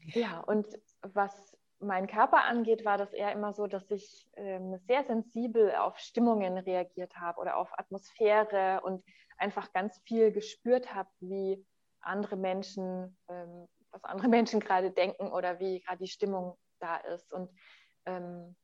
Ja, 0.00 0.40
und 0.40 0.66
was 1.02 1.56
meinen 1.80 2.06
Körper 2.06 2.44
angeht, 2.44 2.84
war 2.84 2.98
das 2.98 3.12
eher 3.12 3.32
immer 3.32 3.52
so, 3.52 3.66
dass 3.66 3.90
ich 3.90 4.26
ähm, 4.36 4.78
sehr 4.86 5.04
sensibel 5.04 5.74
auf 5.74 5.98
Stimmungen 5.98 6.58
reagiert 6.58 7.16
habe 7.16 7.40
oder 7.40 7.56
auf 7.56 7.68
Atmosphäre 7.78 8.80
und 8.82 9.04
einfach 9.38 9.72
ganz 9.72 10.00
viel 10.04 10.32
gespürt 10.32 10.94
habe, 10.94 11.10
wie 11.20 11.64
andere 12.00 12.36
Menschen, 12.36 13.16
ähm, 13.28 13.68
was 13.90 14.04
andere 14.04 14.28
Menschen 14.28 14.60
gerade 14.60 14.90
denken 14.90 15.32
oder 15.32 15.58
wie 15.60 15.80
gerade 15.80 15.98
die 15.98 16.08
Stimmung 16.10 16.56
da 16.80 16.96
ist. 16.96 17.32
Und 17.32 17.50
ähm, 18.06 18.56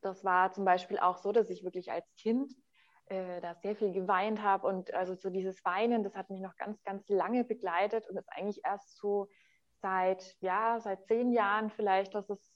das 0.00 0.24
war 0.24 0.52
zum 0.52 0.64
Beispiel 0.64 0.98
auch 0.98 1.18
so, 1.18 1.32
dass 1.32 1.50
ich 1.50 1.64
wirklich 1.64 1.90
als 1.90 2.06
Kind 2.16 2.52
äh, 3.10 3.40
da 3.40 3.54
sehr 3.54 3.76
viel 3.76 3.92
geweint 3.92 4.42
habe. 4.42 4.66
Und 4.66 4.92
also 4.94 5.14
so 5.14 5.30
dieses 5.30 5.64
Weinen, 5.64 6.02
das 6.02 6.16
hat 6.16 6.30
mich 6.30 6.40
noch 6.40 6.56
ganz, 6.56 6.82
ganz 6.84 7.08
lange 7.08 7.44
begleitet 7.44 8.08
und 8.08 8.16
ist 8.16 8.30
eigentlich 8.30 8.64
erst 8.64 8.96
so 8.96 9.28
seit, 9.80 10.36
ja, 10.40 10.80
seit 10.80 11.06
zehn 11.06 11.32
Jahren 11.32 11.70
vielleicht, 11.70 12.14
dass 12.14 12.28
es 12.30 12.52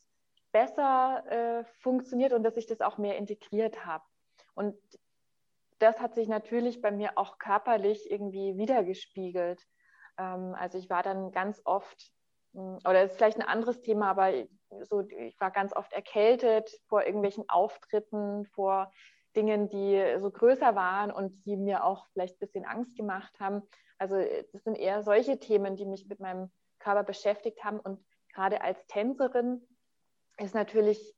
besser 0.53 1.25
äh, 1.31 1.65
funktioniert 1.81 2.33
und 2.33 2.43
dass 2.43 2.57
ich 2.57 2.67
das 2.67 2.81
auch 2.81 2.99
mehr 2.99 3.17
integriert 3.17 3.87
habe. 3.87 4.05
Und 4.55 4.77
das 5.79 6.01
hat 6.01 6.15
sich 6.15 6.29
natürlich 6.29 6.81
bei 6.81 6.91
mir 6.91 7.17
auch 7.17 7.39
körperlich 7.39 8.11
irgendwie 8.11 8.57
wiedergespiegelt. 8.57 9.63
Ähm, 10.19 10.55
also 10.59 10.79
ich 10.79 10.91
war 10.91 11.03
dann 11.03 11.33
ganz 11.33 11.61
oft, 11.65 12.13
hm, 12.55 12.79
oder 12.85 13.03
das 13.03 13.13
ist 13.13 13.17
vielleicht 13.17 13.39
ein 13.39 13.49
anderes 13.49 13.81
Thema, 13.81 14.11
aber 14.11 14.33
so, 14.83 15.01
ich 15.01 15.39
war 15.41 15.51
ganz 15.51 15.75
oft 15.75 15.93
erkältet 15.93 16.71
vor 16.89 17.05
irgendwelchen 17.05 17.49
Auftritten, 17.49 18.47
vor 18.47 18.93
Dingen, 19.37 19.69
die 19.69 20.17
so 20.19 20.31
größer 20.31 20.75
waren 20.75 21.11
und 21.11 21.45
die 21.45 21.57
mir 21.57 21.85
auch 21.85 22.07
vielleicht 22.13 22.37
ein 22.37 22.47
bisschen 22.47 22.65
Angst 22.65 22.97
gemacht 22.97 23.39
haben. 23.41 23.63
Also 23.99 24.17
das 24.53 24.65
sind 24.65 24.77
eher 24.77 25.03
solche 25.03 25.39
Themen, 25.39 25.77
die 25.77 25.87
mich 25.87 26.07
mit 26.07 26.21
meinem 26.21 26.51
Körper 26.79 27.05
beschäftigt 27.05 27.65
haben. 27.65 27.81
Und 27.81 28.05
gerade 28.33 28.63
als 28.63 28.85
Tänzerin 28.87 29.67
ist 30.39 30.55
natürlich, 30.55 31.15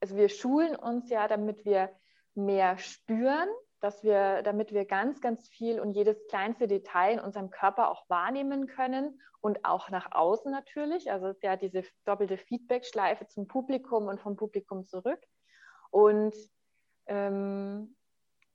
also 0.00 0.16
wir 0.16 0.28
schulen 0.28 0.76
uns 0.76 1.10
ja, 1.10 1.28
damit 1.28 1.64
wir 1.64 1.90
mehr 2.34 2.78
spüren, 2.78 3.48
dass 3.80 4.02
wir, 4.02 4.42
damit 4.42 4.72
wir 4.72 4.86
ganz, 4.86 5.20
ganz 5.20 5.48
viel 5.48 5.78
und 5.80 5.92
jedes 5.92 6.26
kleinste 6.28 6.66
Detail 6.66 7.14
in 7.14 7.20
unserem 7.20 7.50
Körper 7.50 7.90
auch 7.90 8.08
wahrnehmen 8.08 8.66
können 8.66 9.20
und 9.40 9.64
auch 9.64 9.90
nach 9.90 10.12
außen 10.12 10.50
natürlich. 10.50 11.10
Also 11.12 11.26
es 11.26 11.36
ist 11.36 11.42
ja 11.42 11.56
diese 11.56 11.84
doppelte 12.06 12.38
Feedback-Schleife 12.38 13.26
zum 13.26 13.46
Publikum 13.46 14.06
und 14.06 14.20
vom 14.20 14.36
Publikum 14.36 14.86
zurück. 14.86 15.20
Und, 15.90 16.34
ähm, 17.06 17.94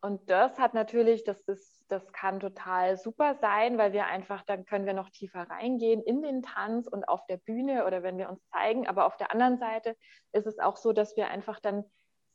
und 0.02 0.30
das 0.30 0.58
hat 0.58 0.74
natürlich, 0.74 1.26
das, 1.26 1.42
ist, 1.42 1.86
das 1.90 2.14
kann 2.14 2.40
total 2.40 2.96
super 2.96 3.36
sein, 3.36 3.78
weil 3.78 3.92
wir 3.92 4.06
einfach, 4.06 4.44
dann 4.44 4.66
können 4.66 4.86
wir 4.86 4.94
noch 4.94 5.10
tiefer 5.10 5.42
reingehen 5.42 6.02
in 6.02 6.22
den 6.22 6.42
Tanz 6.42 6.88
und 6.88 7.04
auf 7.10 7.26
der 7.26 7.36
Bühne 7.36 7.86
oder 7.86 8.02
wenn 8.02 8.18
wir 8.18 8.30
uns 8.30 8.42
zeigen. 8.48 8.88
Aber 8.88 9.06
auf 9.06 9.18
der 9.18 9.32
anderen 9.32 9.58
Seite 9.58 9.98
ist 10.32 10.48
es 10.48 10.58
auch 10.58 10.78
so, 10.78 10.94
dass 10.94 11.18
wir 11.18 11.28
einfach 11.28 11.60
dann 11.60 11.84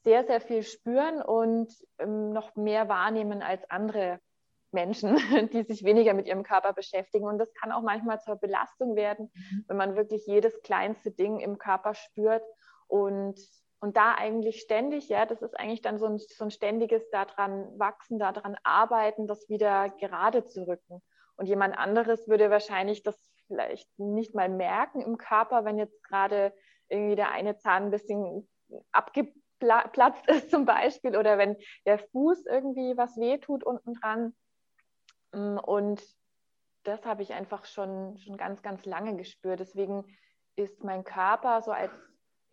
sehr, 0.03 0.25
sehr 0.27 0.43
viel 0.43 0.63
spüren 0.63 1.23
und 1.23 1.73
ähm, 1.99 2.35
noch 2.35 2.55
mehr 2.55 2.91
wahrnehmen 2.91 3.43
als 3.43 3.69
andere 3.71 4.21
Menschen, 4.71 5.17
die 5.55 5.63
sich 5.63 5.85
weniger 5.85 6.13
mit 6.13 6.27
ihrem 6.27 6.43
Körper 6.43 6.75
beschäftigen. 6.75 7.25
Und 7.25 7.39
das 7.39 7.55
kann 7.55 7.73
auch 7.73 7.83
manchmal 7.83 8.21
zur 8.21 8.37
Belastung 8.37 8.95
werden, 8.95 9.31
mhm. 9.33 9.65
wenn 9.69 9.77
man 9.79 9.97
wirklich 9.97 10.27
jedes 10.27 10.61
kleinste 10.61 11.11
Ding 11.11 11.41
im 11.41 11.57
Körper 11.57 11.95
spürt 11.95 12.43
und, 12.89 13.41
und 13.81 13.97
da 13.97 14.15
eigentlich 14.15 14.61
ständig, 14.61 15.09
ja, 15.09 15.27
das 15.27 15.43
ist 15.43 15.59
eigentlich 15.59 15.83
dann 15.83 15.99
so 15.99 16.07
ein, 16.07 16.19
so 16.19 16.45
ein 16.45 16.51
ständiges 16.51 17.09
daran 17.11 17.79
wachsen, 17.79 18.19
daran 18.19 18.57
arbeiten, 18.63 19.27
das 19.27 19.49
wieder 19.49 19.91
gerade 19.91 20.47
zu 20.47 20.67
rücken. 20.67 21.03
Und 21.37 21.47
jemand 21.47 21.77
anderes 21.77 22.29
würde 22.29 22.51
wahrscheinlich 22.51 23.03
das 23.03 23.17
vielleicht 23.47 23.89
nicht 23.99 24.35
mal 24.35 24.49
merken 24.49 25.03
im 25.03 25.19
Körper, 25.19 25.65
wenn 25.65 25.79
jetzt 25.79 26.03
gerade 26.03 26.55
irgendwie 26.89 27.17
der 27.17 27.33
eine 27.33 27.59
Zahn 27.59 27.85
ein 27.85 27.91
bisschen 27.91 28.49
abgibt 28.93 29.37
platzt 29.59 30.27
ist 30.29 30.51
zum 30.51 30.65
Beispiel 30.65 31.17
oder 31.17 31.39
wenn 31.39 31.57
der 31.87 31.99
Fuß 31.99 32.47
irgendwie 32.47 32.97
was 32.97 33.17
wehtut 33.17 33.65
unten 33.65 33.95
dran. 33.95 34.35
Mm, 35.33 35.59
und 35.59 36.03
das 36.85 37.05
habe 37.07 37.23
ich 37.23 37.33
einfach 37.33 37.65
schon, 37.65 38.19
schon 38.19 38.37
ganz, 38.37 38.63
ganz 38.63 38.85
lange 38.85 39.17
gespürt. 39.17 39.61
Deswegen 39.61 40.05
ist 40.57 40.85
mein 40.85 41.05
Körper 41.05 41.63
so 41.63 41.73
als 41.73 41.93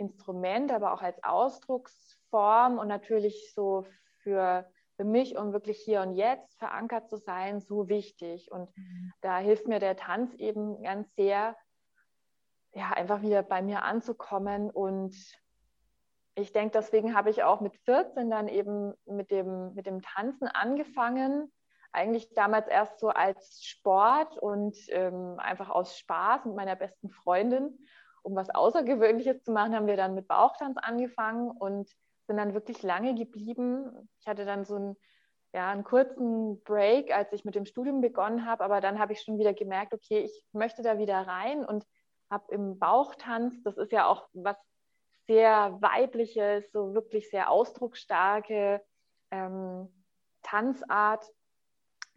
Instrument, 0.01 0.71
aber 0.71 0.93
auch 0.93 1.01
als 1.01 1.23
Ausdrucksform 1.23 2.77
und 2.77 2.87
natürlich 2.87 3.53
so 3.53 3.85
für, 4.17 4.69
für 4.95 5.03
mich, 5.03 5.37
um 5.37 5.53
wirklich 5.53 5.79
hier 5.79 6.01
und 6.01 6.15
jetzt 6.15 6.57
verankert 6.59 7.07
zu 7.09 7.17
sein, 7.17 7.61
so 7.61 7.87
wichtig. 7.87 8.51
Und 8.51 8.75
mhm. 8.75 9.13
da 9.21 9.37
hilft 9.37 9.67
mir 9.67 9.79
der 9.79 9.95
Tanz 9.95 10.33
eben 10.35 10.81
ganz 10.83 11.13
sehr, 11.15 11.55
ja, 12.73 12.89
einfach 12.91 13.21
wieder 13.21 13.43
bei 13.43 13.61
mir 13.61 13.83
anzukommen 13.83 14.69
und 14.69 15.15
ich 16.35 16.53
denke, 16.53 16.77
deswegen 16.77 17.15
habe 17.15 17.29
ich 17.29 17.43
auch 17.43 17.61
mit 17.61 17.75
14 17.85 18.29
dann 18.29 18.47
eben 18.47 18.93
mit 19.05 19.31
dem, 19.31 19.73
mit 19.73 19.85
dem 19.85 20.01
Tanzen 20.01 20.47
angefangen. 20.47 21.51
Eigentlich 21.91 22.33
damals 22.33 22.67
erst 22.67 22.99
so 22.99 23.09
als 23.09 23.63
Sport 23.63 24.37
und 24.37 24.77
ähm, 24.89 25.35
einfach 25.39 25.69
aus 25.69 25.97
Spaß 25.97 26.45
mit 26.45 26.55
meiner 26.55 26.77
besten 26.77 27.09
Freundin. 27.09 27.77
Um 28.23 28.36
was 28.36 28.49
Außergewöhnliches 28.49 29.43
zu 29.43 29.51
machen, 29.51 29.75
haben 29.75 29.88
wir 29.88 29.97
dann 29.97 30.15
mit 30.15 30.27
Bauchtanz 30.27 30.77
angefangen 30.77 31.51
und 31.51 31.89
sind 32.27 32.38
dann 32.38 32.53
wirklich 32.53 32.84
lange 32.84 33.15
geblieben. 33.15 34.10
Ich 34.19 34.27
hatte 34.27 34.45
dann 34.45 34.63
so 34.65 34.75
einen, 34.75 34.95
ja, 35.53 35.69
einen 35.69 35.84
kurzen 35.84 36.62
Break, 36.63 37.13
als 37.15 37.34
ich 37.34 37.45
mit 37.45 37.55
dem 37.55 37.65
Studium 37.65 38.01
begonnen 38.01 38.45
habe, 38.45 38.63
aber 38.63 38.79
dann 38.79 38.99
habe 38.99 39.13
ich 39.13 39.21
schon 39.21 39.38
wieder 39.38 39.53
gemerkt, 39.53 39.93
okay, 39.93 40.19
ich 40.19 40.45
möchte 40.53 40.81
da 40.81 40.97
wieder 40.97 41.27
rein 41.27 41.65
und 41.65 41.86
habe 42.29 42.53
im 42.53 42.79
Bauchtanz, 42.79 43.62
das 43.63 43.77
ist 43.77 43.91
ja 43.91 44.07
auch 44.07 44.29
was 44.34 44.57
sehr 45.27 45.77
weibliche, 45.81 46.63
so 46.71 46.93
wirklich 46.93 47.29
sehr 47.29 47.49
ausdrucksstarke 47.49 48.81
ähm, 49.31 49.89
Tanzart, 50.41 51.25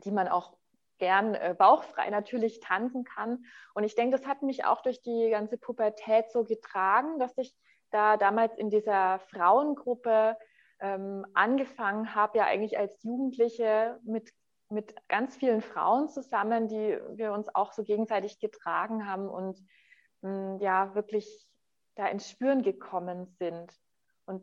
die 0.05 0.11
man 0.11 0.29
auch 0.29 0.57
gern 0.99 1.35
äh, 1.35 1.55
bauchfrei 1.57 2.11
natürlich 2.11 2.61
tanzen 2.61 3.05
kann. 3.05 3.45
Und 3.75 3.85
ich 3.85 3.95
denke, 3.95 4.17
das 4.17 4.27
hat 4.27 4.43
mich 4.43 4.65
auch 4.65 4.83
durch 4.83 5.03
die 5.03 5.29
ganze 5.31 5.59
Pubertät 5.59 6.31
so 6.31 6.45
getragen, 6.45 7.19
dass 7.19 7.37
ich 7.39 7.55
da 7.91 8.17
damals 8.17 8.57
in 8.57 8.71
dieser 8.71 9.21
Frauengruppe 9.21 10.37
ähm, 10.81 11.25
angefangen 11.35 12.15
habe, 12.15 12.39
ja 12.39 12.45
eigentlich 12.45 12.79
als 12.79 13.03
Jugendliche 13.03 13.99
mit, 14.05 14.33
mit 14.69 14.95
ganz 15.09 15.37
vielen 15.37 15.63
Frauen 15.63 16.09
zusammen, 16.09 16.69
die 16.69 16.99
wir 17.15 17.33
uns 17.33 17.55
auch 17.55 17.73
so 17.73 17.85
gegenseitig 17.85 18.41
getragen 18.41 19.07
haben 19.07 19.29
und 19.29 19.59
mh, 20.23 20.57
mm, 20.57 20.59
ja 20.61 20.95
wirklich 20.95 21.47
da 21.95 22.09
ins 22.09 22.29
Spüren 22.29 22.63
gekommen 22.63 23.27
sind. 23.39 23.73
Und 24.27 24.43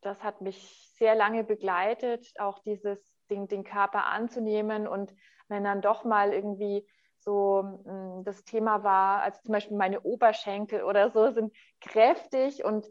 das 0.00 0.22
hat 0.22 0.40
mich 0.40 0.92
sehr 0.96 1.14
lange 1.14 1.44
begleitet, 1.44 2.26
auch 2.38 2.58
dieses 2.60 2.98
Ding, 3.30 3.48
den 3.48 3.64
Körper 3.64 4.06
anzunehmen. 4.06 4.88
Und 4.88 5.14
wenn 5.50 5.64
dann 5.64 5.82
doch 5.82 6.04
mal 6.04 6.32
irgendwie 6.32 6.86
so 7.18 7.62
mh, 7.84 8.20
mm, 8.20 8.24
das 8.24 8.44
Thema 8.44 8.82
war, 8.82 9.22
also 9.22 9.40
zum 9.42 9.52
Beispiel 9.52 9.76
meine 9.76 10.00
Oberschenkel 10.02 10.82
oder 10.84 11.10
so 11.10 11.30
sind 11.30 11.54
kräftig 11.80 12.64
und 12.64 12.86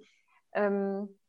ähm, 0.53 1.19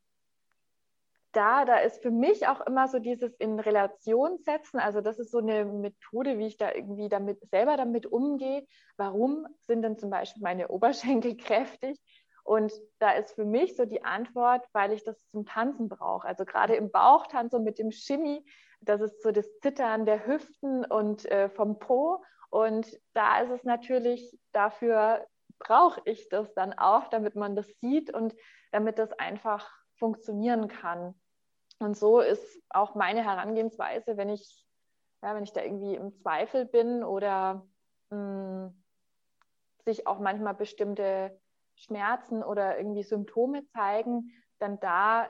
da, 1.31 1.65
da 1.65 1.77
ist 1.77 2.01
für 2.01 2.11
mich 2.11 2.47
auch 2.47 2.61
immer 2.61 2.87
so 2.87 2.99
dieses 2.99 3.33
in 3.35 3.59
Relation 3.59 4.37
setzen. 4.39 4.79
Also 4.79 5.01
das 5.01 5.17
ist 5.17 5.31
so 5.31 5.37
eine 5.37 5.65
Methode, 5.65 6.37
wie 6.37 6.47
ich 6.47 6.57
da 6.57 6.73
irgendwie 6.73 7.07
damit 7.07 7.39
selber 7.49 7.77
damit 7.77 8.05
umgehe. 8.05 8.67
Warum 8.97 9.47
sind 9.61 9.81
denn 9.81 9.97
zum 9.97 10.09
Beispiel 10.09 10.43
meine 10.43 10.67
Oberschenkel 10.67 11.37
kräftig? 11.37 11.99
Und 12.43 12.73
da 12.99 13.11
ist 13.11 13.35
für 13.35 13.45
mich 13.45 13.75
so 13.75 13.85
die 13.85 14.03
Antwort, 14.03 14.65
weil 14.73 14.91
ich 14.91 15.03
das 15.03 15.25
zum 15.29 15.45
Tanzen 15.45 15.87
brauche. 15.87 16.27
Also 16.27 16.43
gerade 16.43 16.75
im 16.75 16.91
Bauchtanz 16.91 17.53
und 17.53 17.63
mit 17.63 17.79
dem 17.79 17.91
Shimmy, 17.91 18.43
das 18.81 19.01
ist 19.01 19.21
so 19.21 19.31
das 19.31 19.59
Zittern 19.59 20.05
der 20.05 20.25
Hüften 20.25 20.85
und 20.85 21.25
äh, 21.25 21.49
vom 21.49 21.79
Po. 21.79 22.23
Und 22.49 22.99
da 23.13 23.41
ist 23.41 23.51
es 23.51 23.63
natürlich, 23.63 24.37
dafür 24.51 25.25
brauche 25.59 26.01
ich 26.05 26.27
das 26.29 26.53
dann 26.53 26.73
auch, 26.73 27.07
damit 27.07 27.35
man 27.35 27.55
das 27.55 27.67
sieht 27.79 28.13
und 28.13 28.35
damit 28.71 28.97
das 28.97 29.13
einfach 29.13 29.71
funktionieren 29.95 30.67
kann. 30.67 31.13
Und 31.79 31.95
so 31.97 32.19
ist 32.19 32.61
auch 32.69 32.95
meine 32.95 33.23
Herangehensweise, 33.23 34.17
wenn 34.17 34.29
ich, 34.29 34.65
ja, 35.21 35.35
wenn 35.35 35.43
ich 35.43 35.53
da 35.53 35.61
irgendwie 35.61 35.95
im 35.95 36.13
Zweifel 36.15 36.65
bin 36.65 37.03
oder 37.03 37.65
mh, 38.09 38.17
hm, 38.17 38.83
sich 39.85 40.07
auch 40.07 40.19
manchmal 40.19 40.53
bestimmte 40.53 41.39
Schmerzen 41.75 42.43
oder 42.43 42.77
irgendwie 42.77 43.03
Symptome 43.03 43.65
zeigen, 43.67 44.31
dann 44.59 44.79
da 44.79 45.27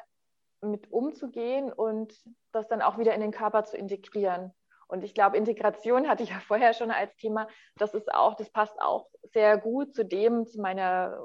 mit 0.61 0.91
umzugehen 0.91 1.71
und 1.71 2.13
das 2.51 2.67
dann 2.67 2.81
auch 2.81 2.97
wieder 2.97 3.13
in 3.13 3.21
den 3.21 3.31
Körper 3.31 3.63
zu 3.63 3.77
integrieren. 3.77 4.53
Und 4.87 5.03
ich 5.03 5.13
glaube, 5.13 5.37
Integration 5.37 6.07
hatte 6.07 6.23
ich 6.23 6.29
ja 6.29 6.39
vorher 6.47 6.73
schon 6.73 6.91
als 6.91 7.15
Thema. 7.17 7.47
Das 7.77 7.93
ist 7.93 8.13
auch, 8.13 8.35
das 8.35 8.49
passt 8.49 8.79
auch 8.81 9.07
sehr 9.23 9.57
gut 9.57 9.95
zu 9.95 10.05
dem, 10.05 10.45
zu 10.45 10.61
meiner 10.61 11.19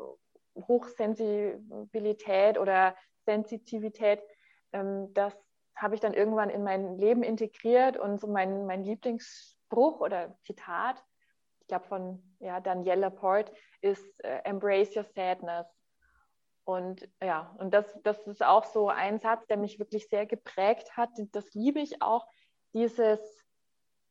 Hochsensibilität 0.57 2.59
oder 2.59 2.97
Sensitivität. 3.25 4.23
Ähm, 4.73 5.13
das 5.13 5.35
habe 5.75 5.95
ich 5.95 6.01
dann 6.01 6.15
irgendwann 6.15 6.49
in 6.49 6.63
mein 6.63 6.97
Leben 6.97 7.23
integriert 7.23 7.99
und 7.99 8.21
so 8.21 8.29
mein, 8.29 8.65
mein 8.65 8.85
Lieblingsspruch 8.85 10.01
oder 10.01 10.39
Zitat 10.45 11.05
ich 11.67 11.69
glaube 11.69 11.87
von 11.87 12.37
ja, 12.39 12.61
Danielle 12.61 13.01
Laporte, 13.01 13.53
ist 13.81 14.25
äh, 14.25 14.39
Embrace 14.45 14.95
Your 14.95 15.03
Sadness. 15.03 15.67
Und 16.67 17.09
ja, 17.23 17.55
und 17.59 17.73
das, 17.73 17.97
das 18.03 18.27
ist 18.27 18.45
auch 18.45 18.65
so 18.65 18.89
ein 18.89 19.21
Satz, 19.21 19.47
der 19.47 19.57
mich 19.57 19.79
wirklich 19.79 20.09
sehr 20.09 20.27
geprägt 20.27 20.97
hat. 20.97 21.11
Das 21.31 21.55
liebe 21.55 21.79
ich 21.79 22.03
auch, 22.03 22.27
dieses 22.75 23.21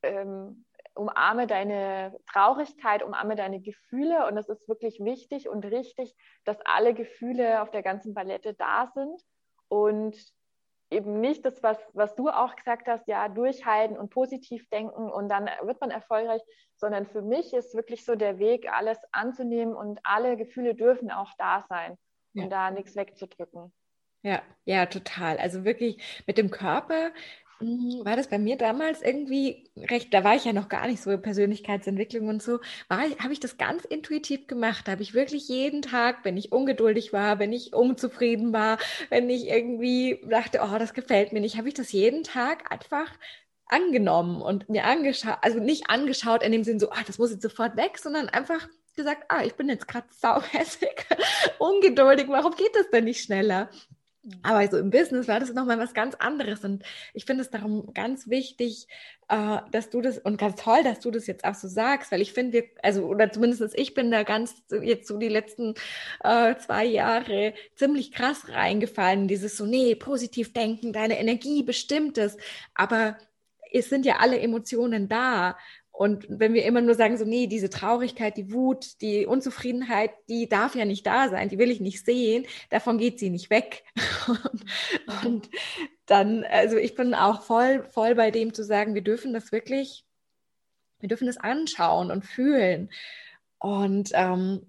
ähm, 0.03 0.65
umarme 0.93 1.47
deine 1.47 2.17
Traurigkeit, 2.31 3.03
umarme 3.03 3.35
deine 3.35 3.59
Gefühle. 3.59 4.25
Und 4.27 4.37
es 4.37 4.47
ist 4.47 4.69
wirklich 4.69 5.01
wichtig 5.01 5.49
und 5.49 5.65
richtig, 5.65 6.15
dass 6.45 6.57
alle 6.61 6.93
Gefühle 6.93 7.61
auf 7.61 7.71
der 7.71 7.83
ganzen 7.83 8.13
Palette 8.13 8.53
da 8.53 8.89
sind. 8.93 9.21
Und 9.67 10.15
eben 10.89 11.19
nicht 11.19 11.43
das, 11.43 11.61
was, 11.61 11.77
was 11.91 12.15
du 12.15 12.29
auch 12.29 12.55
gesagt 12.55 12.87
hast, 12.87 13.05
ja, 13.09 13.27
durchhalten 13.27 13.97
und 13.97 14.11
positiv 14.11 14.69
denken 14.69 15.11
und 15.11 15.27
dann 15.27 15.49
wird 15.63 15.81
man 15.81 15.89
erfolgreich, 15.89 16.43
sondern 16.75 17.07
für 17.07 17.23
mich 17.23 17.53
ist 17.53 17.73
wirklich 17.73 18.05
so 18.05 18.15
der 18.15 18.37
Weg, 18.37 18.71
alles 18.71 18.99
anzunehmen 19.11 19.75
und 19.75 19.99
alle 20.03 20.37
Gefühle 20.37 20.75
dürfen 20.75 21.09
auch 21.11 21.31
da 21.39 21.65
sein 21.67 21.97
ja. 22.35 22.43
und 22.43 22.49
da 22.51 22.71
nichts 22.71 22.95
wegzudrücken. 22.95 23.73
Ja, 24.21 24.41
ja, 24.65 24.85
total. 24.87 25.37
Also 25.37 25.65
wirklich 25.65 26.01
mit 26.25 26.37
dem 26.37 26.49
Körper 26.49 27.11
hm, 27.59 28.01
war 28.03 28.15
das 28.17 28.27
bei 28.27 28.37
mir 28.37 28.57
damals 28.57 29.01
irgendwie 29.01 29.69
recht, 29.77 30.13
da 30.13 30.23
war 30.23 30.35
ich 30.35 30.45
ja 30.45 30.51
noch 30.51 30.67
gar 30.67 30.87
nicht 30.87 31.01
so 31.01 31.11
in 31.11 31.21
Persönlichkeitsentwicklung 31.21 32.27
und 32.27 32.43
so, 32.43 32.59
habe 32.89 33.31
ich 33.31 33.39
das 33.39 33.57
ganz 33.57 33.85
intuitiv 33.85 34.47
gemacht. 34.47 34.87
Da 34.87 34.93
habe 34.93 35.03
ich 35.03 35.13
wirklich 35.13 35.47
jeden 35.47 35.81
Tag, 35.81 36.19
wenn 36.23 36.37
ich 36.37 36.51
ungeduldig 36.51 37.13
war, 37.13 37.39
wenn 37.39 37.53
ich 37.53 37.73
unzufrieden 37.73 38.51
war, 38.51 38.77
wenn 39.09 39.29
ich 39.29 39.47
irgendwie 39.47 40.19
dachte, 40.27 40.61
oh, 40.63 40.77
das 40.77 40.93
gefällt 40.93 41.31
mir 41.31 41.39
nicht, 41.39 41.57
habe 41.57 41.69
ich 41.69 41.73
das 41.73 41.91
jeden 41.91 42.23
Tag 42.23 42.71
einfach 42.71 43.11
angenommen 43.67 44.41
und 44.41 44.69
mir 44.69 44.85
angeschaut, 44.85 45.37
also 45.41 45.59
nicht 45.59 45.89
angeschaut 45.89 46.43
in 46.43 46.51
dem 46.51 46.63
Sinn 46.63 46.79
so, 46.79 46.89
ah, 46.91 47.03
das 47.07 47.17
muss 47.19 47.31
jetzt 47.31 47.41
sofort 47.41 47.77
weg, 47.77 47.97
sondern 47.97 48.27
einfach 48.29 48.67
gesagt, 48.95 49.25
ah, 49.29 49.43
ich 49.43 49.55
bin 49.55 49.69
jetzt 49.69 49.87
gerade 49.87 50.07
sauhässig, 50.11 51.05
ungeduldig, 51.59 52.27
warum 52.27 52.55
geht 52.55 52.75
das 52.75 52.89
denn 52.89 53.05
nicht 53.05 53.23
schneller? 53.23 53.69
Aber 54.41 54.67
so 54.67 54.77
im 54.77 54.89
Business 54.89 55.27
war 55.27 55.39
das 55.39 55.53
nochmal 55.53 55.77
was 55.77 55.93
ganz 55.93 56.15
anderes. 56.15 56.63
Und 56.63 56.83
ich 57.13 57.25
finde 57.25 57.43
es 57.43 57.51
darum 57.51 57.93
ganz 57.93 58.27
wichtig, 58.27 58.87
äh, 59.27 59.59
dass 59.71 59.89
du 59.89 60.01
das, 60.01 60.17
und 60.17 60.37
ganz 60.37 60.61
toll, 60.61 60.83
dass 60.83 60.99
du 60.99 61.11
das 61.11 61.27
jetzt 61.27 61.45
auch 61.45 61.53
so 61.53 61.67
sagst, 61.67 62.11
weil 62.11 62.21
ich 62.21 62.33
finde, 62.33 62.53
wir, 62.53 62.63
also, 62.81 63.05
oder 63.05 63.31
zumindest 63.31 63.77
ich 63.77 63.93
bin 63.93 64.09
da 64.11 64.23
ganz 64.23 64.63
jetzt 64.81 65.07
so 65.07 65.17
die 65.17 65.29
letzten 65.29 65.75
äh, 66.23 66.55
zwei 66.57 66.85
Jahre 66.85 67.53
ziemlich 67.75 68.11
krass 68.11 68.49
reingefallen, 68.49 69.27
dieses 69.27 69.57
so, 69.57 69.65
nee, 69.65 69.95
positiv 69.95 70.53
denken, 70.53 70.91
deine 70.91 71.19
Energie 71.19 71.63
bestimmt 71.63 72.17
es. 72.17 72.37
Aber 72.73 73.17
es 73.71 73.89
sind 73.89 74.05
ja 74.05 74.17
alle 74.17 74.39
Emotionen 74.39 75.07
da. 75.07 75.57
Und 75.97 76.25
wenn 76.27 76.53
wir 76.53 76.65
immer 76.65 76.81
nur 76.81 76.93
sagen, 76.93 77.17
so, 77.17 77.23
nee, 77.23 77.47
diese 77.47 77.69
Traurigkeit, 77.69 78.35
die 78.35 78.51
Wut, 78.51 79.01
die 79.01 79.25
Unzufriedenheit, 79.25 80.11
die 80.27 80.49
darf 80.49 80.75
ja 80.75 80.83
nicht 80.83 81.07
da 81.07 81.29
sein, 81.29 81.47
die 81.47 81.57
will 81.57 81.71
ich 81.71 81.79
nicht 81.79 82.05
sehen, 82.05 82.45
davon 82.69 82.97
geht 82.97 83.17
sie 83.17 83.29
nicht 83.29 83.49
weg. 83.49 83.85
und, 85.25 85.49
dann, 86.05 86.43
also 86.43 86.77
ich 86.77 86.95
bin 86.95 87.13
auch 87.15 87.41
voll, 87.41 87.83
voll 87.85 88.15
bei 88.15 88.29
dem 88.29 88.53
zu 88.53 88.63
sagen, 88.63 88.93
wir 88.93 89.01
dürfen 89.01 89.33
das 89.33 89.51
wirklich, 89.51 90.05
wir 90.99 91.09
dürfen 91.09 91.27
das 91.27 91.37
anschauen 91.37 92.11
und 92.11 92.23
fühlen. 92.23 92.91
Und 93.57 94.11
ähm, 94.13 94.67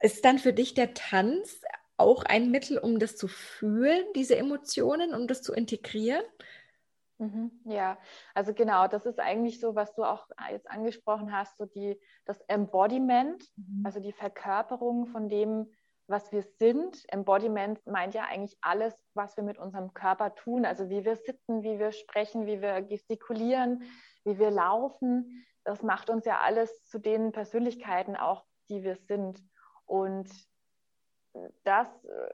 ist 0.00 0.24
dann 0.24 0.38
für 0.38 0.52
dich 0.52 0.74
der 0.74 0.92
Tanz 0.92 1.60
auch 1.96 2.24
ein 2.24 2.50
Mittel, 2.50 2.78
um 2.78 2.98
das 2.98 3.16
zu 3.16 3.28
fühlen, 3.28 4.04
diese 4.14 4.36
Emotionen, 4.36 5.14
um 5.14 5.26
das 5.26 5.42
zu 5.42 5.54
integrieren? 5.54 6.22
Mhm, 7.18 7.52
ja, 7.64 7.96
also 8.34 8.52
genau, 8.52 8.88
das 8.88 9.06
ist 9.06 9.20
eigentlich 9.20 9.60
so, 9.60 9.74
was 9.74 9.94
du 9.94 10.02
auch 10.02 10.28
jetzt 10.50 10.68
angesprochen 10.68 11.32
hast, 11.32 11.56
so 11.58 11.64
die, 11.64 12.00
das 12.24 12.40
Embodiment, 12.48 13.44
mhm. 13.56 13.82
also 13.84 14.00
die 14.00 14.12
Verkörperung 14.12 15.06
von 15.06 15.28
dem, 15.28 15.70
was 16.06 16.32
wir 16.32 16.42
sind. 16.42 17.02
Embodiment 17.08 17.84
meint 17.86 18.14
ja 18.14 18.24
eigentlich 18.24 18.58
alles, 18.60 18.94
was 19.14 19.36
wir 19.36 19.44
mit 19.44 19.58
unserem 19.58 19.94
Körper 19.94 20.34
tun, 20.34 20.66
also 20.66 20.90
wie 20.90 21.04
wir 21.04 21.16
sitzen, 21.16 21.62
wie 21.62 21.78
wir 21.78 21.92
sprechen, 21.92 22.46
wie 22.46 22.60
wir 22.60 22.82
gestikulieren, 22.82 23.84
wie 24.24 24.38
wir 24.38 24.50
laufen. 24.50 25.46
Das 25.64 25.82
macht 25.82 26.10
uns 26.10 26.26
ja 26.26 26.40
alles 26.40 26.84
zu 26.84 26.98
den 26.98 27.32
Persönlichkeiten 27.32 28.16
auch, 28.16 28.44
die 28.68 28.82
wir 28.82 28.96
sind. 28.96 29.40
Und 29.86 30.30
das 31.62 31.88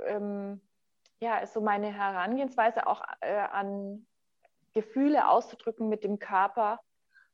ähm, 0.06 0.60
ja, 1.20 1.38
ist 1.38 1.52
so 1.52 1.60
meine 1.60 1.92
Herangehensweise 1.92 2.86
auch 2.86 3.02
äh, 3.20 3.36
an 3.36 4.06
Gefühle 4.72 5.28
auszudrücken 5.28 5.88
mit 5.88 6.04
dem 6.04 6.18
Körper 6.18 6.80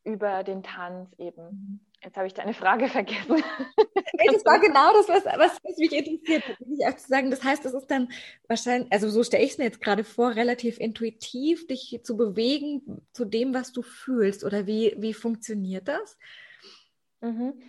über 0.05 0.45
den 0.45 0.63
Tanz 0.63 1.13
eben. 1.19 1.81
Jetzt 2.03 2.17
habe 2.17 2.29
ich 2.29 2.35
deine 2.35 2.55
Frage 2.55 2.89
vergessen. 2.89 3.37
das 4.33 4.45
war 4.45 4.61
genau 4.61 4.93
das, 4.93 5.09
was, 5.09 5.25
was, 5.25 5.59
was 5.65 5.79
mich 5.79 5.93
interessiert, 5.93 6.49
wirklich 6.61 6.87
auch 6.87 6.97
zu 6.97 7.09
sagen. 7.09 7.31
Das 7.31 7.43
heißt, 7.43 7.65
es 7.67 7.75
ist 7.75 7.91
dann 7.91 8.09
wahrscheinlich, 8.47 8.93
also 8.93 9.09
so 9.09 9.25
stelle 9.25 9.43
ich 9.43 9.53
es 9.53 9.59
mir 9.59 9.65
jetzt 9.65 9.81
gerade 9.81 10.05
vor, 10.05 10.37
relativ 10.37 10.79
intuitiv, 10.79 11.67
dich 11.67 12.01
zu 12.05 12.17
bewegen 12.17 13.07
zu 13.13 13.25
dem, 13.25 13.53
was 13.53 13.73
du 13.73 13.83
fühlst. 13.83 14.45
Oder 14.45 14.67
wie, 14.67 14.95
wie 14.99 15.15
funktioniert 15.15 15.89
das? 15.89 16.17
Mhm. 17.21 17.61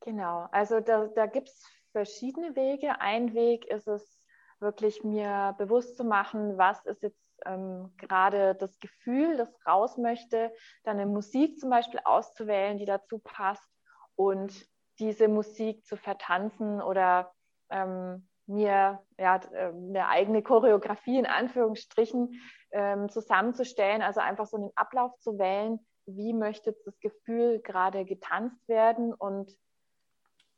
Genau, 0.00 0.46
also 0.52 0.78
da, 0.78 1.08
da 1.08 1.26
gibt 1.26 1.48
es 1.48 1.64
verschiedene 1.90 2.54
Wege. 2.54 3.00
Ein 3.00 3.34
Weg 3.34 3.64
ist 3.66 3.88
es, 3.88 4.16
wirklich 4.60 5.04
mir 5.04 5.54
bewusst 5.58 5.96
zu 5.96 6.04
machen, 6.04 6.56
was 6.56 6.84
ist 6.86 7.02
jetzt 7.02 7.25
ähm, 7.44 7.92
gerade 7.98 8.54
das 8.54 8.78
Gefühl, 8.78 9.36
das 9.36 9.52
raus 9.66 9.98
möchte, 9.98 10.52
dann 10.84 10.98
eine 10.98 11.06
Musik 11.06 11.58
zum 11.58 11.70
Beispiel 11.70 12.00
auszuwählen, 12.04 12.78
die 12.78 12.86
dazu 12.86 13.18
passt 13.18 13.68
und 14.14 14.66
diese 14.98 15.28
Musik 15.28 15.84
zu 15.84 15.96
vertanzen 15.96 16.80
oder 16.80 17.32
ähm, 17.70 18.28
mir 18.46 19.00
ja, 19.18 19.40
äh, 19.52 19.68
eine 19.68 20.08
eigene 20.08 20.42
Choreografie 20.42 21.18
in 21.18 21.26
Anführungsstrichen 21.26 22.40
ähm, 22.72 23.08
zusammenzustellen, 23.08 24.02
also 24.02 24.20
einfach 24.20 24.46
so 24.46 24.56
einen 24.56 24.70
Ablauf 24.74 25.18
zu 25.18 25.38
wählen, 25.38 25.80
wie 26.06 26.32
möchte 26.32 26.74
das 26.84 26.98
Gefühl 27.00 27.60
gerade 27.60 28.04
getanzt 28.04 28.68
werden 28.68 29.12
und 29.12 29.52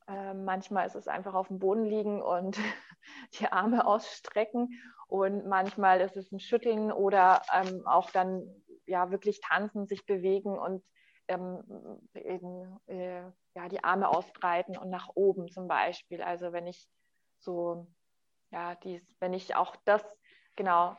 äh, 0.08 0.34
manchmal 0.34 0.86
ist 0.86 0.96
es 0.96 1.08
einfach 1.08 1.34
auf 1.34 1.48
dem 1.48 1.58
Boden 1.58 1.84
liegen 1.84 2.22
und 2.22 2.58
die 3.40 3.46
Arme 3.46 3.86
ausstrecken 3.86 4.70
und 5.06 5.46
manchmal 5.46 6.00
ist 6.00 6.16
es 6.16 6.32
ein 6.32 6.40
Schütteln 6.40 6.92
oder 6.92 7.42
ähm, 7.52 7.86
auch 7.86 8.10
dann 8.10 8.42
ja 8.86 9.10
wirklich 9.10 9.40
tanzen, 9.40 9.86
sich 9.86 10.06
bewegen 10.06 10.58
und 10.58 10.82
ähm, 11.28 11.62
eben, 12.14 12.80
äh, 12.86 13.22
ja, 13.54 13.68
die 13.68 13.84
Arme 13.84 14.08
ausbreiten 14.08 14.76
und 14.78 14.90
nach 14.90 15.10
oben 15.14 15.48
zum 15.48 15.68
Beispiel. 15.68 16.22
Also 16.22 16.52
wenn 16.52 16.66
ich 16.66 16.88
so, 17.38 17.86
ja, 18.50 18.74
dies, 18.76 19.02
wenn 19.20 19.34
ich 19.34 19.54
auch 19.54 19.76
das, 19.84 20.02
genau, 20.56 20.96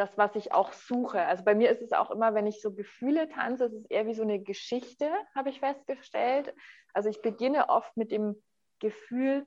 das, 0.00 0.16
was 0.16 0.34
ich 0.34 0.52
auch 0.52 0.72
suche. 0.72 1.20
Also 1.26 1.44
bei 1.44 1.54
mir 1.54 1.70
ist 1.70 1.82
es 1.82 1.92
auch 1.92 2.10
immer, 2.10 2.34
wenn 2.34 2.46
ich 2.46 2.62
so 2.62 2.72
Gefühle 2.72 3.28
tanze, 3.28 3.66
ist 3.66 3.74
es 3.74 3.84
eher 3.86 4.06
wie 4.06 4.14
so 4.14 4.22
eine 4.22 4.40
Geschichte, 4.40 5.10
habe 5.34 5.50
ich 5.50 5.60
festgestellt. 5.60 6.54
Also 6.94 7.10
ich 7.10 7.20
beginne 7.20 7.68
oft 7.68 7.96
mit 7.96 8.10
dem 8.10 8.42
Gefühl, 8.78 9.46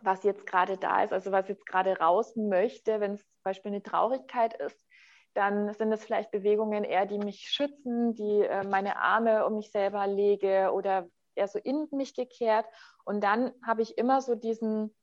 was 0.00 0.24
jetzt 0.24 0.46
gerade 0.46 0.78
da 0.78 1.04
ist, 1.04 1.12
also 1.12 1.30
was 1.30 1.46
jetzt 1.48 1.66
gerade 1.66 1.98
raus 1.98 2.34
möchte, 2.36 3.00
wenn 3.00 3.12
es 3.12 3.20
zum 3.20 3.42
Beispiel 3.44 3.70
eine 3.70 3.82
Traurigkeit 3.82 4.54
ist, 4.54 4.88
dann 5.34 5.74
sind 5.74 5.92
es 5.92 6.04
vielleicht 6.04 6.30
Bewegungen 6.30 6.82
eher, 6.82 7.04
die 7.04 7.18
mich 7.18 7.40
schützen, 7.50 8.14
die 8.14 8.40
äh, 8.40 8.66
meine 8.66 8.96
Arme 8.96 9.46
um 9.46 9.56
mich 9.56 9.70
selber 9.70 10.06
lege 10.06 10.72
oder 10.72 11.06
eher 11.34 11.48
so 11.48 11.58
in 11.58 11.86
mich 11.90 12.14
gekehrt. 12.14 12.64
Und 13.04 13.22
dann 13.22 13.52
habe 13.64 13.82
ich 13.82 13.98
immer 13.98 14.22
so 14.22 14.34
diesen, 14.34 14.96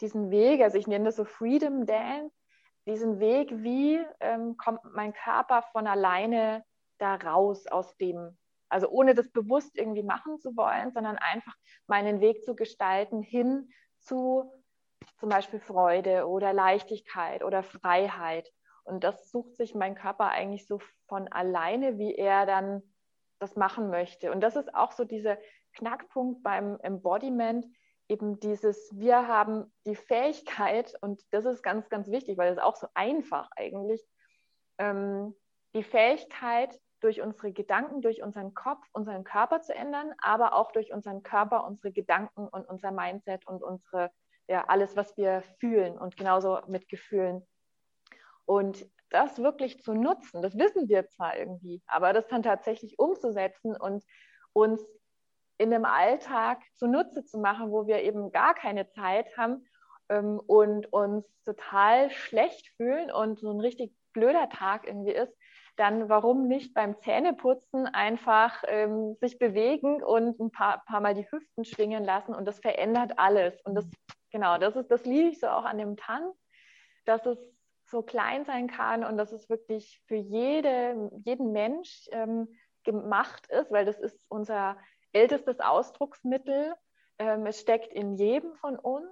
diesen 0.00 0.30
Weg, 0.30 0.62
also 0.62 0.78
ich 0.78 0.88
nenne 0.88 1.06
das 1.06 1.16
so 1.16 1.24
Freedom 1.24 1.86
Dance, 1.86 2.34
diesen 2.86 3.20
Weg, 3.20 3.50
wie 3.62 4.00
ähm, 4.20 4.56
kommt 4.56 4.80
mein 4.94 5.12
Körper 5.12 5.62
von 5.72 5.86
alleine 5.86 6.64
da 6.98 7.14
raus 7.16 7.66
aus 7.66 7.96
dem, 7.96 8.38
also 8.68 8.88
ohne 8.88 9.14
das 9.14 9.30
bewusst 9.30 9.76
irgendwie 9.76 10.02
machen 10.02 10.38
zu 10.38 10.56
wollen, 10.56 10.92
sondern 10.92 11.16
einfach 11.18 11.54
meinen 11.86 12.20
Weg 12.20 12.44
zu 12.44 12.54
gestalten 12.54 13.22
hin 13.22 13.70
zu 13.98 14.52
zum 15.18 15.28
Beispiel 15.28 15.60
Freude 15.60 16.26
oder 16.28 16.52
Leichtigkeit 16.52 17.42
oder 17.42 17.62
Freiheit. 17.62 18.50
Und 18.84 19.04
das 19.04 19.30
sucht 19.30 19.56
sich 19.56 19.74
mein 19.74 19.94
Körper 19.94 20.28
eigentlich 20.28 20.66
so 20.66 20.80
von 21.06 21.28
alleine, 21.28 21.98
wie 21.98 22.14
er 22.14 22.46
dann 22.46 22.82
das 23.38 23.56
machen 23.56 23.90
möchte. 23.90 24.32
Und 24.32 24.40
das 24.40 24.56
ist 24.56 24.74
auch 24.74 24.92
so 24.92 25.04
dieser 25.04 25.38
Knackpunkt 25.74 26.42
beim 26.42 26.78
Embodiment, 26.80 27.66
eben 28.10 28.40
dieses, 28.40 28.90
wir 28.98 29.28
haben 29.28 29.72
die 29.86 29.96
Fähigkeit, 29.96 30.94
und 31.00 31.22
das 31.30 31.44
ist 31.44 31.62
ganz, 31.62 31.88
ganz 31.88 32.10
wichtig, 32.10 32.36
weil 32.36 32.52
es 32.52 32.58
auch 32.58 32.76
so 32.76 32.88
einfach 32.94 33.48
eigentlich, 33.54 34.04
ähm, 34.78 35.34
die 35.74 35.84
Fähigkeit, 35.84 36.78
durch 37.00 37.20
unsere 37.22 37.52
Gedanken, 37.52 38.02
durch 38.02 38.22
unseren 38.22 38.54
Kopf, 38.54 38.86
unseren 38.92 39.24
Körper 39.24 39.62
zu 39.62 39.74
ändern, 39.74 40.12
aber 40.22 40.54
auch 40.54 40.70
durch 40.72 40.92
unseren 40.92 41.22
Körper, 41.22 41.64
unsere 41.64 41.92
Gedanken 41.92 42.46
und 42.46 42.68
unser 42.68 42.92
Mindset 42.92 43.46
und 43.46 43.62
unsere, 43.62 44.10
ja, 44.48 44.64
alles, 44.68 44.96
was 44.96 45.16
wir 45.16 45.42
fühlen 45.58 45.98
und 45.98 46.16
genauso 46.16 46.58
mit 46.68 46.88
Gefühlen. 46.88 47.46
Und 48.44 48.86
das 49.08 49.38
wirklich 49.38 49.82
zu 49.82 49.94
nutzen, 49.94 50.42
das 50.42 50.56
wissen 50.56 50.88
wir 50.88 51.08
zwar 51.08 51.36
irgendwie, 51.36 51.82
aber 51.86 52.12
das 52.12 52.28
dann 52.28 52.42
tatsächlich 52.42 52.98
umzusetzen 52.98 53.76
und 53.76 54.04
uns 54.52 54.84
in 55.60 55.70
dem 55.70 55.84
Alltag 55.84 56.62
zunutze 56.74 57.22
zu 57.22 57.38
machen, 57.38 57.70
wo 57.70 57.86
wir 57.86 58.02
eben 58.02 58.32
gar 58.32 58.54
keine 58.54 58.88
Zeit 58.88 59.36
haben 59.36 59.66
ähm, 60.08 60.40
und 60.46 60.90
uns 60.90 61.26
total 61.44 62.10
schlecht 62.10 62.68
fühlen 62.76 63.12
und 63.12 63.38
so 63.38 63.52
ein 63.52 63.60
richtig 63.60 63.92
blöder 64.14 64.48
Tag 64.48 64.86
irgendwie 64.86 65.12
ist, 65.12 65.36
dann 65.76 66.08
warum 66.08 66.48
nicht 66.48 66.72
beim 66.72 66.98
Zähneputzen 66.98 67.86
einfach 67.86 68.64
ähm, 68.68 69.16
sich 69.20 69.38
bewegen 69.38 70.02
und 70.02 70.40
ein 70.40 70.50
paar, 70.50 70.82
paar 70.86 71.02
Mal 71.02 71.14
die 71.14 71.30
Hüften 71.30 71.66
schwingen 71.66 72.04
lassen 72.04 72.34
und 72.34 72.46
das 72.46 72.60
verändert 72.60 73.18
alles. 73.18 73.60
Und 73.62 73.74
das, 73.74 73.86
genau, 74.32 74.56
das 74.56 74.76
ist, 74.76 74.90
das 74.90 75.04
liebe 75.04 75.28
ich 75.28 75.40
so 75.40 75.48
auch 75.48 75.64
an 75.64 75.76
dem 75.76 75.98
Tanz, 75.98 76.34
dass 77.04 77.26
es 77.26 77.38
so 77.84 78.00
klein 78.00 78.46
sein 78.46 78.66
kann 78.66 79.04
und 79.04 79.18
dass 79.18 79.30
es 79.32 79.50
wirklich 79.50 80.02
für 80.06 80.16
jede, 80.16 81.10
jeden 81.24 81.52
Mensch 81.52 82.08
ähm, 82.12 82.48
gemacht 82.84 83.46
ist, 83.48 83.70
weil 83.70 83.84
das 83.84 83.98
ist 83.98 84.24
unser 84.28 84.78
ältestes 85.12 85.60
Ausdrucksmittel. 85.60 86.74
Ähm, 87.18 87.46
es 87.46 87.60
steckt 87.60 87.92
in 87.92 88.14
jedem 88.16 88.54
von 88.56 88.78
uns 88.78 89.10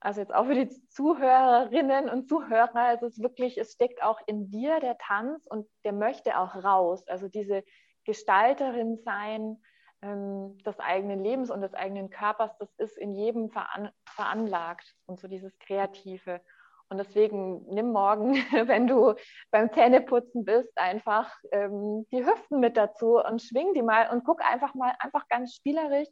also 0.00 0.20
jetzt 0.20 0.34
auch 0.34 0.46
für 0.46 0.54
die 0.54 0.88
Zuhörerinnen 0.88 2.08
und 2.08 2.28
Zuhörer, 2.28 2.94
es 2.94 3.02
ist 3.02 3.22
wirklich, 3.22 3.58
es 3.58 3.72
steckt 3.72 4.02
auch 4.02 4.20
in 4.26 4.50
dir 4.50 4.78
der 4.80 4.98
Tanz 4.98 5.46
und 5.46 5.68
der 5.84 5.92
möchte 5.92 6.38
auch 6.38 6.54
raus. 6.62 7.06
Also 7.08 7.28
diese 7.28 7.64
Gestalterin 8.04 8.98
sein 9.04 9.60
ähm, 10.02 10.58
des 10.58 10.78
eigenen 10.78 11.24
Lebens 11.24 11.50
und 11.50 11.60
des 11.60 11.74
eigenen 11.74 12.10
Körpers, 12.10 12.56
das 12.58 12.72
ist 12.74 12.98
in 12.98 13.14
jedem 13.14 13.50
veran 13.50 13.90
veranlagt 14.08 14.94
und 15.06 15.18
so 15.18 15.28
dieses 15.28 15.58
Kreative. 15.58 16.40
Und 16.88 16.98
deswegen 16.98 17.66
nimm 17.68 17.92
morgen, 17.92 18.34
wenn 18.68 18.86
du 18.86 19.14
beim 19.50 19.72
Zähneputzen 19.72 20.44
bist, 20.44 20.76
einfach 20.76 21.34
ähm, 21.52 22.06
die 22.12 22.24
Hüften 22.24 22.60
mit 22.60 22.76
dazu 22.76 23.18
und 23.18 23.42
schwing 23.42 23.74
die 23.74 23.82
mal 23.82 24.10
und 24.10 24.24
guck 24.24 24.44
einfach 24.44 24.74
mal, 24.74 24.94
einfach 25.00 25.28
ganz 25.28 25.54
spielerisch, 25.54 26.08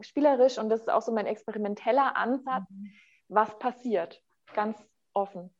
spielerisch 0.00 0.58
und 0.58 0.68
das 0.68 0.80
ist 0.80 0.90
auch 0.90 1.02
so 1.02 1.12
mein 1.12 1.26
experimenteller 1.26 2.16
Ansatz. 2.16 2.64
Mhm 2.70 2.92
was 3.28 3.58
passiert. 3.58 4.22
Ganz 4.54 4.78
offen. 5.12 5.50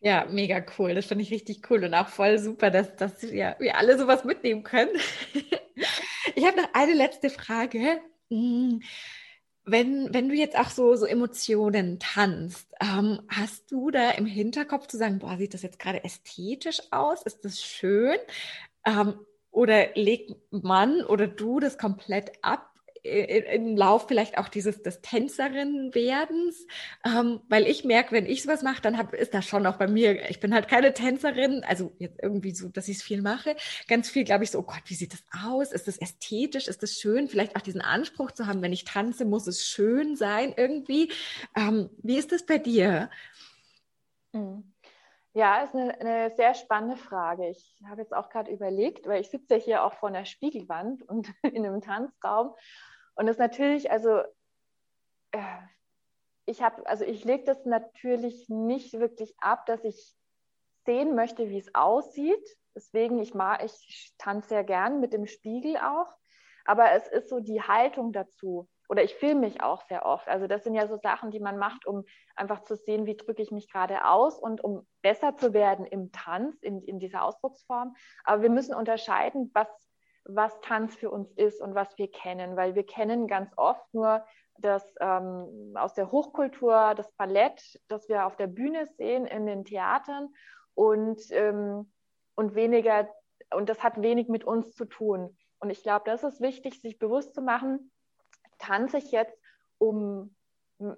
Ja, 0.00 0.26
mega 0.26 0.64
cool. 0.78 0.94
Das 0.94 1.06
finde 1.06 1.22
ich 1.22 1.30
richtig 1.30 1.68
cool 1.70 1.84
und 1.84 1.94
auch 1.94 2.08
voll 2.08 2.38
super, 2.38 2.70
dass, 2.70 2.96
dass 2.96 3.22
ja, 3.22 3.56
wir 3.58 3.76
alle 3.76 3.98
sowas 3.98 4.24
mitnehmen 4.24 4.62
können. 4.62 4.90
ich 6.34 6.46
habe 6.46 6.60
noch 6.60 6.68
eine 6.72 6.94
letzte 6.94 7.30
Frage. 7.30 8.00
Wenn, 9.70 10.12
wenn 10.14 10.28
du 10.28 10.34
jetzt 10.34 10.56
auch 10.58 10.70
so, 10.70 10.96
so 10.96 11.04
Emotionen 11.04 11.98
tanzt, 11.98 12.74
ähm, 12.80 13.20
hast 13.28 13.70
du 13.70 13.90
da 13.90 14.12
im 14.12 14.24
Hinterkopf 14.26 14.86
zu 14.86 14.96
sagen, 14.96 15.18
boah, 15.18 15.36
sieht 15.36 15.52
das 15.52 15.62
jetzt 15.62 15.78
gerade 15.78 16.04
ästhetisch 16.04 16.80
aus? 16.90 17.22
Ist 17.22 17.44
das 17.44 17.62
schön? 17.62 18.16
Ähm, 18.86 19.14
oder 19.50 19.88
legt 19.94 20.36
man 20.50 21.02
oder 21.04 21.26
du 21.26 21.60
das 21.60 21.78
komplett 21.78 22.32
ab 22.42 22.67
im 23.02 23.76
Lauf 23.76 24.06
vielleicht 24.08 24.38
auch 24.38 24.48
dieses 24.48 24.82
des 24.82 25.00
Tänzerin-Werdens, 25.00 26.66
ähm, 27.04 27.40
weil 27.48 27.66
ich 27.66 27.84
merke, 27.84 28.12
wenn 28.12 28.26
ich 28.26 28.42
sowas 28.42 28.62
mache, 28.62 28.82
dann 28.82 28.98
hab, 28.98 29.14
ist 29.14 29.34
das 29.34 29.46
schon 29.46 29.66
auch 29.66 29.76
bei 29.76 29.86
mir. 29.86 30.28
Ich 30.30 30.40
bin 30.40 30.54
halt 30.54 30.68
keine 30.68 30.92
Tänzerin, 30.94 31.64
also 31.66 31.92
jetzt 31.98 32.18
irgendwie 32.22 32.52
so, 32.52 32.68
dass 32.68 32.88
ich 32.88 32.98
es 32.98 33.02
viel 33.02 33.22
mache. 33.22 33.56
Ganz 33.86 34.10
viel 34.10 34.24
glaube 34.24 34.44
ich 34.44 34.50
so, 34.50 34.60
oh 34.60 34.62
Gott, 34.62 34.82
wie 34.86 34.94
sieht 34.94 35.12
das 35.12 35.24
aus? 35.44 35.72
Ist 35.72 35.88
das 35.88 35.98
ästhetisch? 35.98 36.68
Ist 36.68 36.82
das 36.82 36.94
schön? 36.94 37.28
Vielleicht 37.28 37.56
auch 37.56 37.62
diesen 37.62 37.80
Anspruch 37.80 38.32
zu 38.32 38.46
haben, 38.46 38.62
wenn 38.62 38.72
ich 38.72 38.84
tanze, 38.84 39.24
muss 39.24 39.46
es 39.46 39.66
schön 39.66 40.16
sein 40.16 40.54
irgendwie. 40.56 41.10
Ähm, 41.56 41.90
wie 42.02 42.16
ist 42.16 42.32
das 42.32 42.44
bei 42.44 42.58
dir? 42.58 43.10
Mhm. 44.32 44.64
Ja, 45.34 45.62
ist 45.62 45.74
eine, 45.74 46.00
eine, 46.00 46.30
sehr 46.30 46.54
spannende 46.54 46.96
Frage. 46.96 47.48
Ich 47.48 47.80
habe 47.86 48.00
jetzt 48.00 48.14
auch 48.14 48.28
gerade 48.30 48.50
überlegt, 48.50 49.06
weil 49.06 49.20
ich 49.20 49.30
sitze 49.30 49.54
ja 49.54 49.60
hier 49.60 49.84
auch 49.84 49.92
vor 49.92 50.08
einer 50.08 50.24
Spiegelwand 50.24 51.02
und 51.02 51.32
in 51.42 51.64
einem 51.66 51.80
Tanzraum 51.80 52.54
und 53.18 53.26
das 53.26 53.38
natürlich, 53.38 53.90
also 53.90 54.22
äh, 55.32 55.58
ich 56.46 56.62
habe, 56.62 56.86
also 56.86 57.04
ich 57.04 57.24
lege 57.24 57.42
das 57.42 57.64
natürlich 57.64 58.48
nicht 58.48 58.92
wirklich 58.94 59.34
ab, 59.38 59.66
dass 59.66 59.82
ich 59.82 60.16
sehen 60.86 61.16
möchte, 61.16 61.50
wie 61.50 61.58
es 61.58 61.74
aussieht. 61.74 62.58
Deswegen, 62.76 63.18
ich 63.18 63.34
mag, 63.34 63.64
ich 63.64 64.14
tanze 64.18 64.50
sehr 64.50 64.62
gern 64.62 65.00
mit 65.00 65.12
dem 65.12 65.26
Spiegel 65.26 65.76
auch. 65.78 66.14
Aber 66.64 66.92
es 66.92 67.08
ist 67.08 67.28
so 67.28 67.40
die 67.40 67.60
Haltung 67.60 68.12
dazu. 68.12 68.68
Oder 68.88 69.04
ich 69.04 69.14
filme 69.14 69.40
mich 69.40 69.62
auch 69.62 69.82
sehr 69.82 70.06
oft. 70.06 70.28
Also 70.28 70.46
das 70.46 70.64
sind 70.64 70.74
ja 70.74 70.86
so 70.86 70.96
Sachen, 70.96 71.30
die 71.30 71.40
man 71.40 71.58
macht, 71.58 71.86
um 71.86 72.04
einfach 72.36 72.62
zu 72.62 72.74
sehen, 72.74 73.06
wie 73.06 73.16
drücke 73.16 73.42
ich 73.42 73.50
mich 73.50 73.70
gerade 73.70 74.06
aus 74.06 74.38
und 74.38 74.64
um 74.64 74.86
besser 75.02 75.36
zu 75.36 75.52
werden 75.52 75.84
im 75.84 76.10
Tanz, 76.10 76.62
in, 76.62 76.82
in 76.82 76.98
dieser 76.98 77.22
Ausdrucksform. 77.22 77.94
Aber 78.24 78.42
wir 78.42 78.50
müssen 78.50 78.74
unterscheiden, 78.74 79.50
was 79.54 79.68
was 80.28 80.60
Tanz 80.60 80.94
für 80.94 81.10
uns 81.10 81.32
ist 81.32 81.60
und 81.60 81.74
was 81.74 81.96
wir 81.96 82.10
kennen, 82.10 82.54
weil 82.54 82.74
wir 82.74 82.84
kennen 82.84 83.26
ganz 83.26 83.50
oft 83.56 83.82
nur 83.94 84.24
das 84.58 84.94
ähm, 85.00 85.72
aus 85.74 85.94
der 85.94 86.12
Hochkultur, 86.12 86.94
das 86.94 87.10
Ballett, 87.12 87.80
das 87.88 88.08
wir 88.08 88.26
auf 88.26 88.36
der 88.36 88.46
Bühne 88.46 88.88
sehen, 88.98 89.24
in 89.26 89.46
den 89.46 89.64
Theatern 89.64 90.28
und, 90.74 91.20
ähm, 91.30 91.90
und 92.34 92.54
weniger, 92.54 93.08
und 93.54 93.68
das 93.68 93.82
hat 93.82 94.02
wenig 94.02 94.28
mit 94.28 94.44
uns 94.44 94.74
zu 94.74 94.84
tun. 94.84 95.36
Und 95.60 95.70
ich 95.70 95.82
glaube, 95.82 96.04
das 96.04 96.22
ist 96.24 96.40
wichtig, 96.40 96.80
sich 96.80 96.98
bewusst 96.98 97.34
zu 97.34 97.40
machen, 97.40 97.90
tanze 98.58 98.98
ich 98.98 99.10
jetzt, 99.10 99.36
um 99.78 100.34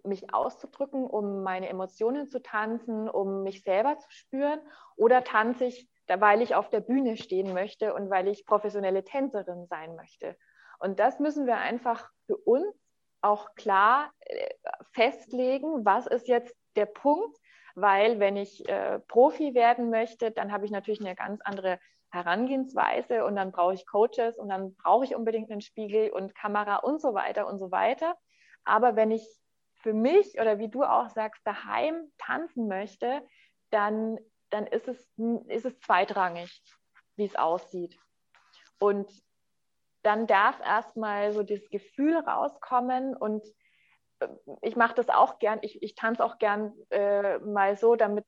mich 0.05 0.35
auszudrücken, 0.35 1.05
um 1.05 1.43
meine 1.43 1.69
Emotionen 1.69 2.29
zu 2.29 2.43
tanzen, 2.43 3.09
um 3.09 3.43
mich 3.43 3.63
selber 3.63 3.97
zu 3.99 4.11
spüren, 4.11 4.61
oder 4.97 5.25
tanze 5.25 5.65
ich 5.65 5.89
weil 6.19 6.43
ich 6.43 6.55
auf 6.55 6.71
der 6.71 6.81
Bühne 6.81 7.17
stehen 7.17 7.53
möchte 7.53 7.95
und 7.95 8.11
weil 8.11 8.27
ich 8.27 8.47
professionelle 8.47 9.05
Tänzerin 9.05 9.67
sein 9.67 9.95
möchte. 9.95 10.37
Und 10.79 10.99
das 10.99 11.21
müssen 11.21 11.47
wir 11.47 11.59
einfach 11.59 12.11
für 12.27 12.37
uns 12.37 12.75
auch 13.21 13.55
klar 13.55 14.11
äh, 14.21 14.49
festlegen, 14.93 15.85
was 15.85 16.07
ist 16.07 16.27
jetzt 16.27 16.57
der 16.75 16.87
Punkt, 16.87 17.37
weil 17.75 18.19
wenn 18.19 18.37
ich 18.37 18.67
äh, 18.69 18.99
Profi 19.01 19.55
werden 19.55 19.91
möchte, 19.91 20.31
dann 20.31 20.53
habe 20.53 20.65
ich 20.65 20.71
natürlich 20.71 21.01
eine 21.01 21.15
ganz 21.15 21.41
andere 21.45 21.79
Herangehensweise 22.11 23.25
und 23.25 23.37
dann 23.37 23.53
brauche 23.53 23.75
ich 23.75 23.87
Coaches 23.87 24.37
und 24.37 24.49
dann 24.49 24.75
brauche 24.77 25.05
ich 25.05 25.15
unbedingt 25.15 25.51
einen 25.51 25.61
Spiegel 25.61 26.11
und 26.11 26.35
Kamera 26.35 26.77
und 26.77 27.01
so 27.01 27.15
weiter 27.15 27.47
und 27.47 27.59
so 27.59 27.71
weiter. 27.71 28.17
Aber 28.65 28.97
wenn 28.97 29.11
ich 29.11 29.27
für 29.75 29.95
mich 29.95 30.41
oder 30.41 30.59
wie 30.59 30.69
du 30.69 30.83
auch 30.83 31.09
sagst, 31.09 31.41
daheim 31.47 32.13
tanzen 32.19 32.69
möchte, 32.69 33.23
dann 33.71 34.19
dann 34.51 34.67
ist 34.67 34.89
es, 34.89 35.09
ist 35.47 35.65
es 35.65 35.79
zweitrangig, 35.81 36.63
wie 37.17 37.25
es 37.25 37.37
aussieht. 37.37 37.99
Und 38.79 39.11
dann 40.03 40.27
darf 40.27 40.61
erstmal 40.61 41.33
so 41.33 41.43
das 41.43 41.61
Gefühl 41.71 42.17
rauskommen 42.17 43.17
und 43.17 43.45
äh, 44.21 44.29
ich 44.63 44.77
mache 44.77 44.95
das 44.95 45.09
auch 45.09 45.39
gern, 45.39 45.59
ich, 45.63 45.83
ich 45.83 45.95
tanze 45.95 46.25
auch 46.25 46.39
gern 46.39 46.73
äh, 46.91 47.39
mal 47.39 47.77
so, 47.77 47.97
damit 47.97 48.25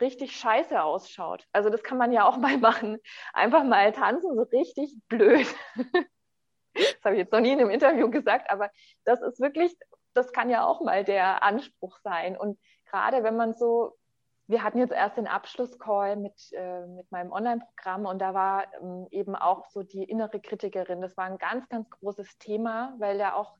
richtig 0.00 0.36
scheiße 0.36 0.82
ausschaut. 0.82 1.46
Also 1.52 1.70
das 1.70 1.82
kann 1.82 1.98
man 1.98 2.12
ja 2.12 2.26
auch 2.26 2.36
mal 2.38 2.58
machen. 2.58 2.98
Einfach 3.32 3.64
mal 3.64 3.92
tanzen, 3.92 4.34
so 4.34 4.42
richtig 4.42 4.94
blöd. 5.08 5.46
das 6.74 7.04
habe 7.04 7.14
ich 7.14 7.20
jetzt 7.20 7.32
noch 7.32 7.40
nie 7.40 7.52
in 7.52 7.60
einem 7.60 7.70
Interview 7.70 8.10
gesagt, 8.10 8.50
aber 8.50 8.70
das 9.04 9.22
ist 9.22 9.40
wirklich, 9.40 9.74
das 10.14 10.32
kann 10.32 10.50
ja 10.50 10.64
auch 10.64 10.80
mal 10.80 11.04
der 11.04 11.42
Anspruch 11.42 11.98
sein. 12.02 12.36
Und 12.36 12.58
gerade 12.86 13.22
wenn 13.22 13.36
man 13.36 13.54
so 13.54 13.96
wir 14.46 14.62
hatten 14.62 14.78
jetzt 14.78 14.92
erst 14.92 15.16
den 15.16 15.26
Abschlusscall 15.26 16.16
mit, 16.16 16.52
äh, 16.52 16.86
mit 16.86 17.10
meinem 17.10 17.32
Online-Programm 17.32 18.04
und 18.04 18.18
da 18.18 18.34
war 18.34 18.66
ähm, 18.80 19.06
eben 19.10 19.34
auch 19.34 19.66
so 19.70 19.82
die 19.82 20.04
innere 20.04 20.40
Kritikerin. 20.40 21.00
Das 21.00 21.16
war 21.16 21.24
ein 21.24 21.38
ganz, 21.38 21.68
ganz 21.68 21.88
großes 21.88 22.36
Thema, 22.38 22.94
weil 22.98 23.18
ja 23.18 23.34
auch 23.34 23.54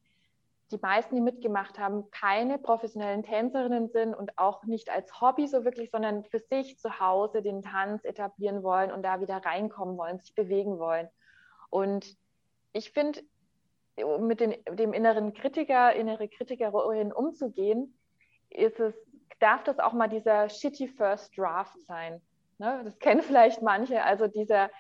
die 0.71 0.79
meisten, 0.79 1.15
die 1.15 1.21
mitgemacht 1.21 1.79
haben, 1.79 2.11
keine 2.11 2.59
professionellen 2.59 3.23
Tänzerinnen 3.23 3.89
sind 3.89 4.15
und 4.15 4.39
auch 4.39 4.65
nicht 4.65 4.91
als 4.91 5.21
Hobby 5.21 5.47
so 5.47 5.65
wirklich, 5.65 5.91
sondern 5.91 6.25
für 6.25 6.41
sich 6.41 6.79
zu 6.79 7.01
Hause 7.01 7.43
den 7.43 7.63
Tanz 7.63 8.05
etablieren 8.05 8.63
wollen 8.63 8.91
und 8.91 9.03
da 9.03 9.21
wieder 9.21 9.37
reinkommen 9.45 9.97
wollen, 9.97 10.19
sich 10.19 10.35
bewegen 10.35 10.79
wollen. 10.79 11.09
Und 11.71 12.17
ich 12.73 12.91
finde, 12.91 13.21
mit 14.21 14.41
den, 14.41 14.55
dem 14.71 14.93
inneren 14.93 15.35
Kritiker, 15.35 15.95
innere 15.95 16.29
Kritikerin 16.29 17.13
umzugehen, 17.13 17.97
ist 18.51 18.81
es 18.81 18.95
darf 19.45 19.63
das 19.65 19.79
auch 19.79 19.93
mal 19.93 20.09
dieser 20.09 20.49
shitty 20.49 20.89
First 20.89 21.37
Draft 21.37 21.79
sein. 21.87 22.21
Ne? 22.59 22.81
Das 22.85 22.99
kennen 22.99 23.23
vielleicht 23.23 23.63
manche, 23.63 24.03
also 24.03 24.27
dieser 24.27 24.71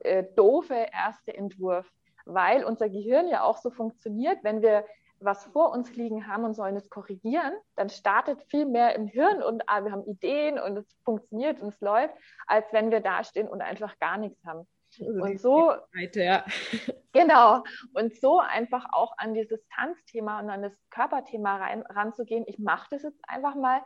äh, 0.00 0.24
doofe 0.36 0.74
erste 0.92 1.34
Entwurf, 1.34 1.86
weil 2.24 2.64
unser 2.64 2.88
Gehirn 2.88 3.28
ja 3.28 3.42
auch 3.42 3.58
so 3.58 3.70
funktioniert, 3.70 4.42
wenn 4.42 4.62
wir 4.62 4.84
was 5.20 5.44
vor 5.46 5.72
uns 5.72 5.94
liegen 5.96 6.26
haben 6.26 6.44
und 6.44 6.54
sollen 6.54 6.76
es 6.76 6.90
korrigieren, 6.90 7.52
dann 7.76 7.88
startet 7.88 8.42
viel 8.44 8.66
mehr 8.66 8.94
im 8.94 9.06
Hirn 9.06 9.42
und 9.42 9.62
ah, 9.66 9.84
wir 9.84 9.92
haben 9.92 10.04
Ideen 10.04 10.58
und 10.58 10.76
es 10.76 10.96
funktioniert 11.04 11.60
und 11.60 11.68
es 11.68 11.80
läuft, 11.80 12.14
als 12.46 12.72
wenn 12.72 12.90
wir 12.90 13.00
dastehen 13.00 13.48
und 13.48 13.60
einfach 13.60 13.98
gar 13.98 14.16
nichts 14.16 14.44
haben. 14.44 14.66
Also 14.98 15.22
und 15.22 15.40
so, 15.40 15.72
Seite, 15.92 16.22
ja. 16.22 16.44
genau, 17.12 17.62
und 17.94 18.14
so 18.16 18.38
einfach 18.38 18.86
auch 18.92 19.12
an 19.18 19.34
dieses 19.34 19.60
Tanzthema 19.68 20.40
und 20.40 20.50
an 20.50 20.62
das 20.62 20.72
Körperthema 20.90 21.56
rein, 21.56 21.82
ranzugehen. 21.82 22.44
Ich 22.46 22.58
mache 22.58 22.88
das 22.90 23.02
jetzt 23.02 23.20
einfach 23.28 23.54
mal, 23.54 23.82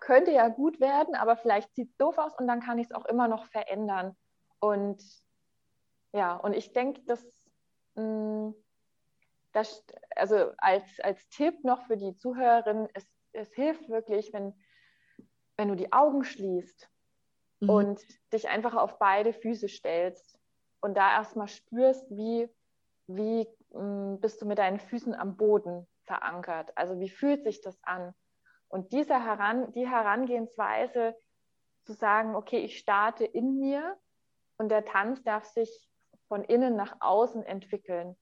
könnte 0.00 0.32
ja 0.32 0.48
gut 0.48 0.80
werden, 0.80 1.14
aber 1.14 1.36
vielleicht 1.36 1.74
sieht 1.74 1.90
es 1.90 1.96
doof 1.96 2.18
aus 2.18 2.36
und 2.38 2.46
dann 2.46 2.60
kann 2.60 2.78
ich 2.78 2.86
es 2.86 2.92
auch 2.92 3.06
immer 3.06 3.28
noch 3.28 3.46
verändern. 3.46 4.16
Und 4.58 5.02
ja, 6.12 6.36
und 6.36 6.54
ich 6.54 6.72
denke, 6.72 7.02
dass 7.06 7.24
mm, 7.94 8.39
das, 9.52 9.84
also 10.16 10.52
als, 10.58 10.84
als 11.00 11.28
Tipp 11.28 11.64
noch 11.64 11.86
für 11.86 11.96
die 11.96 12.14
Zuhörerin, 12.14 12.88
es, 12.94 13.06
es 13.32 13.52
hilft 13.54 13.88
wirklich, 13.88 14.32
wenn, 14.32 14.54
wenn 15.56 15.68
du 15.68 15.74
die 15.74 15.92
Augen 15.92 16.24
schließt 16.24 16.88
mhm. 17.60 17.70
und 17.70 18.32
dich 18.32 18.48
einfach 18.48 18.74
auf 18.74 18.98
beide 18.98 19.32
Füße 19.32 19.68
stellst 19.68 20.38
und 20.80 20.96
da 20.96 21.12
erstmal 21.12 21.48
spürst, 21.48 22.10
wie, 22.10 22.48
wie 23.06 23.48
mh, 23.72 23.82
mm, 23.82 24.20
bist 24.20 24.40
du 24.40 24.46
mit 24.46 24.58
deinen 24.58 24.80
Füßen 24.80 25.14
am 25.14 25.36
Boden 25.36 25.86
verankert. 26.04 26.76
Also 26.76 26.98
wie 26.98 27.10
fühlt 27.10 27.44
sich 27.44 27.60
das 27.60 27.78
an? 27.82 28.14
Und 28.68 28.92
diese 28.92 29.14
Heran 29.14 29.72
die 29.72 29.88
Herangehensweise 29.88 31.16
zu 31.84 31.92
sagen, 31.92 32.36
okay, 32.36 32.58
ich 32.58 32.78
starte 32.78 33.24
in 33.24 33.58
mir 33.58 33.96
und 34.58 34.68
der 34.68 34.84
Tanz 34.84 35.22
darf 35.22 35.44
sich 35.44 35.88
von 36.28 36.44
innen 36.44 36.76
nach 36.76 36.96
außen 37.00 37.42
entwickeln. 37.42 38.16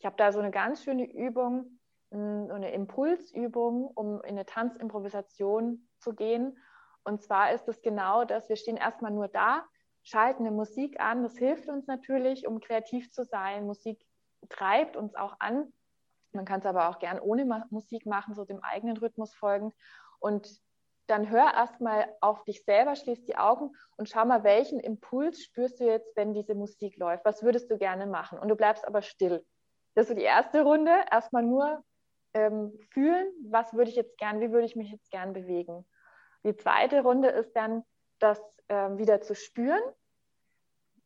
Ich 0.00 0.06
habe 0.06 0.16
da 0.16 0.32
so 0.32 0.38
eine 0.38 0.50
ganz 0.50 0.82
schöne 0.82 1.04
Übung, 1.04 1.78
mm, 2.10 2.50
eine 2.50 2.72
Impulsübung, 2.72 3.86
um 3.86 4.22
in 4.22 4.30
eine 4.30 4.46
Tanzimprovisation 4.46 5.86
zu 5.98 6.14
gehen. 6.14 6.58
Und 7.04 7.22
zwar 7.22 7.52
ist 7.52 7.68
es 7.68 7.82
genau 7.82 8.24
das, 8.24 8.48
wir 8.48 8.56
stehen 8.56 8.78
erstmal 8.78 9.10
nur 9.10 9.28
da, 9.28 9.62
schalten 10.02 10.46
eine 10.46 10.56
Musik 10.56 10.98
an. 11.00 11.22
Das 11.22 11.36
hilft 11.36 11.68
uns 11.68 11.86
natürlich, 11.86 12.46
um 12.46 12.60
kreativ 12.60 13.10
zu 13.12 13.24
sein. 13.24 13.66
Musik 13.66 14.02
treibt 14.48 14.96
uns 14.96 15.14
auch 15.14 15.36
an. 15.38 15.70
Man 16.32 16.46
kann 16.46 16.60
es 16.60 16.66
aber 16.66 16.88
auch 16.88 16.98
gern 16.98 17.20
ohne 17.20 17.44
Musik 17.68 18.06
machen, 18.06 18.34
so 18.34 18.46
dem 18.46 18.64
eigenen 18.64 18.96
Rhythmus 18.96 19.34
folgend. 19.34 19.74
Und 20.18 20.62
dann 21.08 21.28
hör 21.28 21.52
erstmal 21.52 22.08
auf 22.22 22.42
dich 22.44 22.64
selber, 22.64 22.96
schließ 22.96 23.24
die 23.24 23.36
Augen 23.36 23.72
und 23.98 24.08
schau 24.08 24.24
mal, 24.24 24.44
welchen 24.44 24.80
Impuls 24.80 25.42
spürst 25.42 25.80
du 25.80 25.84
jetzt, 25.84 26.16
wenn 26.16 26.32
diese 26.32 26.54
Musik 26.54 26.96
läuft? 26.96 27.26
Was 27.26 27.42
würdest 27.42 27.70
du 27.70 27.76
gerne 27.76 28.06
machen? 28.06 28.38
Und 28.38 28.48
du 28.48 28.56
bleibst 28.56 28.86
aber 28.86 29.02
still. 29.02 29.44
Das 29.94 30.04
ist 30.04 30.08
so 30.08 30.14
die 30.14 30.24
erste 30.24 30.62
Runde. 30.62 30.92
Erstmal 31.10 31.42
nur 31.42 31.82
ähm, 32.34 32.78
fühlen, 32.90 33.26
was 33.48 33.72
würde 33.74 33.90
ich 33.90 33.96
jetzt 33.96 34.16
gern, 34.18 34.40
wie 34.40 34.52
würde 34.52 34.66
ich 34.66 34.76
mich 34.76 34.90
jetzt 34.90 35.10
gern 35.10 35.32
bewegen. 35.32 35.86
Die 36.44 36.56
zweite 36.56 37.02
Runde 37.02 37.28
ist 37.28 37.54
dann, 37.54 37.84
das 38.18 38.40
äh, 38.68 38.96
wieder 38.96 39.20
zu 39.20 39.34
spüren, 39.34 39.82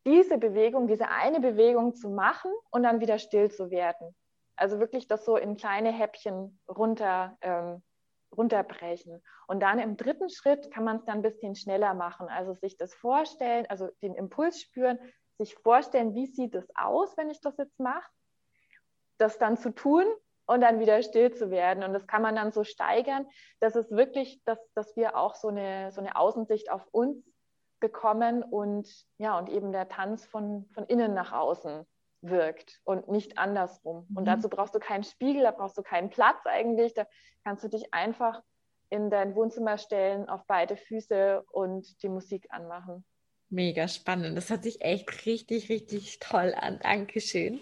diese 0.07 0.37
Bewegung, 0.37 0.87
diese 0.87 1.09
eine 1.09 1.41
Bewegung 1.41 1.95
zu 1.95 2.11
machen 2.11 2.53
und 2.71 2.83
dann 2.83 3.01
wieder 3.01 3.19
still 3.19 3.51
zu 3.51 3.71
werden. 3.71 4.15
Also 4.57 4.79
wirklich 4.79 5.09
das 5.09 5.25
so 5.25 5.37
in 5.37 5.57
kleine 5.57 5.91
Häppchen 5.91 6.61
runter, 6.69 7.37
ähm, 7.41 7.83
runterbrechen. 8.37 9.23
Und 9.47 9.61
dann 9.61 9.79
im 9.79 9.97
dritten 9.97 10.29
Schritt 10.29 10.71
kann 10.71 10.85
man 10.85 10.99
es 10.99 11.05
dann 11.05 11.19
ein 11.19 11.23
bisschen 11.23 11.55
schneller 11.55 11.95
machen. 11.95 12.29
Also 12.29 12.55
sich 12.55 12.77
das 12.77 12.95
vorstellen, 12.95 13.67
also 13.69 13.89
den 14.03 14.15
Impuls 14.15 14.61
spüren, 14.61 14.99
sich 15.39 15.55
vorstellen, 15.57 16.15
wie 16.15 16.27
sieht 16.27 16.55
es 16.55 16.69
aus, 16.77 17.17
wenn 17.17 17.31
ich 17.31 17.41
das 17.41 17.57
jetzt 17.57 17.81
mache, 17.81 18.09
das 19.19 19.39
dann 19.39 19.57
zu 19.57 19.71
tun 19.71 20.05
und 20.47 20.61
dann 20.61 20.81
wieder 20.81 21.03
still 21.03 21.33
zu 21.33 21.51
werden. 21.51 21.85
Und 21.85 21.93
das 21.93 22.07
kann 22.07 22.23
man 22.23 22.37
dann 22.37 22.53
so 22.53 22.65
steigern, 22.65 23.27
dass 23.61 23.77
es 23.77 23.91
wirklich, 23.91 24.43
dass, 24.45 24.59
dass 24.75 24.97
wir 24.97 25.17
auch 25.17 25.35
so 25.35 25.49
eine, 25.49 25.91
so 25.93 26.01
eine 26.01 26.17
Außensicht 26.17 26.71
auf 26.71 26.87
uns 26.93 27.25
bekommen 27.81 28.43
und 28.43 28.89
ja, 29.19 29.39
und 29.39 29.49
eben 29.49 29.73
der 29.73 29.89
Tanz 29.89 30.25
von, 30.25 30.67
von 30.73 30.85
innen 30.87 31.15
nach 31.15 31.33
außen 31.33 31.85
wirkt 32.23 32.81
und 32.85 33.09
nicht 33.09 33.39
andersrum. 33.39 34.07
Und 34.15 34.23
mhm. 34.23 34.27
dazu 34.27 34.49
brauchst 34.49 34.75
du 34.75 34.79
keinen 34.79 35.05
Spiegel, 35.05 35.43
da 35.43 35.51
brauchst 35.51 35.77
du 35.77 35.83
keinen 35.83 36.11
Platz 36.11 36.47
eigentlich. 36.47 36.95
Da 36.95 37.07
kannst 37.45 37.65
du 37.65 37.69
dich 37.69 37.93
einfach 37.93 38.43
in 38.91 39.11
dein 39.11 39.35
Wohnzimmer 39.35 39.77
stellen, 39.79 40.29
auf 40.29 40.43
beide 40.47 40.77
Füße 40.77 41.43
und 41.51 42.03
die 42.03 42.09
Musik 42.09 42.47
anmachen. 42.51 43.05
Mega 43.51 43.89
spannend. 43.89 44.37
Das 44.37 44.51
hört 44.51 44.63
sich 44.63 44.81
echt 44.81 45.27
richtig, 45.27 45.69
richtig 45.69 46.19
toll 46.19 46.55
an. 46.57 46.79
Dankeschön. 46.83 47.61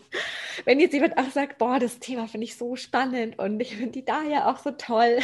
Wenn 0.64 0.80
jetzt 0.80 0.92
jemand 0.92 1.18
auch 1.18 1.30
sagt, 1.30 1.59
boah, 1.59 1.78
das 1.78 1.98
Thema 1.98 2.28
finde 2.28 2.44
ich 2.44 2.57
so 2.57 2.76
spannend 2.76 3.38
und 3.38 3.61
ich 3.61 3.76
finde 3.76 3.92
die 3.92 4.05
da 4.05 4.22
ja 4.22 4.50
auch 4.50 4.59
so 4.59 4.70
toll. 4.72 5.18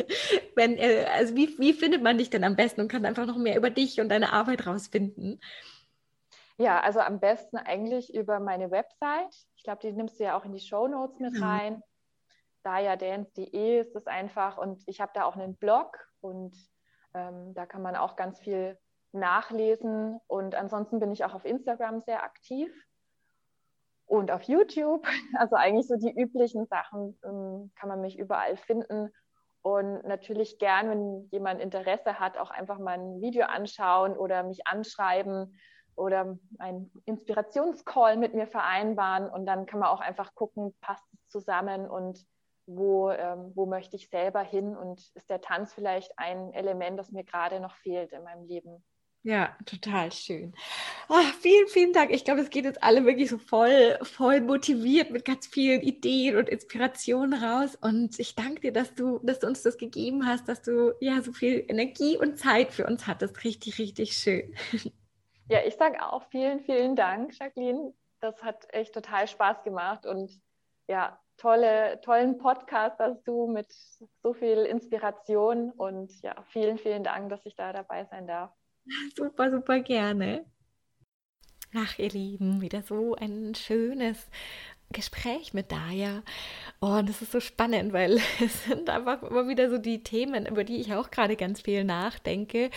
Wenn, 0.56 0.78
also 1.10 1.34
wie, 1.36 1.58
wie 1.58 1.72
findet 1.72 2.02
man 2.02 2.18
dich 2.18 2.30
denn 2.30 2.44
am 2.44 2.56
besten 2.56 2.80
und 2.82 2.88
kann 2.88 3.04
einfach 3.04 3.26
noch 3.26 3.36
mehr 3.36 3.56
über 3.56 3.70
dich 3.70 4.00
und 4.00 4.08
deine 4.08 4.32
Arbeit 4.32 4.66
rausfinden? 4.66 5.40
Ja, 6.58 6.80
also 6.80 7.00
am 7.00 7.20
besten 7.20 7.56
eigentlich 7.56 8.14
über 8.14 8.38
meine 8.40 8.70
Website. 8.70 9.34
Ich 9.56 9.64
glaube, 9.64 9.80
die 9.82 9.92
nimmst 9.92 10.20
du 10.20 10.24
ja 10.24 10.38
auch 10.38 10.44
in 10.44 10.52
die 10.52 10.60
Show 10.60 10.86
Notes 10.86 11.18
mit 11.18 11.34
mhm. 11.34 11.42
rein. 11.42 11.82
Dayadance.de 12.62 13.80
ist 13.80 13.96
es 13.96 14.06
einfach 14.06 14.58
und 14.58 14.82
ich 14.86 15.00
habe 15.00 15.12
da 15.14 15.24
auch 15.24 15.36
einen 15.36 15.56
Blog 15.56 15.98
und 16.20 16.56
ähm, 17.14 17.54
da 17.54 17.66
kann 17.66 17.82
man 17.82 17.96
auch 17.96 18.14
ganz 18.16 18.38
viel 18.38 18.78
nachlesen. 19.12 20.20
Und 20.26 20.54
ansonsten 20.54 21.00
bin 21.00 21.12
ich 21.12 21.24
auch 21.24 21.34
auf 21.34 21.44
Instagram 21.44 22.02
sehr 22.02 22.22
aktiv 22.22 22.72
und 24.12 24.30
auf 24.30 24.42
YouTube. 24.42 25.06
Also 25.38 25.56
eigentlich 25.56 25.88
so 25.88 25.96
die 25.96 26.12
üblichen 26.12 26.66
Sachen 26.66 27.18
ähm, 27.24 27.72
kann 27.78 27.88
man 27.88 28.02
mich 28.02 28.18
überall 28.18 28.56
finden. 28.58 29.10
Und 29.62 30.04
natürlich 30.04 30.58
gern, 30.58 30.90
wenn 30.90 31.28
jemand 31.30 31.60
Interesse 31.60 32.18
hat, 32.18 32.36
auch 32.36 32.50
einfach 32.50 32.78
mal 32.78 32.98
ein 32.98 33.22
Video 33.22 33.46
anschauen 33.46 34.16
oder 34.16 34.42
mich 34.42 34.66
anschreiben 34.66 35.58
oder 35.96 36.36
einen 36.58 36.90
Inspirationscall 37.06 38.18
mit 38.18 38.34
mir 38.34 38.46
vereinbaren. 38.46 39.30
Und 39.30 39.46
dann 39.46 39.64
kann 39.64 39.80
man 39.80 39.88
auch 39.88 40.00
einfach 40.00 40.34
gucken, 40.34 40.74
passt 40.82 41.06
es 41.14 41.28
zusammen 41.28 41.88
und 41.88 42.22
wo, 42.66 43.10
ähm, 43.10 43.52
wo 43.54 43.66
möchte 43.66 43.96
ich 43.96 44.10
selber 44.10 44.40
hin 44.40 44.76
und 44.76 45.00
ist 45.14 45.30
der 45.30 45.40
Tanz 45.40 45.72
vielleicht 45.72 46.12
ein 46.18 46.52
Element, 46.52 46.98
das 46.98 47.12
mir 47.12 47.24
gerade 47.24 47.60
noch 47.60 47.76
fehlt 47.76 48.12
in 48.12 48.22
meinem 48.24 48.44
Leben. 48.44 48.84
Ja, 49.24 49.56
total 49.66 50.10
schön. 50.10 50.52
Oh, 51.08 51.22
vielen, 51.40 51.68
vielen 51.68 51.92
Dank. 51.92 52.10
Ich 52.10 52.24
glaube, 52.24 52.40
es 52.40 52.50
geht 52.50 52.64
jetzt 52.64 52.82
alle 52.82 53.04
wirklich 53.04 53.30
so 53.30 53.38
voll, 53.38 53.96
voll 54.02 54.40
motiviert 54.40 55.12
mit 55.12 55.24
ganz 55.24 55.46
vielen 55.46 55.80
Ideen 55.80 56.36
und 56.36 56.48
Inspirationen 56.48 57.40
raus. 57.40 57.78
Und 57.80 58.18
ich 58.18 58.34
danke 58.34 58.62
dir, 58.62 58.72
dass 58.72 58.96
du, 58.96 59.20
dass 59.22 59.38
du 59.38 59.46
uns 59.46 59.62
das 59.62 59.78
gegeben 59.78 60.26
hast, 60.26 60.48
dass 60.48 60.62
du 60.62 60.94
ja 61.00 61.22
so 61.22 61.32
viel 61.32 61.64
Energie 61.68 62.16
und 62.16 62.36
Zeit 62.36 62.72
für 62.72 62.84
uns 62.84 63.06
hattest. 63.06 63.44
Richtig, 63.44 63.78
richtig 63.78 64.16
schön. 64.16 64.54
Ja, 65.48 65.58
ich 65.66 65.74
sage 65.74 66.02
auch 66.02 66.24
vielen, 66.30 66.60
vielen 66.60 66.96
Dank, 66.96 67.38
Jacqueline. 67.38 67.92
Das 68.20 68.42
hat 68.42 68.66
echt 68.72 68.94
total 68.94 69.28
Spaß 69.28 69.62
gemacht 69.64 70.06
und 70.06 70.40
ja, 70.88 71.20
tolle, 71.36 72.00
tollen 72.00 72.38
Podcast 72.38 72.98
hast 72.98 73.22
du 73.24 73.46
mit 73.48 73.70
so 74.22 74.32
viel 74.32 74.58
Inspiration 74.58 75.70
und 75.70 76.22
ja, 76.22 76.42
vielen, 76.48 76.78
vielen 76.78 77.04
Dank, 77.04 77.28
dass 77.30 77.44
ich 77.44 77.54
da 77.54 77.72
dabei 77.72 78.04
sein 78.06 78.26
darf. 78.26 78.50
Super, 79.16 79.50
super 79.50 79.80
gerne. 79.80 80.44
Ach, 81.74 81.98
ihr 81.98 82.10
Lieben, 82.10 82.60
wieder 82.60 82.82
so 82.82 83.14
ein 83.16 83.54
schönes 83.54 84.28
Gespräch 84.92 85.54
mit 85.54 85.72
Daya. 85.72 86.22
Und 86.80 87.08
es 87.08 87.22
ist 87.22 87.30
so 87.32 87.38
spannend, 87.38 87.92
weil 87.92 88.18
es 88.44 88.64
sind 88.64 88.90
einfach 88.90 89.22
immer 89.22 89.46
wieder 89.46 89.70
so 89.70 89.78
die 89.78 90.02
Themen, 90.02 90.46
über 90.46 90.64
die 90.64 90.80
ich 90.80 90.92
auch 90.94 91.10
gerade 91.10 91.36
ganz 91.36 91.60
viel 91.60 91.84
nachdenke. 91.84 92.70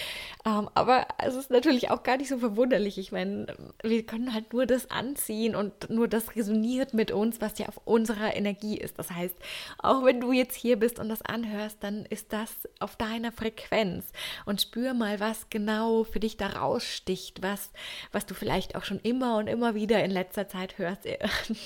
Ähm, 0.46 0.70
aber 0.76 1.08
es 1.24 1.36
ist 1.36 1.50
natürlich 1.50 1.90
auch 1.90 2.04
gar 2.04 2.18
nicht 2.18 2.30
so 2.30 2.38
verwunderlich. 2.38 2.98
Ich 2.98 3.12
meine, 3.12 3.48
wir 3.82 4.04
können 4.06 4.34
halt 4.34 4.54
nur 4.54 4.66
das 4.66 4.92
anziehen 4.92 5.56
und 5.56 5.90
nur 5.90 6.08
das 6.08 6.36
resoniert 6.36 6.94
mit 6.94 7.12
uns, 7.12 7.42
was 7.42 7.58
ja 7.58 7.68
auf 7.68 7.82
unserer 7.86 8.36
Energie 8.36 8.78
ist. 8.78 9.00
Das 9.00 9.10
heißt, 9.10 9.36
auch 9.80 10.06
wenn 10.06 10.22
du 10.22 10.32
jetzt 10.32 10.56
hier 10.56 10.78
bist 10.78 11.00
und 11.00 11.10
das 11.10 11.24
anhörst, 11.24 11.78
dann 11.82 12.06
ist 12.06 12.32
das 12.32 12.52
auf 12.80 12.96
deiner 12.96 13.32
Frequenz. 13.32 14.06
Und 14.46 14.62
spür 14.62 14.94
mal, 14.94 15.20
was 15.20 15.50
genau 15.50 16.04
für 16.04 16.20
dich 16.20 16.38
da 16.38 16.48
raussticht, 16.48 17.42
was, 17.42 17.72
was 18.12 18.26
du 18.26 18.36
vielleicht 18.36 18.76
auch 18.76 18.84
schon 18.84 19.00
immer 19.00 19.38
und 19.38 19.48
immer 19.48 19.74
wieder 19.74 20.04
in 20.04 20.12
letzter 20.12 20.48
Zeit 20.48 20.78
hörst. 20.78 21.08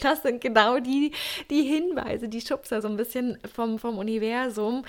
Das 0.02 0.22
sind 0.24 0.39
genau 0.42 0.80
die, 0.80 1.12
die 1.50 1.64
Hinweise, 1.64 2.30
die 2.30 2.42
Schubser 2.42 2.82
so 2.82 2.88
ein 2.88 2.98
bisschen 2.98 3.38
vom, 3.54 3.80
vom 3.80 3.98
Universum, 3.98 4.86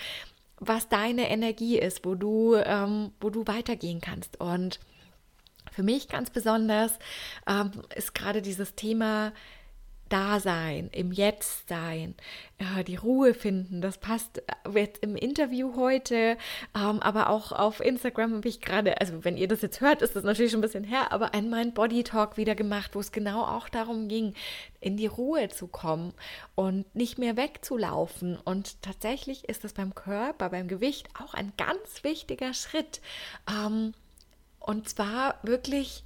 was 0.59 0.89
deine 0.89 1.31
Energie 1.31 1.79
ist, 1.79 2.05
wo 2.05 2.15
du, 2.15 2.55
ähm, 2.55 3.13
wo 3.21 3.31
du 3.31 3.47
weitergehen 3.47 4.01
kannst. 4.01 4.41
Und 4.41 4.79
für 5.73 5.83
mich 5.83 6.09
ganz 6.09 6.31
besonders 6.31 6.99
ähm, 7.47 7.71
ist 7.95 8.15
gerade 8.15 8.43
dieses 8.43 8.75
Thema 8.75 9.33
Dasein, 10.11 10.91
im 10.93 11.13
Jetzt 11.13 11.69
sein, 11.69 12.15
ja, 12.61 12.83
die 12.83 12.97
Ruhe 12.97 13.33
finden. 13.33 13.81
Das 13.81 13.99
passt 13.99 14.43
jetzt 14.75 15.03
im 15.03 15.17
Interview 15.17 15.77
heute, 15.77 16.37
ähm, 16.75 17.01
aber 17.01 17.31
auch 17.31 17.53
auf 17.53 17.81
Instagram 17.81 18.35
habe 18.35 18.49
ich 18.49 18.61
gerade, 18.61 19.01
also 19.01 19.25
wenn 19.25 19.37
ihr 19.37 19.49
das 19.49 19.63
jetzt 19.63 19.81
hört, 19.81 20.03
ist 20.03 20.17
das 20.17 20.25
natürlich 20.25 20.51
schon 20.51 20.59
ein 20.59 20.63
bisschen 20.63 20.85
her, 20.85 21.13
aber 21.13 21.33
ein 21.33 21.49
Mind 21.49 21.75
Body 21.75 22.03
Talk 22.03 22.37
wieder 22.37 22.55
gemacht, 22.55 22.95
wo 22.95 23.01
es 23.01 23.13
genau 23.13 23.45
auch 23.45 23.69
darum 23.69 24.09
ging, 24.09 24.35
in 24.81 24.97
die 24.97 25.07
Ruhe 25.07 25.49
zu 25.49 25.69
kommen 25.69 26.13
und 26.55 26.93
nicht 26.95 27.19
mehr 27.19 27.37
wegzulaufen. 27.37 28.37
Und 28.37 28.83
tatsächlich 28.83 29.49
ist 29.49 29.65
das 29.65 29.73
beim 29.73 29.95
Körper, 29.95 30.51
beim 30.51 30.69
Gewicht 30.69 31.09
auch 31.23 31.35
ein 31.35 31.53
ganz 31.57 32.03
wichtiger 32.03 32.53
Schritt. 32.53 33.01
Ähm, 33.49 33.95
und 34.59 34.89
zwar 34.89 35.39
wirklich 35.43 36.05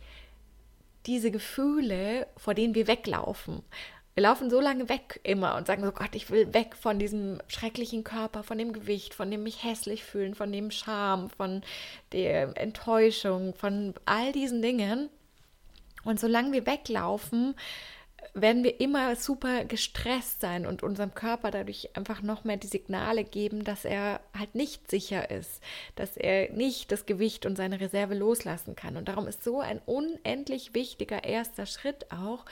diese 1.07 1.31
Gefühle, 1.31 2.27
vor 2.37 2.55
denen 2.55 2.75
wir 2.75 2.87
weglaufen. 2.87 3.63
Wir 4.15 4.23
laufen 4.23 4.49
so 4.49 4.61
lange 4.61 4.89
weg 4.89 5.21
immer 5.25 5.57
und 5.57 5.67
sagen 5.67 5.83
so, 5.85 5.91
Gott, 5.91 6.15
ich 6.15 6.31
will 6.31 6.55
weg 6.55 6.77
von 6.77 7.01
diesem 7.01 7.41
schrecklichen 7.49 8.05
Körper, 8.05 8.45
von 8.45 8.59
dem 8.59 8.73
Gewicht, 8.73 9.13
von 9.13 9.31
dem 9.31 9.43
mich 9.43 9.65
hässlich 9.65 10.05
fühlen, 10.05 10.37
von 10.37 10.53
dem 10.53 10.71
Scham, 10.71 11.31
von 11.31 11.63
der 12.13 12.57
Enttäuschung, 12.57 13.55
von 13.55 13.95
all 14.05 14.31
diesen 14.31 14.63
Dingen. 14.63 15.11
Und 16.05 16.21
solange 16.21 16.53
wir 16.53 16.67
weglaufen, 16.67 17.57
werden 18.35 18.65
wir 18.65 18.81
immer 18.81 19.17
super 19.17 19.65
gestresst 19.65 20.41
sein 20.41 20.67
und 20.67 20.83
unserem 20.83 21.15
Körper 21.15 21.51
dadurch 21.51 21.91
einfach 21.97 22.23
noch 22.23 22.45
mehr 22.45 22.57
die 22.57 22.67
Signale 22.69 23.25
geben, 23.25 23.65
dass 23.65 23.85
er 23.85 24.21
halt 24.37 24.55
nicht 24.55 24.91
sicher 24.91 25.31
ist, 25.31 25.63
dass 25.97 26.17
er 26.17 26.51
nicht 26.53 26.91
das 26.91 27.07
Gewicht 27.07 27.47
und 27.47 27.57
seine 27.57 27.81
Reserve 27.81 28.15
loslassen 28.15 28.77
kann. 28.77 28.97
Und 28.97 29.09
darum 29.09 29.27
ist 29.27 29.45
so 29.45 29.61
ein 29.61 29.81
unendlich 29.87 30.75
wichtiger 30.75 31.25
erster 31.25 31.67
Schritt 31.67 32.11
auch, 32.11 32.45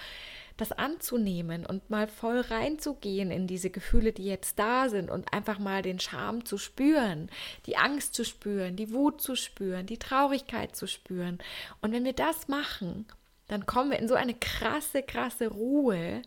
das 0.57 0.72
anzunehmen 0.72 1.66
und 1.66 1.90
mal 1.90 2.07
voll 2.07 2.40
reinzugehen 2.40 3.30
in 3.30 3.46
diese 3.46 3.70
Gefühle, 3.70 4.12
die 4.12 4.24
jetzt 4.24 4.59
da 4.59 4.88
sind 4.88 5.11
und 5.11 5.32
einfach 5.32 5.59
mal 5.59 5.82
den 5.82 6.00
Scham 6.00 6.44
zu 6.44 6.59
spüren, 6.59 7.30
die 7.66 7.76
Angst 7.76 8.14
zu 8.14 8.24
spüren, 8.24 8.76
die 8.76 8.92
Wut 8.92 9.20
zu 9.20 9.34
spüren, 9.34 9.86
die 9.86 9.98
Traurigkeit 9.98 10.76
zu 10.76 10.86
spüren. 10.86 11.38
Und 11.80 11.92
wenn 11.92 12.05
wir 12.05 12.12
das 12.12 12.48
machen, 12.48 13.07
dann 13.48 13.66
kommen 13.66 13.90
wir 13.90 13.98
in 13.98 14.09
so 14.09 14.14
eine 14.14 14.34
krasse, 14.34 15.03
krasse 15.03 15.48
Ruhe 15.48 16.22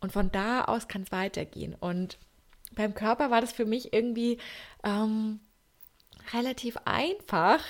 und 0.00 0.12
von 0.12 0.30
da 0.32 0.64
aus 0.64 0.88
kann 0.88 1.02
es 1.02 1.12
weitergehen. 1.12 1.74
Und 1.78 2.18
beim 2.74 2.94
Körper 2.94 3.30
war 3.30 3.40
das 3.40 3.52
für 3.52 3.64
mich 3.64 3.92
irgendwie 3.92 4.38
ähm, 4.82 5.40
relativ 6.32 6.76
einfach, 6.84 7.60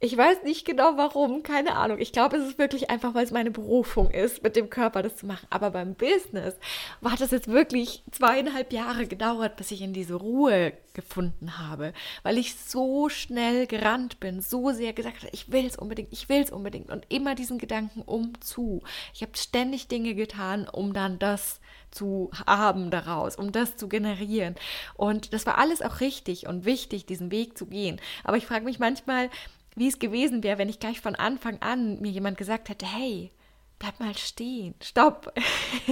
ich 0.00 0.16
weiß 0.16 0.44
nicht 0.44 0.64
genau 0.64 0.96
warum, 0.96 1.42
keine 1.42 1.74
Ahnung. 1.74 1.98
Ich 1.98 2.12
glaube, 2.12 2.36
es 2.36 2.46
ist 2.46 2.58
wirklich 2.58 2.88
einfach, 2.88 3.14
weil 3.14 3.24
es 3.24 3.32
meine 3.32 3.50
Berufung 3.50 4.10
ist, 4.12 4.44
mit 4.44 4.54
dem 4.54 4.70
Körper 4.70 5.02
das 5.02 5.16
zu 5.16 5.26
machen. 5.26 5.48
Aber 5.50 5.70
beim 5.70 5.94
Business 5.94 6.54
war 7.00 7.16
das 7.18 7.32
jetzt 7.32 7.48
wirklich 7.48 8.04
zweieinhalb 8.12 8.72
Jahre 8.72 9.08
gedauert, 9.08 9.56
bis 9.56 9.72
ich 9.72 9.82
in 9.82 9.92
diese 9.92 10.14
Ruhe 10.14 10.72
gefunden 10.94 11.58
habe, 11.58 11.92
weil 12.22 12.38
ich 12.38 12.54
so 12.54 13.08
schnell 13.08 13.66
gerannt 13.66 14.20
bin, 14.20 14.40
so 14.40 14.70
sehr 14.70 14.92
gesagt 14.92 15.18
habe, 15.18 15.30
ich 15.32 15.50
will 15.50 15.66
es 15.66 15.76
unbedingt, 15.76 16.12
ich 16.12 16.28
will 16.28 16.42
es 16.42 16.50
unbedingt 16.50 16.90
und 16.90 17.04
immer 17.08 17.34
diesen 17.34 17.58
Gedanken 17.58 18.02
umzu. 18.02 18.82
Ich 19.14 19.22
habe 19.22 19.36
ständig 19.36 19.88
Dinge 19.88 20.14
getan, 20.14 20.68
um 20.68 20.92
dann 20.92 21.18
das 21.18 21.60
zu 21.90 22.30
haben 22.46 22.90
daraus, 22.90 23.36
um 23.36 23.50
das 23.50 23.76
zu 23.76 23.88
generieren. 23.88 24.54
Und 24.94 25.32
das 25.32 25.46
war 25.46 25.58
alles 25.58 25.82
auch 25.82 26.00
richtig 26.00 26.46
und 26.46 26.64
wichtig, 26.64 27.06
diesen 27.06 27.30
Weg 27.30 27.56
zu 27.56 27.66
gehen. 27.66 28.00
Aber 28.24 28.36
ich 28.36 28.46
frage 28.46 28.64
mich 28.64 28.78
manchmal, 28.78 29.30
wie 29.78 29.88
es 29.88 29.98
gewesen 29.98 30.42
wäre, 30.42 30.58
wenn 30.58 30.68
ich 30.68 30.80
gleich 30.80 31.00
von 31.00 31.14
Anfang 31.14 31.60
an 31.60 32.00
mir 32.00 32.10
jemand 32.10 32.38
gesagt 32.38 32.68
hätte, 32.68 32.86
hey, 32.86 33.32
bleib 33.78 34.00
mal 34.00 34.16
stehen, 34.16 34.74
stopp. 34.82 35.32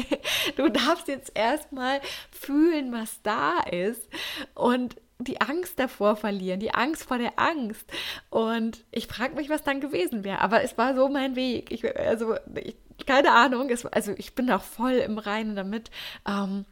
du 0.57 0.69
darfst 0.69 1.09
jetzt 1.09 1.33
erstmal 1.35 2.01
fühlen, 2.31 2.93
was 2.93 3.23
da 3.23 3.61
ist 3.61 4.09
und 4.55 4.97
die 5.19 5.41
Angst 5.41 5.79
davor 5.79 6.17
verlieren, 6.17 6.61
die 6.61 6.75
Angst 6.75 7.05
vor 7.05 7.19
der 7.19 7.39
Angst. 7.39 7.91
Und 8.29 8.85
ich 8.91 9.07
frage 9.07 9.35
mich, 9.35 9.49
was 9.49 9.63
dann 9.63 9.81
gewesen 9.81 10.25
wäre. 10.25 10.41
Aber 10.41 10.63
es 10.63 10.77
war 10.77 10.95
so 10.95 11.09
mein 11.09 11.37
Weg. 11.37 11.71
Ich, 11.71 11.85
also, 11.97 12.37
ich, 12.55 12.77
keine 13.07 13.33
Ahnung. 13.33 13.71
Es, 13.71 13.87
also, 13.87 14.13
ich 14.19 14.35
bin 14.35 14.51
auch 14.51 14.63
voll 14.63 14.93
im 14.93 15.17
Reinen 15.17 15.57
damit. 15.57 15.91
Ähm, 16.29 16.67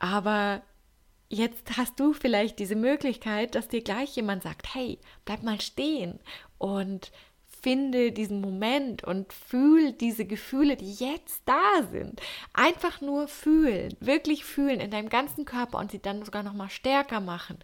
aber 0.00 0.62
jetzt 1.28 1.76
hast 1.76 2.00
du 2.00 2.14
vielleicht 2.14 2.58
diese 2.58 2.74
Möglichkeit, 2.74 3.54
dass 3.54 3.68
dir 3.68 3.82
gleich 3.82 4.16
jemand 4.16 4.44
sagt, 4.44 4.74
hey, 4.74 4.98
bleib 5.26 5.42
mal 5.42 5.60
stehen 5.60 6.20
und 6.60 7.10
finde 7.62 8.12
diesen 8.12 8.40
Moment 8.40 9.02
und 9.02 9.32
fühl 9.32 9.92
diese 9.92 10.24
Gefühle, 10.24 10.76
die 10.76 10.92
jetzt 10.92 11.42
da 11.46 11.82
sind. 11.90 12.20
Einfach 12.52 13.00
nur 13.00 13.28
fühlen, 13.28 13.96
wirklich 14.00 14.44
fühlen 14.44 14.78
in 14.78 14.90
deinem 14.90 15.08
ganzen 15.08 15.44
Körper 15.44 15.78
und 15.78 15.90
sie 15.90 16.00
dann 16.00 16.24
sogar 16.24 16.42
noch 16.42 16.52
mal 16.52 16.70
stärker 16.70 17.20
machen 17.20 17.58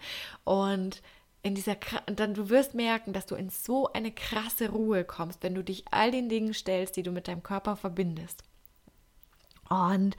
und 0.44 1.02
in 1.42 1.54
dieser 1.54 1.76
dann 2.06 2.34
du 2.34 2.48
wirst 2.48 2.74
merken, 2.74 3.12
dass 3.12 3.26
du 3.26 3.36
in 3.36 3.50
so 3.50 3.92
eine 3.92 4.10
krasse 4.10 4.70
Ruhe 4.70 5.04
kommst, 5.04 5.42
wenn 5.42 5.54
du 5.54 5.62
dich 5.62 5.84
all 5.90 6.10
den 6.10 6.28
Dingen 6.28 6.54
stellst, 6.54 6.96
die 6.96 7.04
du 7.04 7.12
mit 7.12 7.28
deinem 7.28 7.42
Körper 7.42 7.76
verbindest. 7.76 8.42
Und 9.68 10.16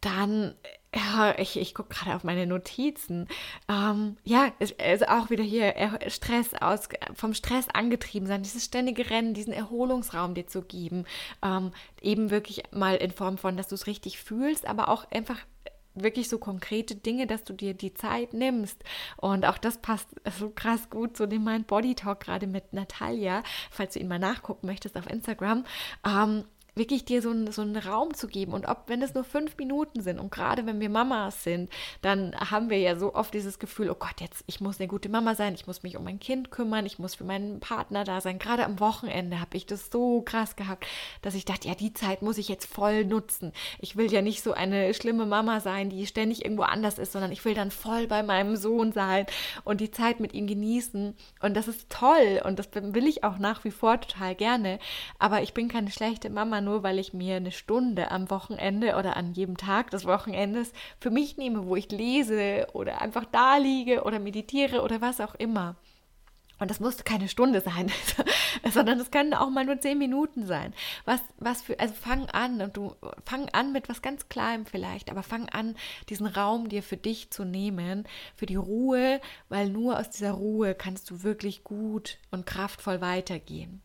dann 0.00 0.54
ja, 0.94 1.38
ich, 1.38 1.58
ich 1.58 1.74
gucke 1.74 1.94
gerade 1.94 2.14
auf 2.14 2.24
meine 2.24 2.46
Notizen. 2.46 3.26
Ähm, 3.68 4.16
ja, 4.24 4.52
es 4.58 4.72
ist 4.72 5.08
auch 5.08 5.30
wieder 5.30 5.44
hier 5.44 5.74
Stress 6.08 6.54
aus, 6.54 6.88
vom 7.14 7.32
Stress 7.34 7.68
angetrieben 7.68 8.26
sein, 8.26 8.42
dieses 8.42 8.64
ständige 8.64 9.08
Rennen, 9.08 9.32
diesen 9.32 9.52
Erholungsraum 9.52 10.34
dir 10.34 10.46
zu 10.46 10.62
geben. 10.62 11.04
Ähm, 11.42 11.72
eben 12.00 12.30
wirklich 12.30 12.64
mal 12.72 12.96
in 12.96 13.10
Form 13.10 13.38
von, 13.38 13.56
dass 13.56 13.68
du 13.68 13.74
es 13.74 13.86
richtig 13.86 14.18
fühlst, 14.18 14.66
aber 14.66 14.88
auch 14.88 15.10
einfach 15.10 15.38
wirklich 15.94 16.28
so 16.28 16.38
konkrete 16.38 16.94
Dinge, 16.94 17.26
dass 17.26 17.44
du 17.44 17.52
dir 17.52 17.74
die 17.74 17.94
Zeit 17.94 18.32
nimmst. 18.34 18.82
Und 19.16 19.46
auch 19.46 19.58
das 19.58 19.78
passt 19.78 20.08
so 20.38 20.50
krass 20.50 20.90
gut 20.90 21.16
zu 21.16 21.26
dem 21.26 21.44
Mind 21.44 21.66
Body 21.66 21.94
Talk 21.94 22.20
gerade 22.20 22.46
mit 22.46 22.72
Natalia, 22.72 23.42
falls 23.70 23.94
du 23.94 24.00
ihn 24.00 24.08
mal 24.08 24.18
nachgucken 24.18 24.66
möchtest 24.66 24.96
auf 24.96 25.08
Instagram. 25.08 25.64
Ähm, 26.06 26.44
wirklich 26.74 27.04
dir 27.04 27.20
so, 27.20 27.30
ein, 27.30 27.50
so 27.52 27.62
einen 27.62 27.76
Raum 27.76 28.14
zu 28.14 28.26
geben. 28.26 28.52
Und 28.52 28.66
ob, 28.66 28.84
wenn 28.86 29.02
es 29.02 29.14
nur 29.14 29.24
fünf 29.24 29.56
Minuten 29.58 30.00
sind 30.00 30.18
und 30.18 30.30
gerade 30.30 30.66
wenn 30.66 30.80
wir 30.80 30.88
Mamas 30.88 31.44
sind, 31.44 31.70
dann 32.00 32.34
haben 32.34 32.70
wir 32.70 32.78
ja 32.78 32.96
so 32.96 33.14
oft 33.14 33.34
dieses 33.34 33.58
Gefühl, 33.58 33.90
oh 33.90 33.96
Gott, 33.98 34.20
jetzt, 34.20 34.44
ich 34.46 34.60
muss 34.60 34.80
eine 34.80 34.88
gute 34.88 35.08
Mama 35.08 35.34
sein, 35.34 35.54
ich 35.54 35.66
muss 35.66 35.82
mich 35.82 35.96
um 35.96 36.04
mein 36.04 36.20
Kind 36.20 36.50
kümmern, 36.50 36.86
ich 36.86 36.98
muss 36.98 37.14
für 37.14 37.24
meinen 37.24 37.60
Partner 37.60 38.04
da 38.04 38.20
sein. 38.20 38.38
Gerade 38.38 38.64
am 38.64 38.80
Wochenende 38.80 39.40
habe 39.40 39.56
ich 39.56 39.66
das 39.66 39.90
so 39.90 40.22
krass 40.22 40.56
gehabt, 40.56 40.86
dass 41.20 41.34
ich 41.34 41.44
dachte, 41.44 41.68
ja, 41.68 41.74
die 41.74 41.92
Zeit 41.92 42.22
muss 42.22 42.38
ich 42.38 42.48
jetzt 42.48 42.72
voll 42.72 43.04
nutzen. 43.04 43.52
Ich 43.78 43.96
will 43.96 44.10
ja 44.10 44.22
nicht 44.22 44.42
so 44.42 44.52
eine 44.52 44.94
schlimme 44.94 45.26
Mama 45.26 45.60
sein, 45.60 45.90
die 45.90 46.06
ständig 46.06 46.44
irgendwo 46.44 46.62
anders 46.62 46.98
ist, 46.98 47.12
sondern 47.12 47.32
ich 47.32 47.44
will 47.44 47.54
dann 47.54 47.70
voll 47.70 48.06
bei 48.06 48.22
meinem 48.22 48.56
Sohn 48.56 48.92
sein 48.92 49.26
und 49.64 49.80
die 49.80 49.90
Zeit 49.90 50.20
mit 50.20 50.32
ihm 50.32 50.46
genießen. 50.46 51.14
Und 51.40 51.56
das 51.56 51.68
ist 51.68 51.90
toll 51.90 52.40
und 52.44 52.58
das 52.58 52.68
will 52.72 53.06
ich 53.06 53.24
auch 53.24 53.38
nach 53.38 53.64
wie 53.64 53.70
vor 53.70 54.00
total 54.00 54.34
gerne. 54.34 54.78
Aber 55.18 55.42
ich 55.42 55.52
bin 55.52 55.68
keine 55.68 55.90
schlechte 55.90 56.30
Mama, 56.30 56.61
nur 56.62 56.82
weil 56.82 56.98
ich 56.98 57.12
mir 57.12 57.36
eine 57.36 57.52
Stunde 57.52 58.10
am 58.10 58.30
Wochenende 58.30 58.96
oder 58.96 59.16
an 59.16 59.34
jedem 59.34 59.56
Tag 59.56 59.90
des 59.90 60.06
Wochenendes 60.06 60.72
für 60.98 61.10
mich 61.10 61.36
nehme, 61.36 61.66
wo 61.66 61.76
ich 61.76 61.90
lese 61.90 62.66
oder 62.72 63.02
einfach 63.02 63.24
da 63.24 63.56
liege 63.56 64.04
oder 64.04 64.18
meditiere 64.18 64.82
oder 64.82 65.00
was 65.00 65.20
auch 65.20 65.34
immer. 65.34 65.76
Und 66.62 66.70
das 66.70 66.78
muss 66.78 67.02
keine 67.02 67.28
Stunde 67.28 67.60
sein, 67.60 67.90
sondern 68.72 69.00
es 69.00 69.10
können 69.10 69.34
auch 69.34 69.50
mal 69.50 69.64
nur 69.64 69.80
zehn 69.80 69.98
Minuten 69.98 70.46
sein. 70.46 70.72
Was, 71.04 71.20
was 71.38 71.60
für, 71.60 71.80
also 71.80 71.92
fang 71.92 72.26
an 72.26 72.62
und 72.62 72.76
du 72.76 72.94
fang 73.24 73.48
an 73.48 73.72
mit 73.72 73.88
was 73.88 74.00
ganz 74.00 74.28
Kleinem 74.28 74.64
vielleicht, 74.64 75.10
aber 75.10 75.24
fang 75.24 75.48
an, 75.48 75.74
diesen 76.08 76.28
Raum 76.28 76.68
dir 76.68 76.84
für 76.84 76.96
dich 76.96 77.32
zu 77.32 77.44
nehmen, 77.44 78.06
für 78.36 78.46
die 78.46 78.54
Ruhe, 78.54 79.20
weil 79.48 79.70
nur 79.70 79.98
aus 79.98 80.10
dieser 80.10 80.30
Ruhe 80.32 80.76
kannst 80.76 81.10
du 81.10 81.24
wirklich 81.24 81.64
gut 81.64 82.18
und 82.30 82.46
kraftvoll 82.46 83.00
weitergehen. 83.00 83.82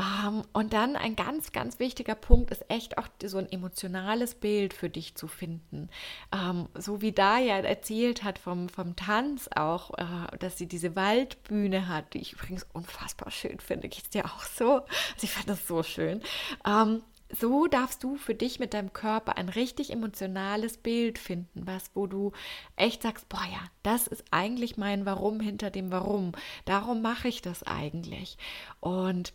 Ähm, 0.00 0.42
und 0.52 0.72
dann 0.72 0.96
ein 0.96 1.14
ganz, 1.14 1.52
ganz 1.52 1.78
wichtiger 1.78 2.14
Punkt 2.14 2.50
ist 2.50 2.64
echt 2.70 2.96
auch 2.96 3.08
so 3.22 3.38
ein 3.38 3.50
emotionales 3.50 4.34
Bild 4.34 4.72
für 4.72 4.88
dich 4.88 5.14
zu 5.14 5.28
finden. 5.28 5.90
Ähm, 6.32 6.68
so 6.74 7.02
wie 7.02 7.12
Daya 7.12 7.58
erzählt 7.58 8.24
hat 8.24 8.38
vom, 8.38 8.68
vom 8.68 8.96
Tanz 8.96 9.48
auch, 9.54 9.90
äh, 9.98 10.36
dass 10.38 10.56
sie 10.56 10.66
diese 10.66 10.96
Waldbühne 10.96 11.88
hat, 11.88 12.14
die 12.14 12.20
ich 12.20 12.32
übrigens 12.32 12.66
unfassbar 12.72 13.30
schön 13.30 13.60
finde. 13.60 13.88
Geht 13.88 14.04
es 14.04 14.10
dir 14.10 14.24
auch 14.24 14.44
so? 14.44 14.80
Also 14.80 15.22
ich 15.22 15.32
fand 15.32 15.48
das 15.48 15.66
so 15.66 15.82
schön. 15.82 16.22
Ähm, 16.66 17.02
so 17.38 17.66
darfst 17.68 18.02
du 18.02 18.16
für 18.16 18.34
dich 18.34 18.58
mit 18.58 18.74
deinem 18.74 18.92
Körper 18.92 19.36
ein 19.36 19.48
richtig 19.48 19.92
emotionales 19.92 20.76
Bild 20.76 21.18
finden, 21.18 21.64
was, 21.66 21.90
wo 21.94 22.06
du 22.08 22.32
echt 22.74 23.02
sagst, 23.02 23.28
boah 23.28 23.44
ja, 23.52 23.60
das 23.84 24.08
ist 24.08 24.24
eigentlich 24.32 24.76
mein 24.76 25.06
Warum 25.06 25.38
hinter 25.38 25.70
dem 25.70 25.92
Warum. 25.92 26.32
Darum 26.64 27.02
mache 27.02 27.28
ich 27.28 27.40
das 27.40 27.62
eigentlich. 27.62 28.36
Und 28.80 29.32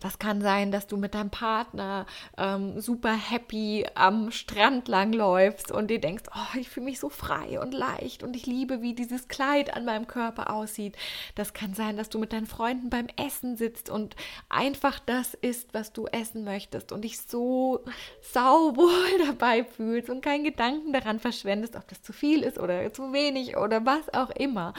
das 0.00 0.18
kann 0.18 0.40
sein, 0.40 0.70
dass 0.70 0.86
du 0.86 0.96
mit 0.96 1.14
deinem 1.14 1.30
Partner 1.30 2.06
ähm, 2.36 2.80
super 2.80 3.12
happy 3.12 3.86
am 3.94 4.30
Strand 4.30 4.88
langläufst 4.88 5.70
und 5.70 5.88
dir 5.88 6.00
denkst, 6.00 6.24
oh, 6.34 6.58
ich 6.58 6.68
fühle 6.68 6.86
mich 6.86 7.00
so 7.00 7.08
frei 7.08 7.60
und 7.60 7.72
leicht 7.72 8.22
und 8.22 8.36
ich 8.36 8.46
liebe, 8.46 8.82
wie 8.82 8.94
dieses 8.94 9.28
Kleid 9.28 9.74
an 9.74 9.84
meinem 9.84 10.06
Körper 10.06 10.52
aussieht. 10.52 10.96
Das 11.34 11.52
kann 11.52 11.74
sein, 11.74 11.96
dass 11.96 12.08
du 12.08 12.18
mit 12.18 12.32
deinen 12.32 12.46
Freunden 12.46 12.90
beim 12.90 13.08
Essen 13.16 13.56
sitzt 13.56 13.90
und 13.90 14.16
einfach 14.48 14.98
das 15.00 15.34
isst, 15.34 15.74
was 15.74 15.92
du 15.92 16.06
essen 16.06 16.44
möchtest 16.44 16.92
und 16.92 17.02
dich 17.02 17.20
so 17.20 17.84
sauwohl 18.20 19.18
dabei 19.26 19.64
fühlst 19.64 20.10
und 20.10 20.22
keinen 20.22 20.44
Gedanken 20.44 20.92
daran 20.92 21.18
verschwendest, 21.18 21.76
ob 21.76 21.86
das 21.88 22.02
zu 22.02 22.12
viel 22.12 22.42
ist 22.42 22.58
oder 22.58 22.92
zu 22.92 23.12
wenig 23.12 23.56
oder 23.56 23.84
was 23.84 24.12
auch 24.14 24.30
immer. 24.30 24.74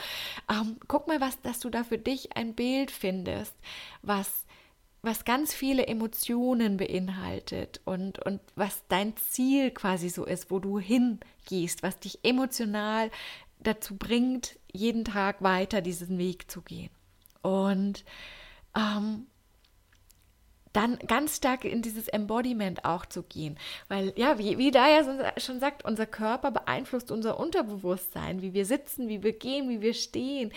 Ähm, 0.50 0.78
guck 0.88 1.08
mal, 1.08 1.22
was, 1.22 1.42
dass 1.42 1.60
du 1.60 1.70
da 1.70 1.84
für 1.84 1.98
dich 1.98 2.36
ein 2.36 2.54
Bild 2.54 2.92
findest, 2.92 3.54
was 4.02 4.46
was 5.02 5.24
ganz 5.24 5.54
viele 5.54 5.88
Emotionen 5.88 6.78
beinhaltet 6.78 7.82
und, 7.86 8.20
und 8.26 8.42
was 8.56 8.84
dein 8.90 9.16
Ziel 9.18 9.72
quasi 9.72 10.10
so 10.10 10.26
ist, 10.26 10.52
wo 10.52 10.60
du 10.60 10.80
hingehst, 10.80 11.84
was 11.84 12.00
dich 12.00 12.20
emotional 12.24 13.10
dazu 13.60 13.96
bringt, 13.98 14.58
jeden 14.72 15.06
Tag 15.06 15.42
weiter 15.42 15.82
diesen 15.82 16.18
Weg 16.18 16.52
zu 16.52 16.62
gehen. 16.62 16.90
Und 17.42 18.04
ähm, 18.76 19.28
dann 20.74 21.00
ganz 21.08 21.38
stark 21.38 21.66
in 21.66 21.82
dieses 21.82 22.08
Embodiment 22.08 22.86
auch 22.86 23.06
zu 23.06 23.24
gehen. 23.24 23.58
Weil, 23.88 24.14
ja, 24.16 24.38
wie, 24.38 24.58
wie 24.58 24.72
da 24.72 24.88
ja 24.88 25.04
schon 25.38 25.60
sagt, 25.60 25.84
unser 25.86 26.06
Körper 26.06 26.52
beeinflusst 26.52 27.12
unser 27.12 27.40
Unterbewusstsein, 27.40 28.42
wie 28.42 28.54
wir 28.54 28.66
sitzen, 28.66 29.08
wie 29.08 29.24
wir 29.24 29.34
gehen, 29.34 29.70
wie 29.70 29.82
wir 29.82 29.94
stehen. 29.94 30.52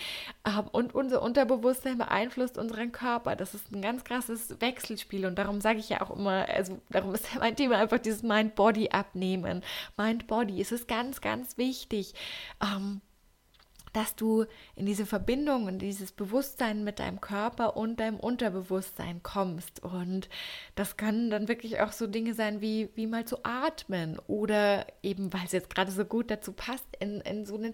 Ähm, 0.45 0.67
und 0.71 0.93
unser 0.93 1.21
Unterbewusstsein 1.21 1.97
beeinflusst 1.97 2.57
unseren 2.57 2.91
Körper. 2.91 3.35
Das 3.35 3.53
ist 3.53 3.71
ein 3.71 3.81
ganz 3.81 4.03
krasses 4.03 4.59
Wechselspiel. 4.61 5.25
Und 5.25 5.37
darum 5.37 5.61
sage 5.61 5.79
ich 5.79 5.89
ja 5.89 6.01
auch 6.01 6.15
immer, 6.15 6.47
also 6.47 6.79
darum 6.89 7.13
ist 7.15 7.27
mein 7.39 7.55
Thema 7.55 7.77
einfach 7.77 7.99
dieses 7.99 8.23
Mind-Body 8.23 8.89
abnehmen. 8.89 9.63
Mind-Body. 9.97 10.61
Es 10.61 10.71
ist 10.71 10.87
ganz, 10.87 11.21
ganz 11.21 11.57
wichtig. 11.57 12.13
Ähm, 12.61 13.01
dass 13.93 14.15
du 14.15 14.45
in 14.75 14.85
diese 14.85 15.05
Verbindung, 15.05 15.67
in 15.67 15.79
dieses 15.79 16.11
Bewusstsein 16.11 16.83
mit 16.83 16.99
deinem 16.99 17.21
Körper 17.21 17.77
und 17.77 17.99
deinem 17.99 18.19
Unterbewusstsein 18.19 19.23
kommst. 19.23 19.81
Und 19.83 20.29
das 20.75 20.97
können 20.97 21.29
dann 21.29 21.47
wirklich 21.47 21.79
auch 21.79 21.91
so 21.91 22.07
Dinge 22.07 22.33
sein 22.33 22.59
wie, 22.59 22.89
wie 22.95 23.07
mal 23.07 23.25
zu 23.25 23.37
atmen 23.43 24.19
oder 24.27 24.87
eben, 25.01 25.31
weil 25.31 25.45
es 25.45 25.51
jetzt 25.51 25.69
gerade 25.69 25.91
so 25.91 26.05
gut 26.05 26.29
dazu 26.31 26.51
passt, 26.51 26.87
in, 26.99 27.21
in 27.21 27.45
so 27.45 27.55
eine 27.55 27.73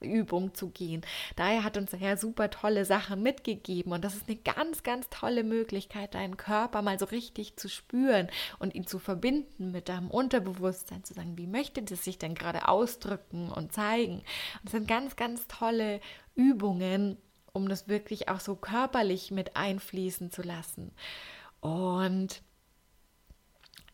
Tanzübung 0.00 0.54
zu 0.54 0.70
gehen. 0.70 1.02
Daher 1.36 1.64
hat 1.64 1.76
uns 1.76 1.92
Herr 1.92 2.16
super 2.16 2.50
tolle 2.50 2.84
Sachen 2.84 3.22
mitgegeben 3.22 3.92
und 3.92 4.04
das 4.04 4.14
ist 4.14 4.28
eine 4.28 4.36
ganz, 4.36 4.82
ganz 4.82 5.08
tolle 5.10 5.44
Möglichkeit, 5.44 6.14
deinen 6.14 6.36
Körper 6.36 6.82
mal 6.82 6.98
so 6.98 7.06
richtig 7.06 7.56
zu 7.56 7.68
spüren 7.68 8.28
und 8.58 8.74
ihn 8.74 8.86
zu 8.86 8.98
verbinden 8.98 9.70
mit 9.70 9.88
deinem 9.88 10.10
Unterbewusstsein, 10.10 11.04
zu 11.04 11.14
sagen, 11.14 11.36
wie 11.36 11.46
möchte 11.46 11.82
das 11.82 12.04
sich 12.04 12.18
denn 12.18 12.34
gerade 12.34 12.68
ausdrücken 12.68 13.50
und 13.50 13.72
zeigen. 13.72 14.18
Und 14.18 14.64
das 14.64 14.72
sind 14.72 14.88
ganz, 14.88 15.16
ganz 15.16 15.46
tolle 15.48 16.00
Übungen, 16.34 17.16
um 17.52 17.68
das 17.68 17.88
wirklich 17.88 18.28
auch 18.28 18.40
so 18.40 18.56
körperlich 18.56 19.30
mit 19.30 19.56
einfließen 19.56 20.30
zu 20.30 20.42
lassen. 20.42 20.92
Und 21.60 22.42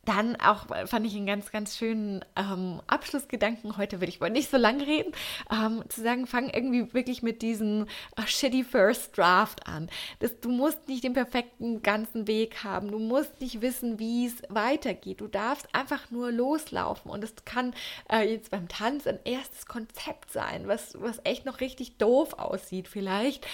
dann 0.04 0.36
auch 0.36 0.70
äh, 0.70 0.86
fand 0.86 1.06
ich 1.06 1.14
einen 1.14 1.26
ganz, 1.26 1.50
ganz 1.50 1.76
schönen 1.76 2.24
ähm, 2.36 2.80
Abschlussgedanken. 2.86 3.76
Heute 3.76 4.00
will 4.00 4.08
ich 4.08 4.20
wohl 4.20 4.30
nicht 4.30 4.50
so 4.50 4.56
lange 4.56 4.86
reden. 4.86 5.12
Ähm, 5.50 5.82
zu 5.88 6.02
sagen, 6.02 6.26
fang 6.26 6.50
irgendwie 6.50 6.92
wirklich 6.92 7.22
mit 7.22 7.42
diesem 7.42 7.86
uh, 8.18 8.26
shitty 8.26 8.64
first 8.64 9.16
draft 9.16 9.66
an. 9.66 9.88
Das, 10.20 10.40
du 10.40 10.50
musst 10.50 10.88
nicht 10.88 11.04
den 11.04 11.12
perfekten 11.12 11.82
ganzen 11.82 12.26
Weg 12.26 12.64
haben. 12.64 12.90
Du 12.90 12.98
musst 12.98 13.40
nicht 13.40 13.60
wissen, 13.60 13.98
wie 13.98 14.26
es 14.26 14.34
weitergeht. 14.48 15.20
Du 15.20 15.28
darfst 15.28 15.68
einfach 15.74 16.10
nur 16.10 16.30
loslaufen. 16.32 17.10
Und 17.10 17.24
es 17.24 17.34
kann 17.44 17.74
äh, 18.10 18.30
jetzt 18.30 18.50
beim 18.50 18.68
Tanz 18.68 19.06
ein 19.06 19.18
erstes 19.24 19.66
Konzept 19.66 20.30
sein, 20.32 20.68
was, 20.68 21.00
was 21.00 21.20
echt 21.24 21.44
noch 21.44 21.60
richtig 21.60 21.98
doof 21.98 22.34
aussieht 22.34 22.88
vielleicht. 22.88 23.46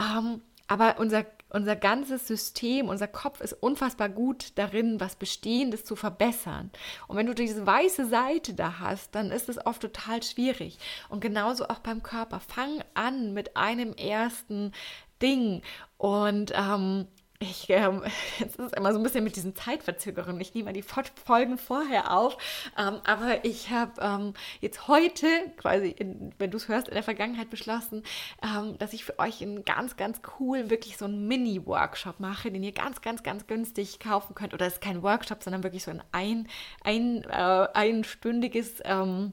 Ähm, 0.00 0.40
aber 0.68 0.96
unser 0.98 1.24
unser 1.56 1.74
ganzes 1.74 2.26
System, 2.26 2.90
unser 2.90 3.08
Kopf 3.08 3.40
ist 3.40 3.54
unfassbar 3.54 4.10
gut 4.10 4.52
darin, 4.56 5.00
was 5.00 5.16
Bestehendes 5.16 5.86
zu 5.86 5.96
verbessern. 5.96 6.70
Und 7.08 7.16
wenn 7.16 7.26
du 7.26 7.34
diese 7.34 7.66
weiße 7.66 8.06
Seite 8.06 8.52
da 8.52 8.78
hast, 8.78 9.14
dann 9.14 9.30
ist 9.30 9.48
es 9.48 9.64
oft 9.64 9.80
total 9.80 10.22
schwierig. 10.22 10.78
Und 11.08 11.20
genauso 11.20 11.64
auch 11.68 11.78
beim 11.78 12.02
Körper. 12.02 12.40
Fang 12.40 12.84
an 12.92 13.32
mit 13.32 13.56
einem 13.56 13.94
ersten 13.94 14.72
Ding 15.22 15.62
und 15.96 16.52
ähm, 16.54 17.08
ich, 17.38 17.68
ähm, 17.70 18.02
es 18.40 18.56
ist 18.56 18.76
immer 18.76 18.92
so 18.92 18.98
ein 18.98 19.02
bisschen 19.02 19.24
mit 19.24 19.36
diesen 19.36 19.54
Zeitverzögerungen. 19.54 20.40
Ich 20.40 20.54
nehme 20.54 20.72
die 20.72 20.82
Folgen 20.82 21.58
vorher 21.58 22.12
auf, 22.12 22.36
ähm, 22.78 23.00
aber 23.04 23.44
ich 23.44 23.70
habe 23.70 23.92
ähm, 24.00 24.34
jetzt 24.60 24.88
heute, 24.88 25.26
quasi, 25.56 25.88
in, 25.88 26.32
wenn 26.38 26.50
du 26.50 26.56
es 26.56 26.68
hörst, 26.68 26.88
in 26.88 26.94
der 26.94 27.02
Vergangenheit 27.02 27.50
beschlossen, 27.50 28.02
ähm, 28.42 28.78
dass 28.78 28.92
ich 28.92 29.04
für 29.04 29.18
euch 29.18 29.42
einen 29.42 29.64
ganz, 29.64 29.96
ganz 29.96 30.20
cool, 30.38 30.70
wirklich 30.70 30.96
so 30.96 31.04
einen 31.04 31.26
Mini-Workshop 31.28 32.20
mache, 32.20 32.50
den 32.50 32.62
ihr 32.62 32.72
ganz, 32.72 33.00
ganz, 33.00 33.22
ganz 33.22 33.46
günstig 33.46 34.00
kaufen 34.00 34.34
könnt. 34.34 34.54
Oder 34.54 34.66
es 34.66 34.74
ist 34.74 34.80
kein 34.80 35.02
Workshop, 35.02 35.42
sondern 35.42 35.62
wirklich 35.62 35.84
so 35.84 35.90
ein, 35.90 36.02
ein, 36.12 36.48
ein 36.84 37.24
äh, 37.24 37.68
einstündiges 37.74 38.80
ähm, 38.84 39.32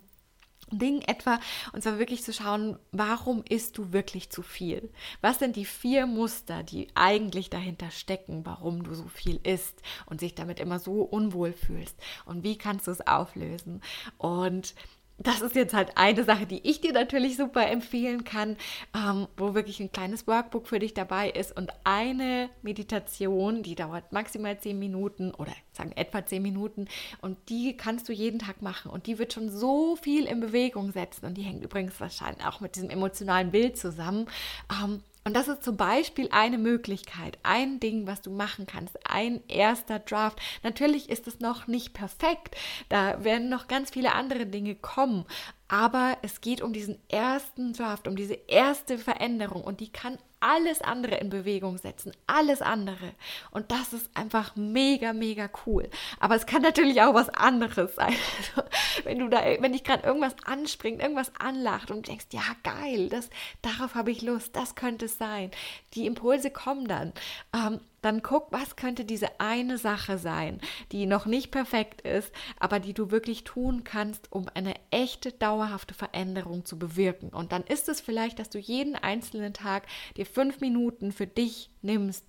Ding 0.80 1.02
etwa, 1.02 1.40
und 1.72 1.84
zwar 1.84 2.00
wirklich 2.00 2.24
zu 2.24 2.34
schauen, 2.34 2.78
warum 2.92 3.44
isst 3.48 3.78
du 3.78 3.92
wirklich 3.94 4.30
zu 4.30 4.42
viel? 4.42 4.92
Was 5.22 5.40
sind 5.40 5.56
die 5.56 5.66
vier 5.66 6.06
Muster, 6.06 6.64
die 6.64 6.88
eigentlich 6.96 7.50
dahinter 7.50 7.92
stecken, 7.92 8.46
warum 8.46 8.84
du 8.84 8.94
so 8.94 9.08
viel 9.08 9.40
isst 9.44 9.82
und 10.06 10.20
sich 10.20 10.36
damit 10.36 10.60
immer 10.60 10.80
so 10.80 11.02
unwohl 11.02 11.54
fühlst? 11.54 11.98
Und 12.26 12.44
wie 12.44 12.58
kannst 12.58 12.88
du 12.88 12.92
es 12.92 13.06
auflösen? 13.06 13.82
Und 14.18 14.76
das 15.18 15.42
ist 15.42 15.56
jetzt 15.56 15.74
halt 15.74 15.92
eine 15.96 16.24
Sache, 16.24 16.46
die 16.46 16.68
ich 16.68 16.82
dir 16.82 16.94
natürlich 16.94 17.38
super 17.38 17.68
empfehlen 17.68 18.24
kann, 18.24 18.58
ähm, 18.96 19.28
wo 19.38 19.54
wirklich 19.54 19.80
ein 19.80 19.92
kleines 19.92 20.28
Workbook 20.28 20.68
für 20.68 20.80
dich 20.80 20.94
dabei 20.94 21.30
ist 21.30 21.56
und 21.56 21.72
eine 21.84 22.50
Meditation, 22.62 23.64
die 23.64 23.76
dauert 23.76 24.12
maximal 24.12 24.60
zehn 24.60 24.80
Minuten 24.80 25.32
oder 25.34 25.54
sagen 25.72 25.92
etwa 25.96 26.26
zehn 26.26 26.42
Minuten 26.42 26.88
und 27.22 27.38
die 27.50 27.78
kannst 27.78 28.10
du 28.10 28.14
jeden 28.14 28.40
Tag 28.40 28.62
machen 28.62 28.92
und 28.92 29.08
die 29.08 29.20
wird 29.20 29.34
schon 29.34 29.50
so 29.50 29.96
viel 29.96 30.26
in 30.26 30.40
Bewegung 30.40 30.92
setzen 30.92 31.26
und 31.26 31.36
die 31.36 31.44
hängt 31.44 31.64
übrigens 31.64 32.00
wahrscheinlich 32.00 32.46
auch 32.46 32.60
mit 32.60 32.76
diesem 32.76 32.90
emotionalen 32.90 33.52
Bild 33.52 33.78
zusammen. 33.78 34.28
Ähm, 34.72 35.02
und 35.26 35.36
das 35.36 35.48
ist 35.48 35.64
zum 35.64 35.78
Beispiel 35.78 36.28
eine 36.32 36.58
Möglichkeit, 36.58 37.38
ein 37.44 37.80
Ding, 37.80 38.08
was 38.08 38.22
du 38.22 38.32
machen 38.32 38.66
kannst, 38.66 38.98
ein 39.10 39.42
erster 39.48 40.00
Draft. 40.00 40.40
Natürlich 40.64 41.10
ist 41.10 41.28
es 41.28 41.40
noch 41.40 41.68
nicht 41.68 41.94
perfekt, 41.94 42.56
da 42.90 43.24
werden 43.24 43.50
noch 43.50 43.68
ganz 43.68 43.92
viele 43.92 44.14
andere 44.14 44.46
Dinge 44.46 44.76
kommen, 44.76 45.26
aber 45.70 46.18
es 46.22 46.42
geht 46.42 46.62
um 46.62 46.74
diesen 46.74 47.00
ersten 47.10 47.74
Draft, 47.74 48.08
um 48.08 48.16
diese 48.16 48.38
erste 48.48 48.98
Veränderung. 48.98 49.64
Und 49.64 49.80
die 49.80 49.92
kann 49.92 50.18
alles 50.44 50.82
andere 50.82 51.16
in 51.16 51.30
Bewegung 51.30 51.78
setzen, 51.78 52.12
alles 52.28 52.62
andere. 52.62 53.14
Und 53.52 53.72
das 53.72 53.94
ist 53.94 54.10
einfach 54.14 54.58
mega, 54.58 55.14
mega 55.14 55.50
cool. 55.66 55.90
Aber 56.20 56.36
es 56.36 56.46
kann 56.46 56.62
natürlich 56.62 57.02
auch 57.02 57.14
was 57.14 57.30
anderes 57.30 57.96
sein. 57.96 58.14
Also, 58.56 58.70
wenn 59.06 59.20
du 59.20 59.30
da, 59.30 59.42
wenn 59.60 59.72
dich 59.72 59.84
gerade 59.84 60.06
irgendwas 60.06 60.36
anspringt, 60.44 61.02
irgendwas 61.02 61.32
anlacht 61.40 61.92
und 61.92 62.08
denkst, 62.08 62.26
ja 62.32 62.44
geil, 62.64 63.08
das, 63.08 63.30
darauf 63.62 63.96
habe 63.96 64.12
ich 64.12 64.22
Lust, 64.22 64.56
das 64.56 64.76
könnte 64.76 65.06
es 65.06 65.18
sein. 65.18 65.52
Die 65.94 66.06
Impulse 66.06 66.52
kommen 66.52 66.88
dann. 66.88 67.14
Ähm, 67.56 67.80
dann 68.04 68.22
guck, 68.22 68.52
was 68.52 68.76
könnte 68.76 69.06
diese 69.06 69.40
eine 69.40 69.78
Sache 69.78 70.18
sein, 70.18 70.60
die 70.92 71.06
noch 71.06 71.26
nicht 71.26 71.52
perfekt 71.52 72.02
ist, 72.02 72.32
aber 72.60 72.80
die 72.80 72.94
du 72.94 73.12
wirklich 73.12 73.44
tun 73.44 73.84
kannst, 73.84 74.32
um 74.32 74.46
eine 74.54 74.74
echte, 74.92 75.32
dauerhafte 75.32 75.94
Veränderung 75.94 76.66
zu 76.66 76.78
bewirken. 76.78 77.30
Und 77.30 77.52
dann 77.52 77.64
ist 77.64 77.90
es 77.90 78.02
vielleicht, 78.02 78.40
dass 78.40 78.50
du 78.50 78.60
jeden 78.60 78.96
einzelnen 78.96 79.54
Tag 79.54 79.88
dir 80.18 80.26
fünf 80.26 80.60
Minuten 80.60 81.12
für 81.12 81.28
dich 81.28 81.70
nimmst, 81.82 82.26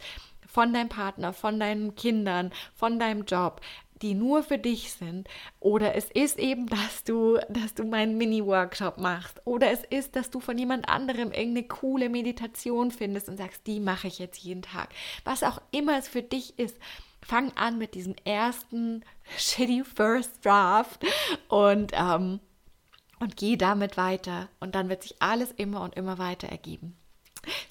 von 0.55 0.73
deinem 0.73 0.89
Partner, 0.89 1.33
von 1.33 1.59
deinen 1.59 1.97
Kindern, 1.97 2.53
von 2.75 3.01
deinem 3.01 3.25
Job, 3.25 3.61
die 4.05 4.15
nur 4.15 4.43
für 4.43 4.59
dich 4.59 4.93
sind. 4.93 5.27
Oder 5.61 5.95
es 5.95 6.11
ist 6.11 6.39
eben, 6.39 6.67
dass 6.67 7.05
du, 7.05 7.39
dass 7.49 7.75
du 7.75 7.85
meinen 7.85 8.19
Mini-Workshop 8.19 8.99
machst. 8.99 9.41
Oder 9.47 9.71
es 9.73 9.83
ist, 9.83 10.15
dass 10.15 10.31
du 10.31 10.41
von 10.41 10.59
jemand 10.59 10.91
anderem 10.91 11.33
irgendeine 11.33 11.67
coole 11.67 12.11
Meditation 12.11 12.91
findest 12.91 13.31
und 13.31 13.39
sagst, 13.39 13.67
die 13.67 13.81
mache 13.81 14.07
ich 14.07 14.19
jetzt 14.19 14.39
jeden 14.39 14.61
Tag. 14.61 14.91
Was 15.25 15.43
auch 15.43 15.61
immer 15.71 15.99
es 15.99 16.07
für 16.07 16.23
dich 16.23 16.59
ist. 16.59 16.77
Fang 17.27 17.53
an 17.57 17.79
mit 17.79 17.95
diesem 17.95 18.15
ersten 18.25 19.03
shitty 19.39 19.83
First 19.83 20.45
Draft 20.45 21.03
und, 21.49 21.93
ähm, 21.95 22.41
und 23.21 23.39
geh 23.39 23.57
damit 23.57 23.97
weiter. 23.97 24.51
Und 24.61 24.75
dann 24.75 24.91
wird 24.91 25.03
sich 25.03 25.17
alles 25.21 25.51
immer 25.53 25.81
und 25.81 25.97
immer 25.97 26.19
weiter 26.19 26.49
ergeben. 26.49 26.95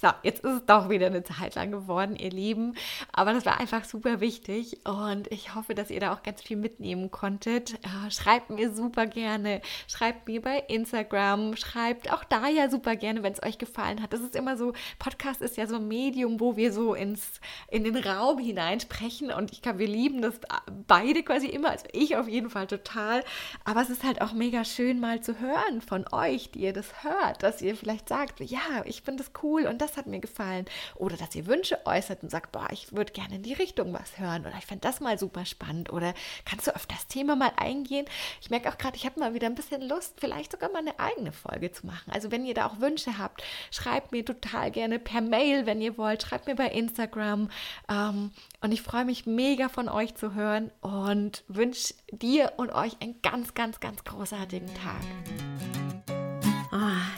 So, 0.01 0.09
jetzt 0.23 0.43
ist 0.43 0.51
es 0.51 0.65
doch 0.65 0.89
wieder 0.89 1.07
eine 1.07 1.23
Zeit 1.23 1.55
lang 1.55 1.71
geworden, 1.71 2.15
ihr 2.15 2.29
Lieben. 2.29 2.75
Aber 3.11 3.33
das 3.33 3.45
war 3.45 3.59
einfach 3.59 3.85
super 3.85 4.19
wichtig 4.19 4.79
und 4.85 5.31
ich 5.31 5.55
hoffe, 5.55 5.75
dass 5.75 5.89
ihr 5.89 5.99
da 5.99 6.13
auch 6.13 6.23
ganz 6.23 6.41
viel 6.41 6.57
mitnehmen 6.57 7.11
konntet. 7.11 7.73
Äh, 7.73 8.11
schreibt 8.11 8.49
mir 8.49 8.73
super 8.73 9.05
gerne, 9.05 9.61
schreibt 9.87 10.27
mir 10.27 10.41
bei 10.41 10.59
Instagram, 10.67 11.55
schreibt 11.55 12.11
auch 12.11 12.23
da 12.23 12.47
ja 12.47 12.69
super 12.69 12.95
gerne, 12.95 13.23
wenn 13.23 13.33
es 13.33 13.43
euch 13.43 13.57
gefallen 13.57 14.01
hat. 14.01 14.13
Das 14.13 14.21
ist 14.21 14.35
immer 14.35 14.57
so, 14.57 14.73
Podcast 14.99 15.41
ist 15.41 15.57
ja 15.57 15.67
so 15.67 15.75
ein 15.75 15.87
Medium, 15.87 16.39
wo 16.39 16.55
wir 16.55 16.71
so 16.73 16.93
ins, 16.93 17.39
in 17.69 17.83
den 17.83 17.97
Raum 17.97 18.39
hinein 18.39 18.79
sprechen 18.79 19.31
und 19.31 19.51
ich 19.51 19.61
glaube, 19.61 19.79
wir 19.79 19.87
lieben 19.87 20.21
das 20.21 20.39
beide 20.87 21.23
quasi 21.23 21.47
immer, 21.47 21.71
also 21.71 21.85
ich 21.91 22.15
auf 22.15 22.27
jeden 22.27 22.49
Fall 22.49 22.67
total. 22.67 23.23
Aber 23.65 23.81
es 23.81 23.89
ist 23.89 24.03
halt 24.03 24.21
auch 24.21 24.33
mega 24.33 24.65
schön 24.65 24.99
mal 24.99 25.21
zu 25.21 25.39
hören 25.39 25.81
von 25.81 26.05
euch, 26.11 26.51
die 26.51 26.61
ihr 26.61 26.73
das 26.73 27.03
hört, 27.03 27.43
dass 27.43 27.61
ihr 27.61 27.75
vielleicht 27.75 28.09
sagt, 28.09 28.39
ja, 28.39 28.59
ich 28.85 29.01
finde 29.01 29.23
das 29.23 29.31
cool 29.43 29.62
und 29.67 29.81
das 29.81 29.97
hat 29.97 30.07
mir 30.07 30.19
gefallen. 30.19 30.65
Oder 30.95 31.17
dass 31.17 31.35
ihr 31.35 31.45
Wünsche 31.47 31.85
äußert 31.85 32.23
und 32.23 32.29
sagt, 32.29 32.51
boah, 32.51 32.67
ich 32.71 32.93
würde 32.93 33.13
gerne 33.13 33.35
in 33.35 33.43
die 33.43 33.53
Richtung 33.53 33.93
was 33.93 34.19
hören 34.19 34.45
oder 34.45 34.57
ich 34.57 34.65
fände 34.65 34.81
das 34.81 34.99
mal 34.99 35.17
super 35.17 35.45
spannend 35.45 35.91
oder 35.91 36.13
kannst 36.45 36.67
du 36.67 36.75
auf 36.75 36.85
das 36.85 37.07
Thema 37.07 37.35
mal 37.35 37.51
eingehen? 37.55 38.05
Ich 38.41 38.49
merke 38.49 38.69
auch 38.69 38.77
gerade, 38.77 38.95
ich 38.95 39.05
habe 39.05 39.19
mal 39.19 39.33
wieder 39.33 39.47
ein 39.47 39.55
bisschen 39.55 39.81
Lust, 39.81 40.15
vielleicht 40.19 40.51
sogar 40.51 40.71
mal 40.71 40.79
eine 40.79 40.99
eigene 40.99 41.31
Folge 41.31 41.71
zu 41.71 41.85
machen. 41.85 42.11
Also 42.11 42.31
wenn 42.31 42.45
ihr 42.45 42.53
da 42.53 42.67
auch 42.67 42.79
Wünsche 42.79 43.17
habt, 43.17 43.43
schreibt 43.71 44.11
mir 44.11 44.25
total 44.25 44.71
gerne 44.71 44.99
per 44.99 45.21
Mail, 45.21 45.65
wenn 45.65 45.81
ihr 45.81 45.97
wollt, 45.97 46.23
schreibt 46.23 46.47
mir 46.47 46.55
bei 46.55 46.67
Instagram. 46.67 47.49
Ähm, 47.89 48.31
und 48.61 48.71
ich 48.71 48.81
freue 48.81 49.05
mich 49.05 49.25
mega 49.25 49.69
von 49.69 49.89
euch 49.89 50.15
zu 50.15 50.33
hören 50.33 50.71
und 50.81 51.43
wünsche 51.47 51.93
dir 52.11 52.53
und 52.57 52.71
euch 52.71 53.01
einen 53.01 53.21
ganz, 53.21 53.53
ganz, 53.53 53.79
ganz 53.79 54.03
großartigen 54.03 54.67
Tag. 54.75 55.82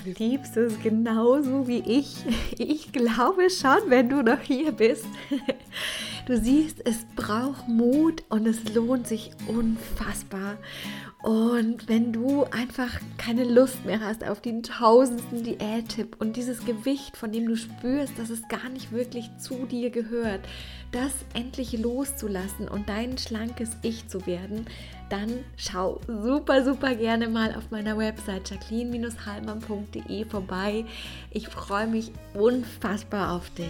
Liebst 0.05 0.55
es 0.55 0.79
genauso 0.81 1.67
wie 1.67 1.79
ich? 1.79 2.15
Ich 2.57 2.91
glaube 2.91 3.49
schon, 3.49 3.89
wenn 3.89 4.09
du 4.09 4.21
noch 4.21 4.39
hier 4.39 4.71
bist. 4.71 5.05
Du 6.27 6.37
siehst, 6.37 6.85
es 6.85 7.05
braucht 7.15 7.67
Mut 7.67 8.23
und 8.29 8.47
es 8.47 8.73
lohnt 8.73 9.07
sich 9.07 9.31
unfassbar. 9.47 10.57
Und 11.23 11.89
wenn 11.89 12.13
du 12.13 12.43
einfach 12.45 12.99
keine 13.17 13.45
Lust 13.45 13.83
mehr 13.83 13.99
hast 13.99 14.23
auf 14.23 14.41
den 14.41 14.61
tausendsten 14.61 15.43
Diät-Tipp 15.43 16.17
und 16.19 16.35
dieses 16.35 16.65
Gewicht, 16.65 17.17
von 17.17 17.31
dem 17.31 17.47
du 17.47 17.57
spürst, 17.57 18.13
dass 18.19 18.29
es 18.29 18.47
gar 18.47 18.69
nicht 18.69 18.91
wirklich 18.91 19.29
zu 19.39 19.65
dir 19.65 19.89
gehört, 19.89 20.41
das 20.91 21.13
endlich 21.33 21.73
loszulassen 21.79 22.67
und 22.67 22.89
dein 22.89 23.17
schlankes 23.17 23.71
Ich 23.81 24.07
zu 24.07 24.27
werden, 24.27 24.67
dann 25.09 25.45
schau 25.57 25.99
super, 26.07 26.63
super 26.63 26.95
gerne 26.95 27.27
mal 27.27 27.53
auf 27.55 27.71
meiner 27.71 27.97
Website 27.97 28.49
jacqueline-hallmann.de 28.49 30.25
vorbei. 30.25 30.85
Ich 31.31 31.47
freue 31.47 31.87
mich 31.87 32.11
unfassbar 32.33 33.33
auf 33.33 33.49
dich. 33.51 33.65